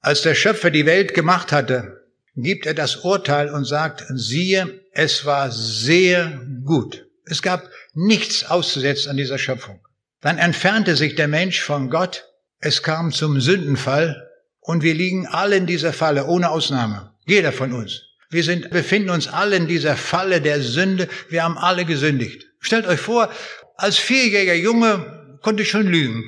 Als 0.00 0.22
der 0.22 0.34
Schöpfer 0.34 0.70
die 0.70 0.86
Welt 0.86 1.14
gemacht 1.14 1.52
hatte, 1.52 2.01
gibt 2.34 2.66
er 2.66 2.74
das 2.74 2.96
Urteil 2.96 3.50
und 3.50 3.64
sagt, 3.64 4.04
siehe, 4.14 4.80
es 4.92 5.24
war 5.24 5.50
sehr 5.50 6.40
gut. 6.64 7.06
Es 7.24 7.42
gab 7.42 7.68
nichts 7.94 8.44
auszusetzen 8.44 9.10
an 9.10 9.16
dieser 9.16 9.38
Schöpfung. 9.38 9.80
Dann 10.20 10.38
entfernte 10.38 10.96
sich 10.96 11.14
der 11.14 11.28
Mensch 11.28 11.60
von 11.60 11.90
Gott, 11.90 12.28
es 12.58 12.82
kam 12.82 13.12
zum 13.12 13.40
Sündenfall 13.40 14.28
und 14.60 14.82
wir 14.82 14.94
liegen 14.94 15.26
alle 15.26 15.56
in 15.56 15.66
dieser 15.66 15.92
Falle, 15.92 16.26
ohne 16.26 16.50
Ausnahme. 16.50 17.12
Jeder 17.26 17.52
von 17.52 17.72
uns. 17.72 18.02
Wir 18.30 18.44
sind, 18.44 18.70
befinden 18.70 19.10
uns 19.10 19.28
alle 19.28 19.56
in 19.56 19.66
dieser 19.66 19.96
Falle 19.96 20.40
der 20.40 20.62
Sünde. 20.62 21.08
Wir 21.28 21.42
haben 21.42 21.58
alle 21.58 21.84
gesündigt. 21.84 22.46
Stellt 22.60 22.86
euch 22.86 23.00
vor, 23.00 23.30
als 23.76 23.98
vierjähriger 23.98 24.54
Junge 24.54 25.38
konnte 25.42 25.64
ich 25.64 25.70
schon 25.70 25.86
lügen. 25.86 26.24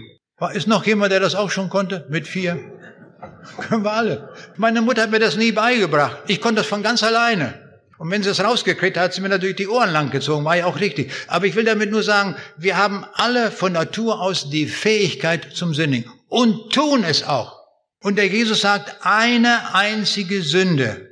Ist 0.52 0.66
noch 0.66 0.84
jemand, 0.84 1.12
der 1.12 1.20
das 1.20 1.34
auch 1.34 1.50
schon 1.50 1.70
konnte? 1.70 2.06
Mit 2.10 2.26
vier? 2.26 2.58
Können 3.68 3.84
wir 3.84 3.92
alle. 3.92 4.28
Meine 4.56 4.82
Mutter 4.82 5.02
hat 5.02 5.10
mir 5.10 5.18
das 5.18 5.36
nie 5.36 5.52
beigebracht. 5.52 6.18
Ich 6.26 6.40
konnte 6.40 6.60
das 6.60 6.66
von 6.66 6.82
ganz 6.82 7.02
alleine. 7.02 7.64
Und 7.98 8.10
wenn 8.10 8.22
sie 8.22 8.30
es 8.30 8.42
rausgekriegt 8.42 8.96
hat, 8.96 9.04
hat 9.04 9.14
sie 9.14 9.20
mir 9.20 9.28
natürlich 9.28 9.56
die 9.56 9.68
Ohren 9.68 9.90
lang 9.90 10.10
gezogen, 10.10 10.44
war 10.44 10.56
ja 10.56 10.66
auch 10.66 10.80
richtig. 10.80 11.12
Aber 11.28 11.46
ich 11.46 11.54
will 11.54 11.64
damit 11.64 11.90
nur 11.90 12.02
sagen, 12.02 12.36
wir 12.56 12.76
haben 12.76 13.04
alle 13.14 13.50
von 13.50 13.72
Natur 13.72 14.20
aus 14.20 14.50
die 14.50 14.66
Fähigkeit 14.66 15.48
zum 15.54 15.74
Sündigen 15.74 16.10
und 16.28 16.72
tun 16.72 17.04
es 17.04 17.22
auch. 17.22 17.60
Und 18.00 18.16
der 18.16 18.26
Jesus 18.26 18.60
sagt, 18.60 18.96
eine 19.02 19.74
einzige 19.74 20.42
Sünde 20.42 21.10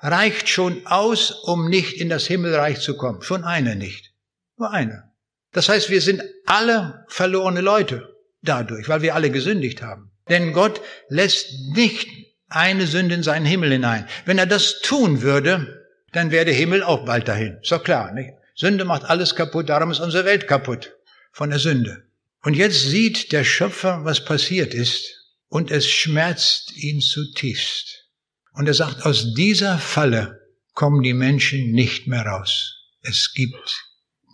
reicht 0.00 0.48
schon 0.48 0.86
aus, 0.86 1.30
um 1.30 1.70
nicht 1.70 1.94
in 1.94 2.08
das 2.08 2.26
Himmelreich 2.26 2.80
zu 2.80 2.96
kommen. 2.96 3.22
Schon 3.22 3.44
eine 3.44 3.76
nicht. 3.76 4.12
Nur 4.58 4.70
eine. 4.70 5.10
Das 5.52 5.68
heißt, 5.68 5.88
wir 5.88 6.02
sind 6.02 6.22
alle 6.46 7.04
verlorene 7.08 7.60
Leute 7.60 8.14
dadurch, 8.42 8.88
weil 8.88 9.02
wir 9.02 9.14
alle 9.14 9.30
gesündigt 9.30 9.82
haben. 9.82 10.10
Denn 10.28 10.52
Gott 10.52 10.80
lässt 11.08 11.52
nicht 11.74 12.08
eine 12.48 12.86
Sünde 12.86 13.14
in 13.14 13.22
seinen 13.22 13.46
Himmel 13.46 13.72
hinein. 13.72 14.08
Wenn 14.24 14.38
er 14.38 14.46
das 14.46 14.80
tun 14.80 15.22
würde, 15.22 15.86
dann 16.12 16.30
wäre 16.30 16.44
der 16.44 16.54
Himmel 16.54 16.82
auch 16.82 17.04
bald 17.04 17.28
dahin. 17.28 17.58
Ist 17.62 17.72
doch 17.72 17.82
klar, 17.82 18.12
nicht? 18.12 18.30
Sünde 18.54 18.84
macht 18.84 19.04
alles 19.04 19.34
kaputt, 19.34 19.68
darum 19.68 19.90
ist 19.90 20.00
unsere 20.00 20.24
Welt 20.24 20.46
kaputt. 20.46 20.94
Von 21.32 21.50
der 21.50 21.58
Sünde. 21.58 22.04
Und 22.42 22.54
jetzt 22.54 22.82
sieht 22.82 23.32
der 23.32 23.42
Schöpfer, 23.42 24.04
was 24.04 24.24
passiert 24.24 24.74
ist, 24.74 25.24
und 25.48 25.70
es 25.70 25.88
schmerzt 25.88 26.76
ihn 26.76 27.00
zutiefst. 27.00 28.04
Und 28.52 28.68
er 28.68 28.74
sagt, 28.74 29.04
aus 29.04 29.34
dieser 29.34 29.78
Falle 29.78 30.40
kommen 30.74 31.02
die 31.02 31.14
Menschen 31.14 31.72
nicht 31.72 32.06
mehr 32.06 32.22
raus. 32.22 32.76
Es 33.02 33.32
gibt 33.34 33.84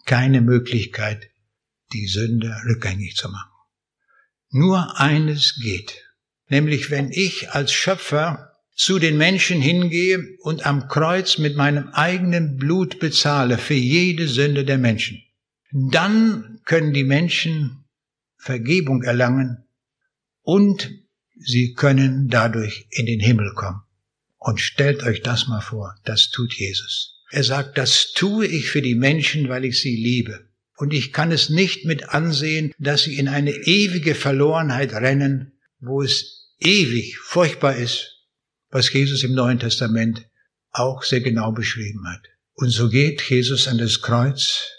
keine 0.04 0.40
Möglichkeit, 0.40 1.30
die 1.92 2.06
Sünde 2.06 2.54
rückgängig 2.66 3.16
zu 3.16 3.28
machen. 3.28 3.49
Nur 4.50 4.98
eines 4.98 5.60
geht, 5.60 6.04
nämlich 6.48 6.90
wenn 6.90 7.10
ich 7.12 7.50
als 7.50 7.72
Schöpfer 7.72 8.50
zu 8.74 8.98
den 8.98 9.16
Menschen 9.16 9.60
hingehe 9.60 10.36
und 10.40 10.66
am 10.66 10.88
Kreuz 10.88 11.38
mit 11.38 11.56
meinem 11.56 11.88
eigenen 11.90 12.56
Blut 12.56 12.98
bezahle 12.98 13.58
für 13.58 13.74
jede 13.74 14.26
Sünde 14.26 14.64
der 14.64 14.78
Menschen, 14.78 15.22
dann 15.70 16.60
können 16.64 16.92
die 16.92 17.04
Menschen 17.04 17.84
Vergebung 18.38 19.02
erlangen 19.02 19.64
und 20.42 20.90
sie 21.36 21.74
können 21.74 22.28
dadurch 22.28 22.86
in 22.90 23.06
den 23.06 23.20
Himmel 23.20 23.52
kommen. 23.54 23.82
Und 24.38 24.60
stellt 24.60 25.02
euch 25.02 25.20
das 25.20 25.46
mal 25.46 25.60
vor, 25.60 25.94
das 26.04 26.30
tut 26.30 26.54
Jesus. 26.54 27.22
Er 27.30 27.44
sagt, 27.44 27.78
das 27.78 28.12
tue 28.14 28.46
ich 28.46 28.70
für 28.70 28.82
die 28.82 28.94
Menschen, 28.94 29.48
weil 29.48 29.64
ich 29.64 29.80
sie 29.80 29.94
liebe. 29.94 30.49
Und 30.80 30.94
ich 30.94 31.12
kann 31.12 31.30
es 31.30 31.50
nicht 31.50 31.84
mit 31.84 32.08
ansehen, 32.08 32.72
dass 32.78 33.02
sie 33.02 33.18
in 33.18 33.28
eine 33.28 33.50
ewige 33.50 34.14
Verlorenheit 34.14 34.94
rennen, 34.94 35.52
wo 35.78 36.00
es 36.00 36.54
ewig 36.58 37.18
furchtbar 37.18 37.76
ist, 37.76 38.16
was 38.70 38.90
Jesus 38.90 39.22
im 39.22 39.34
Neuen 39.34 39.58
Testament 39.58 40.26
auch 40.70 41.02
sehr 41.02 41.20
genau 41.20 41.52
beschrieben 41.52 42.08
hat. 42.08 42.22
Und 42.54 42.70
so 42.70 42.88
geht 42.88 43.20
Jesus 43.20 43.68
an 43.68 43.76
das 43.76 44.00
Kreuz 44.00 44.70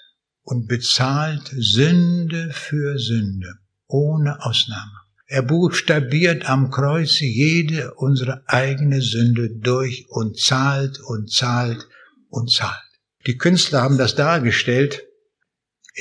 und 0.41 0.67
bezahlt 0.67 1.51
Sünde 1.55 2.49
für 2.51 2.97
Sünde, 2.97 3.59
ohne 3.85 4.43
Ausnahme. 4.43 5.01
Er 5.27 5.43
buchstabiert 5.43 6.49
am 6.49 6.71
Kreuz 6.71 7.19
jede 7.19 7.93
unsere 7.93 8.41
eigene 8.47 9.03
Sünde 9.03 9.51
durch 9.51 10.07
und 10.09 10.39
zahlt 10.39 10.99
und 10.99 11.31
zahlt 11.31 11.87
und 12.29 12.51
zahlt. 12.51 12.89
Die 13.27 13.37
Künstler 13.37 13.83
haben 13.83 13.99
das 13.99 14.15
dargestellt 14.15 15.03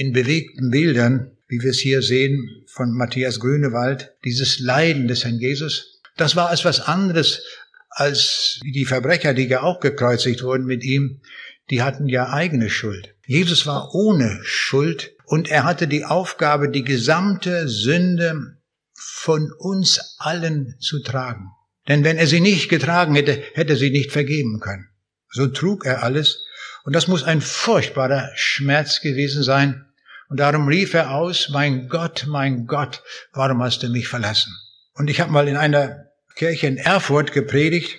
in 0.01 0.13
bewegten 0.13 0.71
Bildern, 0.71 1.37
wie 1.47 1.61
wir 1.61 1.73
es 1.73 1.79
hier 1.79 2.01
sehen 2.01 2.65
von 2.67 2.91
Matthias 2.91 3.39
Grünewald, 3.39 4.15
dieses 4.25 4.59
Leiden 4.59 5.09
des 5.09 5.25
Herrn 5.25 5.39
Jesus, 5.39 6.01
das 6.17 6.37
war 6.37 6.51
etwas 6.51 6.81
anderes 6.81 7.43
als 7.91 8.61
die 8.65 8.87
Verbrecher, 8.87 9.35
die 9.35 9.47
ja 9.47 9.61
auch 9.61 9.79
gekreuzigt 9.79 10.43
wurden 10.43 10.65
mit 10.65 10.85
ihm, 10.85 11.21
die 11.69 11.83
hatten 11.83 12.09
ja 12.09 12.33
eigene 12.33 12.71
Schuld. 12.71 13.15
Jesus 13.27 13.67
war 13.67 13.95
ohne 13.95 14.41
Schuld 14.43 15.13
und 15.27 15.51
er 15.51 15.65
hatte 15.65 15.87
die 15.87 16.07
Aufgabe, 16.07 16.71
die 16.71 16.85
gesamte 16.85 17.69
Sünde 17.69 18.57
von 18.95 19.53
uns 19.53 20.17
allen 20.17 20.77
zu 20.81 21.03
tragen. 21.03 21.51
Denn 21.89 22.05
wenn 22.05 22.17
er 22.17 22.27
sie 22.27 22.41
nicht 22.41 22.71
getragen 22.71 23.17
hätte, 23.17 23.43
hätte 23.53 23.75
er 23.75 23.79
sie 23.79 23.91
nicht 23.91 24.13
vergeben 24.13 24.61
können. 24.61 24.89
So 25.29 25.47
trug 25.47 25.85
er 25.85 26.03
alles 26.03 26.43
und 26.85 26.97
das 26.97 27.07
muss 27.07 27.23
ein 27.23 27.43
furchtbarer 27.43 28.31
Schmerz 28.35 29.03
gewesen 29.03 29.43
sein. 29.43 29.85
Und 30.31 30.39
darum 30.39 30.69
rief 30.69 30.95
er 30.95 31.11
aus, 31.11 31.49
mein 31.49 31.89
Gott, 31.89 32.25
mein 32.29 32.67
Gott, 32.67 33.03
warum 33.33 33.63
hast 33.65 33.83
du 33.83 33.89
mich 33.89 34.07
verlassen? 34.07 34.57
Und 34.95 35.11
ich 35.11 35.21
habe 35.21 35.33
mal 35.33 35.49
in 35.49 35.57
einer 35.57 36.07
Kirche 36.37 36.69
in 36.69 36.77
Erfurt 36.77 37.33
gepredigt 37.33 37.99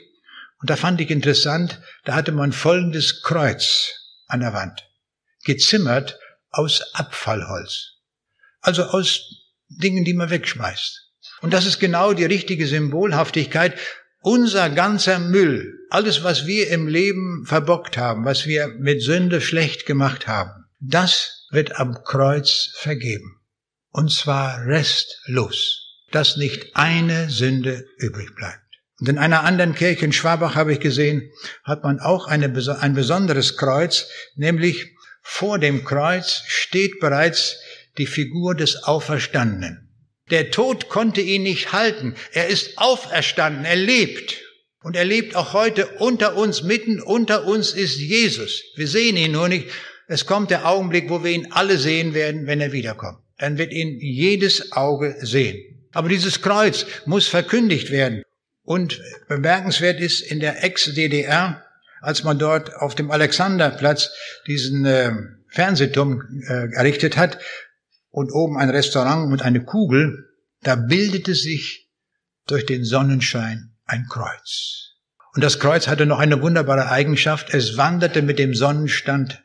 und 0.62 0.70
da 0.70 0.78
fand 0.78 1.02
ich 1.02 1.12
interessant, 1.12 1.82
da 2.06 2.16
hatte 2.16 2.32
man 2.32 2.54
folgendes 2.54 3.22
Kreuz 3.22 3.90
an 4.28 4.40
der 4.40 4.54
Wand, 4.54 4.88
gezimmert 5.44 6.20
aus 6.52 6.94
Abfallholz. 6.94 7.98
Also 8.62 8.84
aus 8.84 9.20
Dingen, 9.68 10.06
die 10.06 10.14
man 10.14 10.30
wegschmeißt. 10.30 11.10
Und 11.42 11.52
das 11.52 11.66
ist 11.66 11.80
genau 11.80 12.14
die 12.14 12.26
richtige 12.26 12.66
Symbolhaftigkeit. 12.66 13.78
Unser 14.22 14.70
ganzer 14.70 15.20
Müll, 15.20 15.80
alles, 15.90 16.24
was 16.24 16.46
wir 16.46 16.70
im 16.70 16.88
Leben 16.88 17.46
verbockt 17.46 17.98
haben, 17.98 18.24
was 18.24 18.46
wir 18.46 18.70
mit 18.80 19.02
Sünde 19.02 19.42
schlecht 19.42 19.86
gemacht 19.86 20.28
haben, 20.28 20.64
das 20.80 21.41
wird 21.52 21.78
am 21.78 22.04
Kreuz 22.04 22.72
vergeben. 22.78 23.40
Und 23.92 24.12
zwar 24.12 24.66
restlos, 24.66 25.82
dass 26.12 26.38
nicht 26.38 26.76
eine 26.76 27.30
Sünde 27.30 27.86
übrig 27.98 28.34
bleibt. 28.36 28.60
Und 29.00 29.10
in 29.10 29.18
einer 29.18 29.44
anderen 29.44 29.76
Kirche 29.76 30.06
in 30.06 30.14
Schwabach 30.14 30.56
habe 30.56 30.74
ich 30.74 30.80
gesehen, 30.80 31.32
hat 31.64 31.84
man 31.84 32.00
auch 32.00 32.28
eine, 32.28 32.54
ein 32.80 32.94
besonderes 32.94 33.58
Kreuz, 33.58 34.08
nämlich 34.36 34.96
vor 35.24 35.60
dem 35.60 35.84
Kreuz 35.84 36.44
steht 36.48 37.00
bereits 37.00 37.58
die 37.98 38.06
Figur 38.06 38.56
des 38.56 38.84
Auferstandenen. 38.84 39.90
Der 40.30 40.52
Tod 40.52 40.88
konnte 40.88 41.20
ihn 41.20 41.44
nicht 41.44 41.74
halten. 41.74 42.16
Er 42.32 42.48
ist 42.48 42.78
auferstanden, 42.78 43.66
er 43.66 43.76
lebt. 43.76 44.38
Und 44.84 44.96
er 44.96 45.06
lebt 45.06 45.36
auch 45.36 45.54
heute 45.54 45.88
unter 46.00 46.36
uns, 46.38 46.64
mitten 46.64 47.02
unter 47.02 47.46
uns 47.46 47.74
ist 47.74 47.98
Jesus. 47.98 48.64
Wir 48.76 48.88
sehen 48.88 49.18
ihn 49.18 49.34
nur 49.34 49.50
nicht. 49.50 49.68
Es 50.12 50.26
kommt 50.26 50.52
der 50.52 50.68
Augenblick, 50.68 51.10
wo 51.10 51.24
wir 51.24 51.32
ihn 51.32 51.54
alle 51.54 51.78
sehen 51.78 52.14
werden, 52.14 52.46
wenn 52.46 52.60
er 52.60 52.74
wiederkommt. 52.74 53.20
Dann 53.38 53.58
wird 53.58 53.72
ihn 53.72 53.98
jedes 54.02 54.74
Auge 54.74 55.16
sehen. 55.22 55.88
Aber 55.94 56.10
dieses 56.10 56.42
Kreuz 56.42 56.86
muss 57.06 57.30
verkündigt 57.30 57.92
werden. 57.92 58.22
Und 58.62 59.02
bemerkenswert 59.30 60.02
ist 60.02 60.20
in 60.20 60.42
der 60.42 60.66
Ex-DDR, 60.66 61.64
als 62.02 62.26
man 62.26 62.38
dort 62.38 62.76
auf 62.76 62.94
dem 62.94 63.10
Alexanderplatz 63.10 64.10
diesen 64.48 64.84
äh, 64.84 65.14
Fernsehturm 65.48 66.44
äh, 66.46 66.74
errichtet 66.74 67.16
hat 67.16 67.40
und 68.10 68.34
oben 68.34 68.58
ein 68.58 68.70
Restaurant 68.70 69.32
und 69.32 69.44
eine 69.44 69.64
Kugel, 69.64 70.26
da 70.62 70.76
bildete 70.76 71.36
sich 71.36 71.90
durch 72.48 72.66
den 72.66 72.84
Sonnenschein 72.84 73.72
ein 73.86 74.08
Kreuz. 74.10 74.98
Und 75.36 75.42
das 75.42 75.62
Kreuz 75.62 75.88
hatte 75.88 76.06
noch 76.06 76.20
eine 76.20 76.42
wunderbare 76.42 76.90
Eigenschaft. 76.90 77.54
Es 77.54 77.78
wanderte 77.78 78.22
mit 78.22 78.40
dem 78.40 78.54
Sonnenstand 78.54 79.42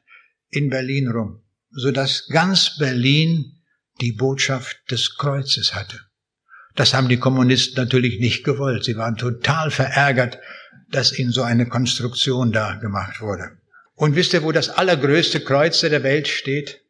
in 0.50 0.70
Berlin 0.70 1.08
rum, 1.08 1.42
so 1.70 1.90
dass 1.90 2.28
ganz 2.28 2.78
Berlin 2.78 3.60
die 4.00 4.12
Botschaft 4.12 4.78
des 4.90 5.16
Kreuzes 5.16 5.74
hatte. 5.74 6.00
Das 6.74 6.92
haben 6.92 7.08
die 7.08 7.18
Kommunisten 7.18 7.82
natürlich 7.82 8.20
nicht 8.20 8.44
gewollt. 8.44 8.84
Sie 8.84 8.96
waren 8.96 9.16
total 9.16 9.70
verärgert, 9.70 10.38
dass 10.90 11.18
ihnen 11.18 11.32
so 11.32 11.42
eine 11.42 11.66
Konstruktion 11.66 12.52
da 12.52 12.74
gemacht 12.74 13.20
wurde. 13.20 13.58
Und 13.94 14.14
wisst 14.14 14.34
ihr, 14.34 14.42
wo 14.42 14.52
das 14.52 14.68
allergrößte 14.68 15.40
Kreuz 15.40 15.80
der 15.80 16.02
Welt 16.02 16.28
steht? 16.28 16.82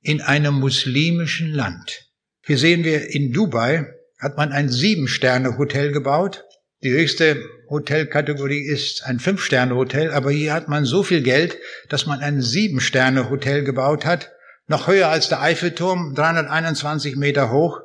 In 0.00 0.20
einem 0.20 0.54
muslimischen 0.54 1.52
Land. 1.52 2.08
Hier 2.44 2.58
sehen 2.58 2.84
wir 2.84 3.10
in 3.10 3.32
Dubai, 3.32 3.86
hat 4.18 4.36
man 4.36 4.52
ein 4.52 4.68
Sieben-Sterne-Hotel 4.68 5.92
gebaut 5.92 6.44
die 6.82 6.90
höchste 6.90 7.48
Hotelkategorie 7.70 8.60
ist 8.60 9.04
ein 9.04 9.20
Fünf-Sterne-Hotel, 9.20 10.12
aber 10.12 10.30
hier 10.30 10.52
hat 10.52 10.68
man 10.68 10.84
so 10.84 11.02
viel 11.02 11.22
Geld, 11.22 11.58
dass 11.88 12.06
man 12.06 12.20
ein 12.20 12.42
Sieben-Sterne-Hotel 12.42 13.62
gebaut 13.62 14.04
hat, 14.04 14.30
noch 14.66 14.88
höher 14.88 15.08
als 15.08 15.28
der 15.28 15.40
Eiffelturm, 15.40 16.14
321 16.14 17.16
Meter 17.16 17.50
hoch. 17.50 17.80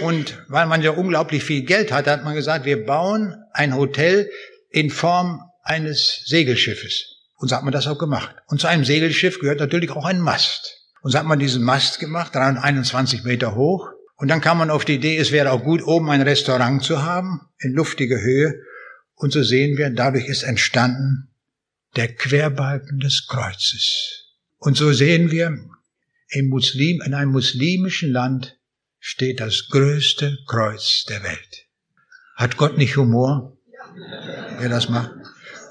Und 0.00 0.42
weil 0.48 0.66
man 0.66 0.82
ja 0.82 0.90
unglaublich 0.90 1.44
viel 1.44 1.62
Geld 1.62 1.92
hat, 1.92 2.08
hat 2.08 2.24
man 2.24 2.34
gesagt, 2.34 2.64
wir 2.64 2.84
bauen 2.84 3.36
ein 3.52 3.76
Hotel 3.76 4.28
in 4.70 4.90
Form 4.90 5.40
eines 5.62 6.22
Segelschiffes. 6.26 7.14
Und 7.36 7.48
so 7.48 7.56
hat 7.56 7.62
man 7.62 7.72
das 7.72 7.86
auch 7.86 7.98
gemacht. 7.98 8.34
Und 8.48 8.60
zu 8.60 8.66
einem 8.66 8.84
Segelschiff 8.84 9.38
gehört 9.38 9.60
natürlich 9.60 9.90
auch 9.92 10.04
ein 10.04 10.20
Mast. 10.20 10.80
Und 11.02 11.12
so 11.12 11.18
hat 11.18 11.26
man 11.26 11.38
diesen 11.38 11.62
Mast 11.62 12.00
gemacht, 12.00 12.34
321 12.34 13.22
Meter 13.22 13.54
hoch. 13.54 13.93
Und 14.16 14.28
dann 14.28 14.40
kam 14.40 14.58
man 14.58 14.70
auf 14.70 14.84
die 14.84 14.94
Idee, 14.94 15.16
es 15.16 15.32
wäre 15.32 15.50
auch 15.50 15.62
gut, 15.62 15.82
oben 15.82 16.10
ein 16.10 16.22
Restaurant 16.22 16.82
zu 16.82 17.02
haben, 17.02 17.40
in 17.58 17.72
luftiger 17.72 18.20
Höhe. 18.20 18.54
Und 19.14 19.32
so 19.32 19.42
sehen 19.42 19.76
wir, 19.76 19.90
dadurch 19.90 20.28
ist 20.28 20.42
entstanden 20.42 21.30
der 21.96 22.14
Querbalken 22.14 23.00
des 23.00 23.26
Kreuzes. 23.28 24.24
Und 24.58 24.76
so 24.76 24.92
sehen 24.92 25.30
wir, 25.30 25.56
im 26.28 26.48
Muslim, 26.48 27.00
in 27.04 27.14
einem 27.14 27.30
muslimischen 27.30 28.10
Land 28.10 28.58
steht 28.98 29.40
das 29.40 29.68
größte 29.68 30.38
Kreuz 30.46 31.04
der 31.08 31.22
Welt. 31.22 31.66
Hat 32.34 32.56
Gott 32.56 32.76
nicht 32.78 32.96
Humor, 32.96 33.56
wer 34.58 34.68
das 34.68 34.88
macht? 34.88 35.12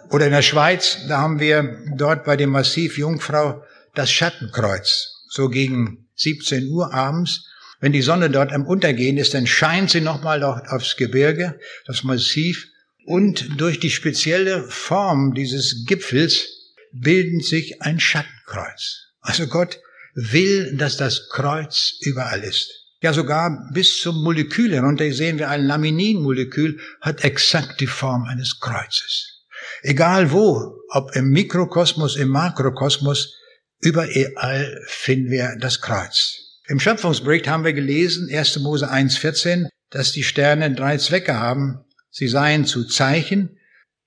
Oder 0.10 0.28
in 0.28 0.32
der 0.32 0.42
Schweiz, 0.42 1.00
da 1.08 1.18
haben 1.18 1.40
wir 1.40 1.84
dort 1.98 2.24
bei 2.24 2.38
dem 2.38 2.52
Massiv 2.52 2.98
Jungfrau 2.98 3.64
das 3.96 4.12
Schattenkreuz. 4.12 5.26
So 5.30 5.50
gegen 5.50 6.08
17 6.16 6.70
Uhr 6.70 6.94
abends. 6.94 7.50
Wenn 7.84 7.92
die 7.92 8.02
Sonne 8.02 8.30
dort 8.30 8.54
am 8.54 8.66
Untergehen 8.66 9.18
ist, 9.18 9.34
dann 9.34 9.46
scheint 9.46 9.90
sie 9.90 10.00
nochmal 10.00 10.42
aufs 10.42 10.96
Gebirge, 10.96 11.60
das 11.86 12.06
Massiv. 12.06 12.66
Und 13.06 13.60
durch 13.60 13.78
die 13.78 13.90
spezielle 13.90 14.64
Form 14.70 15.34
dieses 15.34 15.84
Gipfels 15.86 16.48
bildet 16.94 17.44
sich 17.44 17.82
ein 17.82 18.00
Schattenkreuz. 18.00 19.10
Also 19.20 19.48
Gott 19.48 19.82
will, 20.14 20.78
dass 20.78 20.96
das 20.96 21.28
Kreuz 21.30 21.96
überall 22.00 22.42
ist. 22.46 22.72
Ja, 23.02 23.12
sogar 23.12 23.70
bis 23.74 24.00
zum 24.00 24.24
Molekül 24.24 24.74
herunter 24.74 25.12
sehen 25.12 25.38
wir, 25.38 25.50
ein 25.50 25.66
Laminin-Molekül 25.66 26.80
hat 27.02 27.26
exakt 27.26 27.82
die 27.82 27.88
Form 27.88 28.24
eines 28.24 28.62
Kreuzes. 28.62 29.42
Egal 29.82 30.32
wo, 30.32 30.80
ob 30.88 31.14
im 31.18 31.32
Mikrokosmos, 31.32 32.16
im 32.16 32.30
Makrokosmos, 32.30 33.36
überall 33.82 34.80
finden 34.88 35.32
wir 35.32 35.58
das 35.60 35.82
Kreuz. 35.82 36.44
Im 36.68 36.80
Schöpfungsbericht 36.80 37.48
haben 37.48 37.66
wir 37.66 37.74
gelesen, 37.74 38.30
1. 38.34 38.60
Mose 38.60 38.90
1,14, 38.90 39.68
dass 39.90 40.14
die 40.14 40.24
Sterne 40.24 40.74
drei 40.74 40.98
Zwecke 40.98 41.36
haben. 41.36 41.84
Sie 42.10 42.30
seien 42.30 42.66
zu 42.66 42.86
Zeichen, 42.86 43.58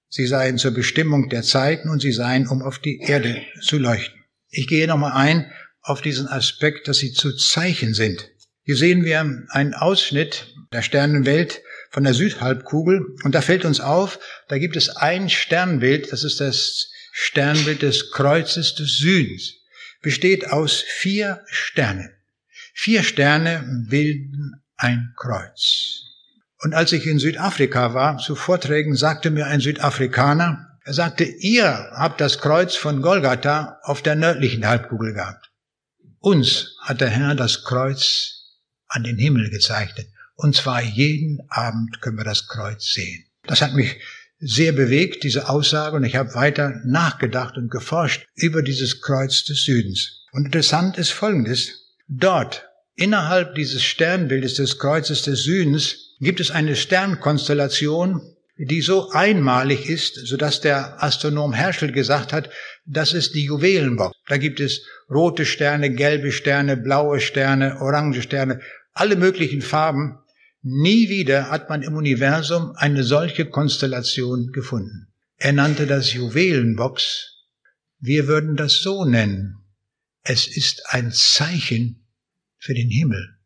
sie 0.08 0.26
seien 0.26 0.56
zur 0.56 0.70
Bestimmung 0.70 1.28
der 1.28 1.42
Zeiten 1.42 1.90
und 1.90 2.00
sie 2.00 2.12
seien, 2.12 2.48
um 2.48 2.62
auf 2.62 2.78
die 2.78 3.00
Erde 3.00 3.42
zu 3.60 3.78
leuchten. 3.78 4.24
Ich 4.48 4.68
gehe 4.68 4.86
nochmal 4.86 5.12
ein 5.12 5.52
auf 5.82 6.00
diesen 6.00 6.28
Aspekt, 6.28 6.88
dass 6.88 6.96
sie 6.96 7.12
zu 7.12 7.36
Zeichen 7.36 7.92
sind. 7.92 8.30
Hier 8.62 8.76
sehen 8.76 9.04
wir 9.04 9.20
einen 9.50 9.74
Ausschnitt 9.74 10.54
der 10.72 10.80
Sternenwelt 10.80 11.60
von 11.90 12.04
der 12.04 12.14
Südhalbkugel 12.14 13.16
und 13.22 13.34
da 13.34 13.42
fällt 13.42 13.66
uns 13.66 13.80
auf, 13.80 14.18
da 14.48 14.56
gibt 14.56 14.76
es 14.76 14.88
ein 14.96 15.28
Sternbild, 15.28 16.10
das 16.10 16.24
ist 16.24 16.40
das 16.40 16.90
Sternbild 17.12 17.82
des 17.82 18.10
Kreuzes 18.12 18.74
des 18.74 18.96
Südens, 18.96 19.56
besteht 20.00 20.50
aus 20.50 20.80
vier 20.80 21.44
Sternen. 21.48 22.15
Vier 22.78 23.02
Sterne 23.02 23.64
bilden 23.88 24.62
ein 24.76 25.14
Kreuz. 25.16 26.02
Und 26.58 26.74
als 26.74 26.92
ich 26.92 27.06
in 27.06 27.18
Südafrika 27.18 27.94
war 27.94 28.18
zu 28.18 28.36
Vorträgen, 28.36 28.94
sagte 28.94 29.30
mir 29.30 29.46
ein 29.46 29.60
Südafrikaner, 29.60 30.78
er 30.84 30.92
sagte, 30.92 31.24
ihr 31.24 31.64
habt 31.92 32.20
das 32.20 32.38
Kreuz 32.38 32.76
von 32.76 33.00
Golgatha 33.00 33.80
auf 33.82 34.02
der 34.02 34.14
nördlichen 34.14 34.66
Halbkugel 34.66 35.14
gehabt. 35.14 35.50
Uns 36.20 36.76
hat 36.82 37.00
der 37.00 37.08
Herr 37.08 37.34
das 37.34 37.64
Kreuz 37.64 38.44
an 38.88 39.04
den 39.04 39.16
Himmel 39.16 39.48
gezeichnet. 39.48 40.08
Und 40.34 40.54
zwar 40.54 40.82
jeden 40.82 41.40
Abend 41.48 42.02
können 42.02 42.18
wir 42.18 42.24
das 42.24 42.46
Kreuz 42.46 42.92
sehen. 42.92 43.24
Das 43.44 43.62
hat 43.62 43.72
mich 43.72 43.96
sehr 44.38 44.72
bewegt, 44.72 45.24
diese 45.24 45.48
Aussage, 45.48 45.96
und 45.96 46.04
ich 46.04 46.14
habe 46.14 46.34
weiter 46.34 46.78
nachgedacht 46.84 47.56
und 47.56 47.70
geforscht 47.70 48.26
über 48.34 48.62
dieses 48.62 49.00
Kreuz 49.00 49.44
des 49.44 49.64
Südens. 49.64 50.26
Und 50.32 50.44
interessant 50.44 50.98
ist 50.98 51.10
Folgendes. 51.10 51.86
Dort, 52.08 52.65
innerhalb 52.96 53.54
dieses 53.54 53.84
Sternbildes 53.84 54.54
des 54.54 54.78
Kreuzes 54.78 55.22
des 55.22 55.44
Südens, 55.44 56.14
gibt 56.18 56.40
es 56.40 56.50
eine 56.50 56.76
Sternkonstellation, 56.76 58.22
die 58.58 58.80
so 58.80 59.10
einmalig 59.10 59.88
ist, 59.88 60.14
sodass 60.26 60.62
der 60.62 61.02
Astronom 61.02 61.52
Herschel 61.52 61.92
gesagt 61.92 62.32
hat, 62.32 62.48
das 62.86 63.12
ist 63.12 63.34
die 63.34 63.44
Juwelenbox. 63.44 64.16
Da 64.28 64.38
gibt 64.38 64.60
es 64.60 64.82
rote 65.10 65.44
Sterne, 65.44 65.90
gelbe 65.90 66.32
Sterne, 66.32 66.76
blaue 66.76 67.20
Sterne, 67.20 67.80
orange 67.80 68.22
Sterne, 68.22 68.60
alle 68.92 69.16
möglichen 69.16 69.60
Farben. 69.60 70.18
Nie 70.62 71.10
wieder 71.10 71.50
hat 71.50 71.68
man 71.68 71.82
im 71.82 71.96
Universum 71.96 72.72
eine 72.76 73.04
solche 73.04 73.44
Konstellation 73.44 74.52
gefunden. 74.52 75.08
Er 75.36 75.52
nannte 75.52 75.86
das 75.86 76.14
Juwelenbox. 76.14 77.44
Wir 78.00 78.26
würden 78.26 78.56
das 78.56 78.80
so 78.80 79.04
nennen. 79.04 79.58
Es 80.22 80.46
ist 80.46 80.82
ein 80.88 81.12
Zeichen 81.12 82.05
für 82.66 82.74
den 82.74 82.90
Himmel. 82.90 83.36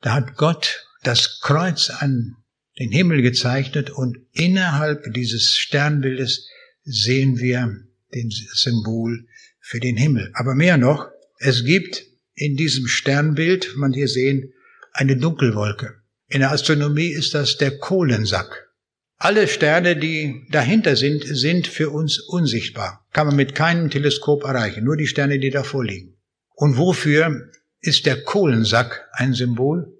Da 0.00 0.14
hat 0.14 0.36
Gott 0.36 0.86
das 1.02 1.40
Kreuz 1.40 1.90
an 1.90 2.36
den 2.78 2.92
Himmel 2.92 3.22
gezeichnet 3.22 3.90
und 3.90 4.16
innerhalb 4.32 5.12
dieses 5.12 5.56
Sternbildes 5.56 6.48
sehen 6.84 7.38
wir 7.38 7.76
den 8.14 8.30
Symbol 8.30 9.26
für 9.60 9.80
den 9.80 9.96
Himmel. 9.96 10.30
Aber 10.34 10.54
mehr 10.54 10.78
noch, 10.78 11.08
es 11.38 11.64
gibt 11.64 12.04
in 12.34 12.56
diesem 12.56 12.86
Sternbild, 12.86 13.74
man 13.76 13.92
hier 13.92 14.08
sehen, 14.08 14.52
eine 14.92 15.16
Dunkelwolke. 15.16 15.94
In 16.28 16.40
der 16.40 16.52
Astronomie 16.52 17.08
ist 17.08 17.34
das 17.34 17.56
der 17.56 17.78
Kohlensack. 17.78 18.68
Alle 19.16 19.48
Sterne, 19.48 19.96
die 19.96 20.46
dahinter 20.50 20.94
sind, 20.94 21.24
sind 21.24 21.66
für 21.66 21.90
uns 21.90 22.20
unsichtbar. 22.20 23.04
Kann 23.12 23.26
man 23.26 23.34
mit 23.34 23.56
keinem 23.56 23.90
Teleskop 23.90 24.44
erreichen, 24.44 24.84
nur 24.84 24.96
die 24.96 25.08
Sterne, 25.08 25.40
die 25.40 25.50
davor 25.50 25.84
liegen. 25.84 26.16
Und 26.54 26.76
wofür 26.76 27.50
ist 27.80 28.06
der 28.06 28.22
Kohlensack 28.22 29.08
ein 29.12 29.34
Symbol? 29.34 29.94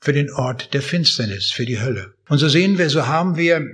Für 0.00 0.12
den 0.12 0.30
Ort 0.30 0.74
der 0.74 0.82
Finsternis, 0.82 1.50
für 1.50 1.64
die 1.64 1.80
Hölle. 1.80 2.14
Und 2.28 2.38
so 2.38 2.48
sehen 2.48 2.76
wir, 2.76 2.90
so 2.90 3.06
haben 3.06 3.36
wir 3.36 3.66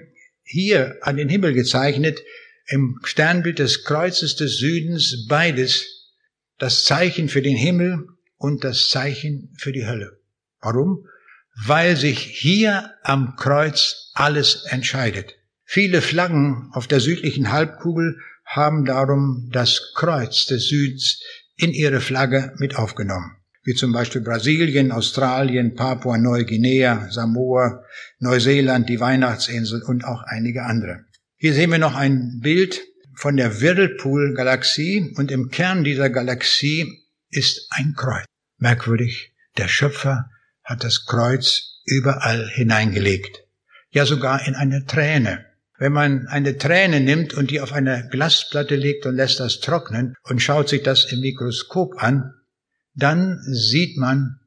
hier 0.44 0.98
an 1.02 1.16
den 1.16 1.28
Himmel 1.28 1.54
gezeichnet, 1.54 2.20
im 2.68 3.00
Sternbild 3.02 3.58
des 3.58 3.84
Kreuzes 3.84 4.36
des 4.36 4.58
Südens 4.58 5.26
beides, 5.28 5.86
das 6.58 6.84
Zeichen 6.84 7.28
für 7.28 7.42
den 7.42 7.56
Himmel 7.56 8.06
und 8.36 8.62
das 8.62 8.88
Zeichen 8.90 9.52
für 9.58 9.72
die 9.72 9.86
Hölle. 9.86 10.20
Warum? 10.60 11.06
Weil 11.66 11.96
sich 11.96 12.18
hier 12.18 12.92
am 13.02 13.34
Kreuz 13.36 14.12
alles 14.14 14.64
entscheidet. 14.66 15.34
Viele 15.64 16.00
Flaggen 16.00 16.70
auf 16.72 16.86
der 16.86 17.00
südlichen 17.00 17.50
Halbkugel 17.50 18.18
haben 18.44 18.84
darum 18.84 19.48
das 19.52 19.92
Kreuz 19.94 20.46
des 20.46 20.68
Südens 20.68 21.20
in 21.60 21.72
ihre 21.72 22.00
Flagge 22.00 22.54
mit 22.58 22.76
aufgenommen. 22.76 23.36
Wie 23.62 23.74
zum 23.74 23.92
Beispiel 23.92 24.22
Brasilien, 24.22 24.90
Australien, 24.90 25.74
Papua-Neuguinea, 25.74 27.10
Samoa, 27.10 27.84
Neuseeland, 28.18 28.88
die 28.88 29.00
Weihnachtsinsel 29.00 29.82
und 29.82 30.04
auch 30.04 30.22
einige 30.22 30.62
andere. 30.64 31.04
Hier 31.36 31.52
sehen 31.52 31.70
wir 31.70 31.78
noch 31.78 31.94
ein 31.94 32.40
Bild 32.42 32.80
von 33.14 33.36
der 33.36 33.60
Whirlpool-Galaxie 33.60 35.12
und 35.16 35.30
im 35.30 35.50
Kern 35.50 35.84
dieser 35.84 36.08
Galaxie 36.08 36.86
ist 37.28 37.68
ein 37.70 37.94
Kreuz. 37.94 38.24
Merkwürdig, 38.58 39.34
der 39.58 39.68
Schöpfer 39.68 40.30
hat 40.64 40.84
das 40.84 41.04
Kreuz 41.04 41.82
überall 41.84 42.48
hineingelegt. 42.48 43.44
Ja 43.90 44.06
sogar 44.06 44.46
in 44.46 44.54
eine 44.54 44.86
Träne. 44.86 45.44
Wenn 45.80 45.94
man 45.94 46.26
eine 46.26 46.58
Träne 46.58 47.00
nimmt 47.00 47.32
und 47.32 47.50
die 47.50 47.62
auf 47.62 47.72
eine 47.72 48.06
Glasplatte 48.10 48.76
legt 48.76 49.06
und 49.06 49.16
lässt 49.16 49.40
das 49.40 49.60
trocknen 49.60 50.14
und 50.24 50.42
schaut 50.42 50.68
sich 50.68 50.82
das 50.82 51.10
im 51.10 51.20
Mikroskop 51.20 51.94
an, 51.96 52.34
dann 52.92 53.38
sieht 53.50 53.96
man, 53.96 54.40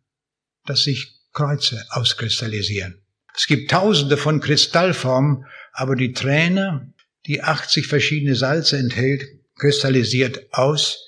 dass 0.68 0.84
sich 0.84 1.22
Kreuze 1.34 1.84
auskristallisieren. 1.90 3.02
Es 3.36 3.48
gibt 3.48 3.72
tausende 3.72 4.16
von 4.16 4.42
Kristallformen, 4.42 5.46
aber 5.72 5.96
die 5.96 6.12
Träne, 6.12 6.94
die 7.26 7.42
80 7.42 7.88
verschiedene 7.88 8.36
Salze 8.36 8.78
enthält, 8.78 9.24
kristallisiert 9.56 10.54
aus 10.54 11.00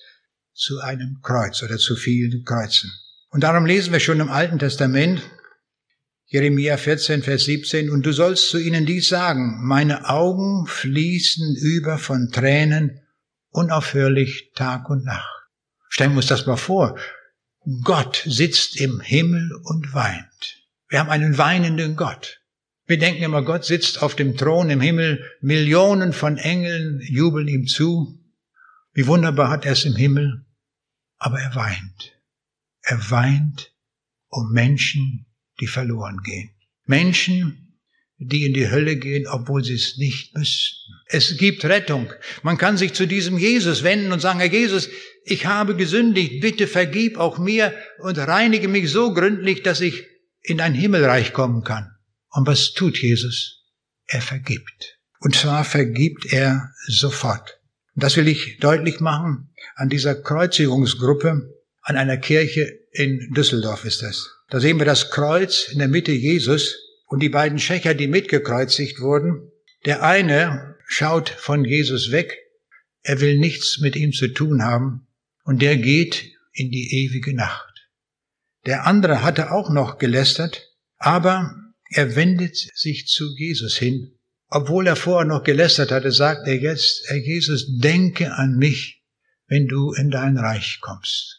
zu 0.54 0.80
einem 0.80 1.20
Kreuz 1.22 1.62
oder 1.62 1.78
zu 1.78 1.96
vielen 1.96 2.44
Kreuzen. 2.44 2.92
Und 3.30 3.42
darum 3.42 3.68
lesen 3.68 3.94
wir 3.94 4.00
schon 4.00 4.20
im 4.20 4.30
Alten 4.30 4.58
Testament, 4.58 5.22
Jeremia 6.28 6.78
14, 6.78 7.22
Vers 7.22 7.46
17, 7.46 7.90
und 7.92 8.04
du 8.06 8.12
sollst 8.12 8.50
zu 8.50 8.58
ihnen 8.58 8.86
dies 8.86 9.10
sagen, 9.10 9.60
meine 9.64 10.10
Augen 10.10 10.66
fließen 10.66 11.56
über 11.56 12.00
von 12.00 12.32
Tränen 12.32 13.00
unaufhörlich 13.52 14.52
Tag 14.56 14.90
und 14.90 15.06
Nacht. 15.06 15.48
Stellen 15.88 16.12
wir 16.12 16.18
uns 16.18 16.28
das 16.28 16.48
mal 16.48 16.58
vor. 16.58 16.98
Gott 17.84 18.24
sitzt 18.26 18.80
im 18.82 19.02
Himmel 19.02 19.52
und 19.64 19.94
weint. 19.94 20.66
Wir 20.90 21.00
haben 21.00 21.10
einen 21.10 21.38
weinenden 21.38 21.96
Gott. 21.96 22.42
Wir 22.88 22.98
denken 22.98 23.24
immer, 23.24 23.44
Gott 23.44 23.64
sitzt 23.64 24.02
auf 24.02 24.16
dem 24.16 24.36
Thron 24.36 24.70
im 24.70 24.82
Himmel, 24.82 25.24
Millionen 25.42 26.12
von 26.12 26.38
Engeln 26.38 27.02
jubeln 27.02 27.48
ihm 27.48 27.68
zu. 27.68 28.20
Wie 28.94 29.08
wunderbar 29.08 29.50
hat 29.50 29.66
er 29.66 29.74
es 29.74 29.86
im 29.86 29.96
Himmel, 29.96 30.46
aber 31.18 31.40
er 31.40 31.54
weint. 31.56 32.20
Er 32.82 33.12
weint 33.12 33.74
um 34.28 34.52
Menschen, 34.52 35.26
die 35.60 35.68
verloren 35.68 36.20
gehen. 36.24 36.52
Menschen, 36.86 37.66
die 38.18 38.46
in 38.46 38.54
die 38.54 38.70
Hölle 38.70 38.96
gehen, 38.96 39.28
obwohl 39.28 39.64
sie 39.64 39.76
es 39.76 39.98
nicht 39.98 40.36
müssten. 40.36 40.94
Es 41.08 41.38
gibt 41.38 41.66
Rettung. 41.66 42.12
Man 42.44 42.58
kann 42.58 42.78
sich 42.78 42.94
zu 42.94 43.08
diesem 43.08 43.38
Jesus 43.38 43.84
wenden 43.84 44.12
und 44.12 44.22
sagen, 44.22 44.40
Herr 44.40 44.52
Jesus, 44.52 44.90
ich 45.24 45.46
habe 45.46 45.76
gesündigt, 45.76 46.40
bitte 46.42 46.68
vergib 46.68 47.18
auch 47.18 47.38
mir 47.38 47.74
und 48.00 48.18
reinige 48.18 48.68
mich 48.68 48.90
so 48.90 49.14
gründlich, 49.14 49.64
dass 49.64 49.82
ich 49.82 50.06
in 50.42 50.62
ein 50.62 50.74
Himmelreich 50.74 51.34
kommen 51.34 51.64
kann. 51.64 51.92
Und 52.30 52.48
was 52.48 52.74
tut 52.74 53.02
Jesus? 53.02 53.64
Er 54.08 54.22
vergibt. 54.22 55.00
Und 55.20 55.36
zwar 55.36 55.64
vergibt 55.64 56.32
er 56.32 56.72
sofort. 56.88 57.60
Das 57.96 58.18
will 58.18 58.28
ich 58.28 58.60
deutlich 58.60 59.00
machen 59.00 59.54
an 59.76 59.90
dieser 59.90 60.16
Kreuzigungsgruppe 60.16 61.50
an 61.82 61.98
einer 61.98 62.18
Kirche 62.18 62.80
in 62.96 63.34
Düsseldorf 63.34 63.86
ist 63.86 64.02
das. 64.02 64.30
Da 64.50 64.60
sehen 64.60 64.80
wir 64.80 64.86
das 64.86 65.12
Kreuz 65.12 65.68
in 65.70 65.80
der 65.80 65.88
Mitte 65.88 66.12
Jesus 66.12 66.76
und 67.08 67.22
die 67.22 67.30
beiden 67.30 67.60
Schächer, 67.60 67.94
die 67.94 68.08
mitgekreuzigt 68.08 69.02
wurden. 69.02 69.52
Der 69.86 70.02
eine 70.02 70.76
schaut 70.88 71.30
von 71.30 71.66
Jesus 71.66 72.12
weg, 72.12 72.38
er 73.04 73.20
will 73.22 73.38
nichts 73.38 73.80
mit 73.80 73.96
ihm 73.96 74.14
zu 74.14 74.30
tun 74.30 74.64
haben 74.64 75.08
und 75.44 75.62
der 75.62 75.78
geht 75.78 76.32
in 76.54 76.72
die 76.72 77.06
ewige 77.06 77.36
Nacht. 77.36 77.90
Der 78.66 78.88
andere 78.88 79.22
hatte 79.22 79.52
auch 79.52 79.70
noch 79.70 79.98
gelästert, 79.98 80.72
aber 80.98 81.56
er 81.90 82.16
wendet 82.16 82.56
sich 82.56 83.08
zu 83.08 83.36
Jesus 83.36 83.78
hin. 83.78 84.18
Obwohl 84.48 84.88
er 84.88 84.96
vorher 84.96 85.28
noch 85.28 85.44
gelästert 85.44 85.92
hatte, 85.92 86.12
sagt 86.12 86.48
er 86.48 86.56
jetzt, 86.56 87.04
Herr 87.08 87.18
Jesus, 87.18 87.68
denke 87.80 88.34
an 88.34 88.56
mich, 88.56 89.04
wenn 89.48 89.68
du 89.68 89.92
in 89.92 90.10
dein 90.10 90.38
Reich 90.38 90.80
kommst. 90.82 91.35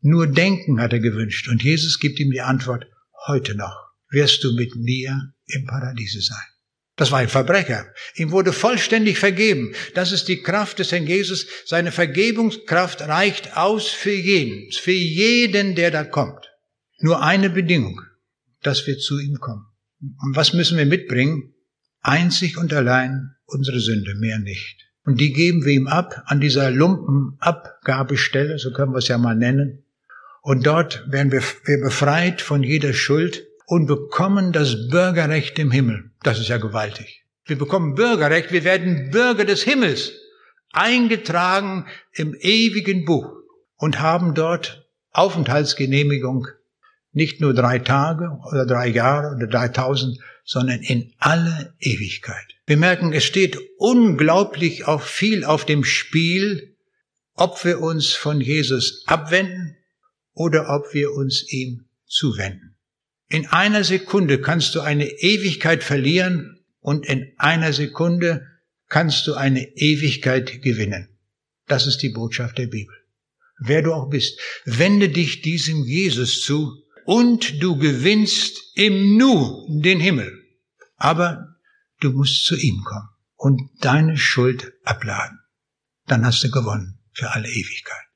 Nur 0.00 0.26
denken 0.26 0.80
hat 0.80 0.92
er 0.92 1.00
gewünscht 1.00 1.48
und 1.48 1.62
Jesus 1.62 1.98
gibt 1.98 2.20
ihm 2.20 2.30
die 2.30 2.40
Antwort, 2.40 2.86
heute 3.26 3.54
noch 3.54 3.88
wirst 4.10 4.42
du 4.44 4.52
mit 4.54 4.74
mir 4.76 5.32
im 5.46 5.66
Paradiese 5.66 6.20
sein. 6.20 6.46
Das 6.96 7.12
war 7.12 7.20
ein 7.20 7.28
Verbrecher. 7.28 7.86
Ihm 8.16 8.32
wurde 8.32 8.52
vollständig 8.52 9.18
vergeben. 9.18 9.72
Das 9.94 10.10
ist 10.10 10.26
die 10.26 10.42
Kraft 10.42 10.80
des 10.80 10.90
Herrn 10.90 11.06
Jesus. 11.06 11.46
Seine 11.64 11.92
Vergebungskraft 11.92 13.02
reicht 13.02 13.56
aus 13.56 13.88
für 13.88 14.12
jeden, 14.12 14.72
für 14.72 14.90
jeden, 14.90 15.76
der 15.76 15.92
da 15.92 16.02
kommt. 16.02 16.50
Nur 16.98 17.22
eine 17.22 17.50
Bedingung, 17.50 18.00
dass 18.62 18.86
wir 18.88 18.98
zu 18.98 19.20
ihm 19.20 19.38
kommen. 19.38 19.66
Und 20.00 20.34
was 20.34 20.54
müssen 20.54 20.76
wir 20.76 20.86
mitbringen? 20.86 21.54
Einzig 22.00 22.58
und 22.58 22.72
allein 22.72 23.30
unsere 23.46 23.78
Sünde, 23.78 24.16
mehr 24.16 24.40
nicht. 24.40 24.88
Und 25.04 25.20
die 25.20 25.32
geben 25.32 25.64
wir 25.64 25.72
ihm 25.72 25.86
ab 25.86 26.24
an 26.26 26.40
dieser 26.40 26.70
Lumpenabgabestelle, 26.72 28.58
so 28.58 28.72
können 28.72 28.92
wir 28.92 28.98
es 28.98 29.08
ja 29.08 29.18
mal 29.18 29.36
nennen. 29.36 29.84
Und 30.42 30.66
dort 30.66 31.04
werden 31.10 31.32
wir, 31.32 31.42
wir 31.64 31.80
befreit 31.80 32.40
von 32.40 32.62
jeder 32.62 32.92
Schuld 32.92 33.46
und 33.66 33.86
bekommen 33.86 34.52
das 34.52 34.88
Bürgerrecht 34.88 35.58
im 35.58 35.70
Himmel. 35.70 36.10
Das 36.22 36.38
ist 36.38 36.48
ja 36.48 36.58
gewaltig. 36.58 37.24
Wir 37.44 37.58
bekommen 37.58 37.94
Bürgerrecht, 37.94 38.52
wir 38.52 38.64
werden 38.64 39.10
Bürger 39.10 39.44
des 39.44 39.62
Himmels, 39.62 40.12
eingetragen 40.72 41.86
im 42.12 42.34
ewigen 42.34 43.04
Buch 43.04 43.32
und 43.76 44.00
haben 44.00 44.34
dort 44.34 44.86
Aufenthaltsgenehmigung 45.12 46.48
nicht 47.12 47.40
nur 47.40 47.54
drei 47.54 47.78
Tage 47.78 48.38
oder 48.50 48.66
drei 48.66 48.88
Jahre 48.88 49.34
oder 49.34 49.46
dreitausend, 49.46 50.18
sondern 50.44 50.80
in 50.80 51.12
alle 51.18 51.74
Ewigkeit. 51.80 52.54
Wir 52.66 52.76
merken, 52.76 53.12
es 53.12 53.24
steht 53.24 53.58
unglaublich 53.78 54.86
auch 54.86 55.02
viel 55.02 55.44
auf 55.44 55.64
dem 55.64 55.84
Spiel, 55.84 56.76
ob 57.34 57.64
wir 57.64 57.80
uns 57.80 58.12
von 58.12 58.40
Jesus 58.40 59.04
abwenden 59.06 59.77
oder 60.38 60.70
ob 60.70 60.94
wir 60.94 61.12
uns 61.12 61.44
ihm 61.52 61.86
zuwenden. 62.06 62.76
In 63.28 63.46
einer 63.46 63.82
Sekunde 63.82 64.40
kannst 64.40 64.74
du 64.74 64.80
eine 64.80 65.06
Ewigkeit 65.06 65.82
verlieren 65.82 66.64
und 66.80 67.04
in 67.06 67.32
einer 67.38 67.72
Sekunde 67.72 68.46
kannst 68.88 69.26
du 69.26 69.34
eine 69.34 69.76
Ewigkeit 69.76 70.62
gewinnen. 70.62 71.08
Das 71.66 71.86
ist 71.86 71.98
die 71.98 72.10
Botschaft 72.10 72.56
der 72.56 72.68
Bibel. 72.68 72.94
Wer 73.58 73.82
du 73.82 73.92
auch 73.92 74.08
bist, 74.08 74.38
wende 74.64 75.08
dich 75.08 75.42
diesem 75.42 75.84
Jesus 75.84 76.42
zu 76.42 76.84
und 77.04 77.60
du 77.60 77.76
gewinnst 77.76 78.56
im 78.76 79.16
Nu 79.16 79.66
den 79.82 79.98
Himmel. 79.98 80.32
Aber 80.96 81.56
du 82.00 82.12
musst 82.12 82.44
zu 82.44 82.56
ihm 82.56 82.80
kommen 82.84 83.08
und 83.34 83.60
deine 83.80 84.16
Schuld 84.16 84.72
abladen. 84.84 85.40
Dann 86.06 86.24
hast 86.24 86.44
du 86.44 86.50
gewonnen 86.50 87.00
für 87.12 87.32
alle 87.32 87.48
Ewigkeit. 87.48 88.07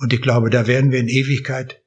Und 0.00 0.12
ich 0.12 0.22
glaube, 0.22 0.50
da 0.50 0.66
werden 0.66 0.90
wir 0.90 0.98
in 0.98 1.08
Ewigkeit 1.08 1.82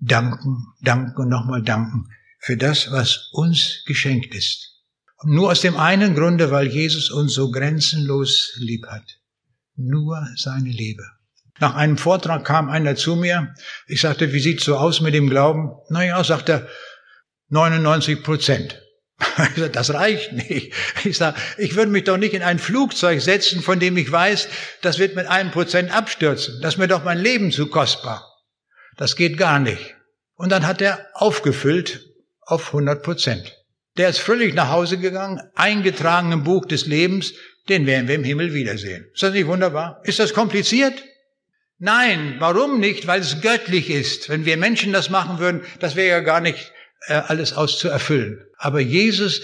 danken, 0.00 0.66
danken 0.80 1.22
und 1.22 1.28
nochmal 1.28 1.62
danken 1.62 2.08
für 2.40 2.56
das, 2.56 2.90
was 2.90 3.28
uns 3.32 3.84
geschenkt 3.86 4.34
ist. 4.34 4.74
Und 5.18 5.34
nur 5.34 5.50
aus 5.50 5.60
dem 5.60 5.76
einen 5.76 6.14
Grunde, 6.14 6.50
weil 6.50 6.68
Jesus 6.68 7.10
uns 7.10 7.34
so 7.34 7.50
grenzenlos 7.50 8.54
lieb 8.58 8.86
hat. 8.86 9.18
Nur 9.76 10.26
seine 10.36 10.70
Liebe. 10.70 11.04
Nach 11.60 11.74
einem 11.74 11.98
Vortrag 11.98 12.44
kam 12.44 12.70
einer 12.70 12.96
zu 12.96 13.16
mir. 13.16 13.54
Ich 13.86 14.00
sagte, 14.00 14.32
wie 14.32 14.40
sieht's 14.40 14.64
so 14.64 14.76
aus 14.76 15.00
mit 15.00 15.12
dem 15.12 15.28
Glauben? 15.28 15.72
Naja, 15.90 16.22
sagt 16.24 16.48
er, 16.48 16.68
99 17.48 18.22
Prozent. 18.22 18.80
Das 19.72 19.92
reicht 19.92 20.32
nicht. 20.32 20.72
Ich 21.04 21.18
sage, 21.18 21.38
ich 21.56 21.74
würde 21.74 21.90
mich 21.90 22.04
doch 22.04 22.16
nicht 22.16 22.34
in 22.34 22.42
ein 22.42 22.58
Flugzeug 22.58 23.20
setzen, 23.20 23.62
von 23.62 23.80
dem 23.80 23.96
ich 23.96 24.10
weiß, 24.10 24.48
das 24.82 24.98
wird 24.98 25.16
mit 25.16 25.26
einem 25.26 25.50
Prozent 25.50 25.94
abstürzen. 25.94 26.60
Das 26.62 26.74
ist 26.74 26.78
mir 26.78 26.88
doch 26.88 27.04
mein 27.04 27.18
Leben 27.18 27.50
zu 27.50 27.68
kostbar. 27.68 28.24
Das 28.96 29.16
geht 29.16 29.38
gar 29.38 29.58
nicht. 29.58 29.96
Und 30.34 30.50
dann 30.50 30.66
hat 30.66 30.80
er 30.80 31.06
aufgefüllt 31.14 32.04
auf 32.40 32.68
100 32.68 33.02
Prozent. 33.02 33.56
Der 33.96 34.08
ist 34.08 34.18
fröhlich 34.18 34.54
nach 34.54 34.70
Hause 34.70 34.98
gegangen, 34.98 35.40
eingetragen 35.56 36.32
im 36.32 36.44
Buch 36.44 36.66
des 36.66 36.86
Lebens, 36.86 37.32
den 37.68 37.86
werden 37.86 38.08
wir 38.08 38.14
im 38.14 38.24
Himmel 38.24 38.54
wiedersehen. 38.54 39.06
Ist 39.12 39.22
das 39.22 39.32
nicht 39.32 39.46
wunderbar? 39.46 40.00
Ist 40.04 40.20
das 40.20 40.32
kompliziert? 40.32 41.02
Nein, 41.78 42.36
warum 42.38 42.80
nicht? 42.80 43.06
Weil 43.06 43.20
es 43.20 43.40
göttlich 43.40 43.90
ist. 43.90 44.28
Wenn 44.28 44.44
wir 44.44 44.56
Menschen 44.56 44.92
das 44.92 45.10
machen 45.10 45.38
würden, 45.38 45.62
das 45.80 45.96
wäre 45.96 46.08
ja 46.08 46.20
gar 46.20 46.40
nicht 46.40 46.72
äh, 47.06 47.14
alles 47.14 47.52
auszuerfüllen. 47.52 48.47
Aber 48.58 48.80
Jesus 48.80 49.42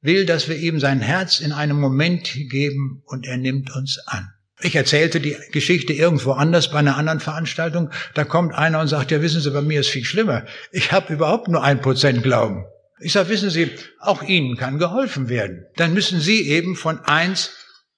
will, 0.00 0.26
dass 0.26 0.48
wir 0.48 0.56
ihm 0.56 0.80
sein 0.80 1.00
Herz 1.00 1.40
in 1.40 1.52
einem 1.52 1.78
Moment 1.78 2.32
geben 2.50 3.02
und 3.06 3.26
er 3.26 3.36
nimmt 3.36 3.74
uns 3.74 3.98
an. 4.06 4.28
Ich 4.62 4.74
erzählte 4.74 5.20
die 5.20 5.36
Geschichte 5.52 5.92
irgendwo 5.92 6.32
anders 6.32 6.70
bei 6.70 6.78
einer 6.78 6.96
anderen 6.96 7.20
Veranstaltung. 7.20 7.90
Da 8.14 8.24
kommt 8.24 8.54
einer 8.54 8.80
und 8.80 8.88
sagt, 8.88 9.10
ja 9.10 9.20
wissen 9.20 9.42
Sie, 9.42 9.50
bei 9.50 9.60
mir 9.60 9.80
ist 9.80 9.90
viel 9.90 10.04
schlimmer. 10.04 10.46
Ich 10.72 10.92
habe 10.92 11.12
überhaupt 11.12 11.48
nur 11.48 11.62
ein 11.62 11.82
Prozent 11.82 12.22
Glauben. 12.22 12.64
Ich 12.98 13.12
sage, 13.12 13.28
wissen 13.28 13.50
Sie, 13.50 13.70
auch 14.00 14.22
Ihnen 14.22 14.56
kann 14.56 14.78
geholfen 14.78 15.28
werden. 15.28 15.66
Dann 15.76 15.92
müssen 15.92 16.20
Sie 16.20 16.48
eben 16.48 16.74
von 16.76 17.00
eins 17.00 17.50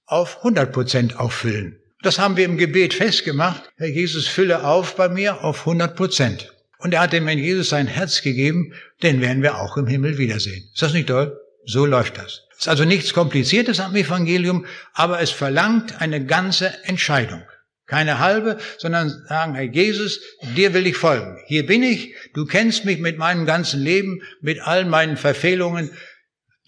auf 0.07 0.39
100 0.39 0.73
Prozent 0.73 1.17
auffüllen. 1.21 1.79
Das 2.03 2.19
haben 2.19 2.37
wir 2.37 2.45
im 2.45 2.59
Gebet 2.59 2.95
festgemacht. 2.95 3.71
Herr 3.77 3.89
Jesus, 3.89 4.27
fülle 4.27 4.65
auf 4.65 4.97
bei 4.97 5.09
mir 5.09 5.45
auf 5.45 5.61
100 5.61 5.95
Prozent. 5.95 6.53
Und 6.79 6.95
er 6.95 7.01
hat 7.01 7.13
dem 7.13 7.27
Herrn 7.27 7.39
Jesus 7.39 7.71
sein 7.71 7.87
Herz 7.87 8.23
gegeben, 8.23 8.73
den 9.03 9.21
werden 9.21 9.43
wir 9.43 9.59
auch 9.59 9.77
im 9.77 9.87
Himmel 9.87 10.19
wiedersehen. 10.19 10.69
Ist 10.73 10.83
das 10.83 10.93
nicht 10.93 11.09
toll? 11.09 11.37
So 11.65 11.85
läuft 11.85 12.19
das. 12.19 12.45
Es 12.53 12.61
ist 12.61 12.69
also 12.69 12.85
nichts 12.85 13.13
Kompliziertes 13.13 13.81
am 13.81 13.95
Evangelium, 13.95 14.65
aber 14.93 15.21
es 15.21 15.31
verlangt 15.31 16.01
eine 16.01 16.25
ganze 16.25 16.73
Entscheidung. 16.85 17.43
Keine 17.87 18.19
halbe, 18.19 18.59
sondern 18.79 19.11
sagen, 19.29 19.55
Herr 19.55 19.65
Jesus, 19.65 20.21
dir 20.57 20.75
will 20.75 20.87
ich 20.87 20.97
folgen. 20.97 21.39
Hier 21.47 21.67
bin 21.67 21.83
ich, 21.83 22.15
du 22.35 22.45
kennst 22.45 22.85
mich 22.85 22.99
mit 22.99 23.17
meinem 23.17 23.47
ganzen 23.47 23.83
Leben, 23.83 24.23
mit 24.41 24.61
all 24.61 24.85
meinen 24.85 25.17
Verfehlungen. 25.17 25.91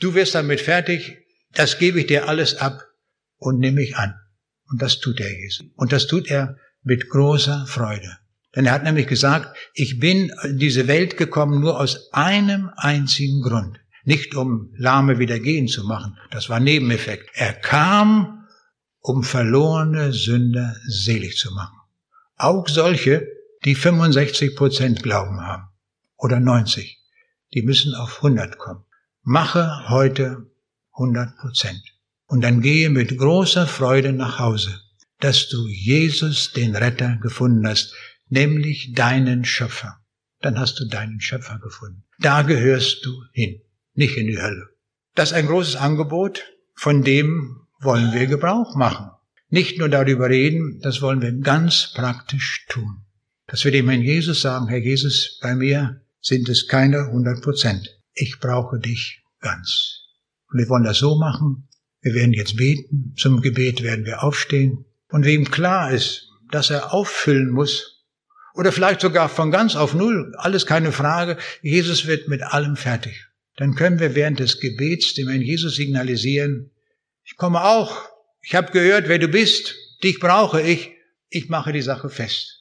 Du 0.00 0.14
wirst 0.14 0.34
damit 0.34 0.60
fertig, 0.60 1.18
das 1.52 1.78
gebe 1.78 2.00
ich 2.00 2.06
dir 2.06 2.28
alles 2.28 2.56
ab 2.56 2.84
und 3.36 3.58
nimm 3.58 3.74
mich 3.74 3.96
an. 3.96 4.14
Und 4.70 4.80
das 4.80 5.00
tut 5.00 5.20
er, 5.20 5.30
Jesus. 5.30 5.66
Und 5.76 5.92
das 5.92 6.06
tut 6.06 6.30
er 6.30 6.56
mit 6.82 7.08
großer 7.08 7.66
Freude. 7.66 8.18
Denn 8.54 8.66
er 8.66 8.72
hat 8.72 8.84
nämlich 8.84 9.06
gesagt, 9.06 9.56
ich 9.74 10.00
bin 10.00 10.32
in 10.44 10.58
diese 10.58 10.88
Welt 10.88 11.16
gekommen 11.16 11.60
nur 11.60 11.78
aus 11.78 12.12
einem 12.12 12.70
einzigen 12.76 13.42
Grund. 13.42 13.78
Nicht 14.04 14.34
um 14.34 14.72
Lahme 14.76 15.18
wieder 15.18 15.38
gehen 15.38 15.68
zu 15.68 15.84
machen. 15.84 16.18
Das 16.30 16.48
war 16.48 16.58
Nebeneffekt. 16.58 17.30
Er 17.34 17.52
kam, 17.52 18.46
um 19.00 19.22
verlorene 19.22 20.12
Sünder 20.12 20.74
selig 20.86 21.36
zu 21.36 21.52
machen. 21.52 21.76
Auch 22.36 22.66
solche, 22.68 23.26
die 23.64 23.74
65 23.74 24.56
Prozent 24.56 25.02
Glauben 25.02 25.40
haben. 25.40 25.68
Oder 26.16 26.40
90. 26.40 26.98
Die 27.54 27.62
müssen 27.62 27.94
auf 27.94 28.16
100 28.16 28.58
kommen. 28.58 28.84
Mache 29.22 29.88
heute 29.88 30.50
100 30.94 31.36
Prozent. 31.36 31.82
Und 32.26 32.42
dann 32.42 32.60
gehe 32.60 32.90
mit 32.90 33.18
großer 33.18 33.66
Freude 33.66 34.12
nach 34.12 34.38
Hause, 34.38 34.80
dass 35.18 35.48
du 35.48 35.66
Jesus, 35.66 36.52
den 36.52 36.76
Retter, 36.76 37.16
gefunden 37.20 37.66
hast, 37.66 37.94
nämlich 38.30 38.92
deinen 38.94 39.44
Schöpfer. 39.44 39.98
Dann 40.40 40.58
hast 40.58 40.80
du 40.80 40.86
deinen 40.86 41.20
Schöpfer 41.20 41.58
gefunden. 41.58 42.04
Da 42.18 42.42
gehörst 42.42 43.04
du 43.04 43.12
hin, 43.32 43.60
nicht 43.94 44.16
in 44.16 44.26
die 44.26 44.40
Hölle. 44.40 44.68
Das 45.14 45.30
ist 45.30 45.36
ein 45.36 45.46
großes 45.46 45.76
Angebot, 45.76 46.44
von 46.74 47.02
dem 47.02 47.66
wollen 47.80 48.12
wir 48.14 48.26
Gebrauch 48.26 48.74
machen. 48.76 49.10
Nicht 49.48 49.78
nur 49.78 49.88
darüber 49.88 50.28
reden, 50.28 50.80
das 50.80 51.02
wollen 51.02 51.20
wir 51.20 51.32
ganz 51.32 51.92
praktisch 51.94 52.66
tun. 52.68 53.04
Dass 53.46 53.64
wir 53.64 53.72
dem 53.72 53.88
Herrn 53.88 54.02
Jesus 54.02 54.40
sagen, 54.42 54.68
Herr 54.68 54.78
Jesus, 54.78 55.38
bei 55.42 55.54
mir 55.56 56.00
sind 56.20 56.48
es 56.48 56.68
keine 56.68 57.06
100 57.06 57.42
Prozent. 57.42 58.00
Ich 58.14 58.38
brauche 58.38 58.78
dich 58.78 59.22
ganz. 59.40 60.04
Und 60.50 60.58
wir 60.58 60.68
wollen 60.68 60.84
das 60.84 60.98
so 60.98 61.18
machen. 61.18 61.68
Wir 62.00 62.14
werden 62.14 62.32
jetzt 62.32 62.56
beten. 62.56 63.14
Zum 63.16 63.40
Gebet 63.42 63.82
werden 63.82 64.04
wir 64.04 64.22
aufstehen. 64.22 64.84
Und 65.08 65.24
wem 65.24 65.50
klar 65.50 65.90
ist, 65.90 66.28
dass 66.50 66.70
er 66.70 66.94
auffüllen 66.94 67.50
muss, 67.50 67.99
oder 68.54 68.72
vielleicht 68.72 69.00
sogar 69.00 69.28
von 69.28 69.50
ganz 69.50 69.76
auf 69.76 69.94
Null, 69.94 70.32
alles 70.36 70.66
keine 70.66 70.92
Frage, 70.92 71.36
Jesus 71.62 72.06
wird 72.06 72.28
mit 72.28 72.42
allem 72.42 72.76
fertig. 72.76 73.26
Dann 73.56 73.74
können 73.74 74.00
wir 74.00 74.14
während 74.14 74.40
des 74.40 74.60
Gebets 74.60 75.14
dem 75.14 75.28
Herrn 75.28 75.42
Jesus 75.42 75.76
signalisieren, 75.76 76.70
ich 77.24 77.36
komme 77.36 77.62
auch, 77.62 78.08
ich 78.42 78.54
habe 78.54 78.72
gehört, 78.72 79.08
wer 79.08 79.18
du 79.18 79.28
bist, 79.28 79.76
dich 80.02 80.18
brauche 80.18 80.60
ich, 80.60 80.92
ich 81.28 81.48
mache 81.48 81.72
die 81.72 81.82
Sache 81.82 82.10
fest. 82.10 82.59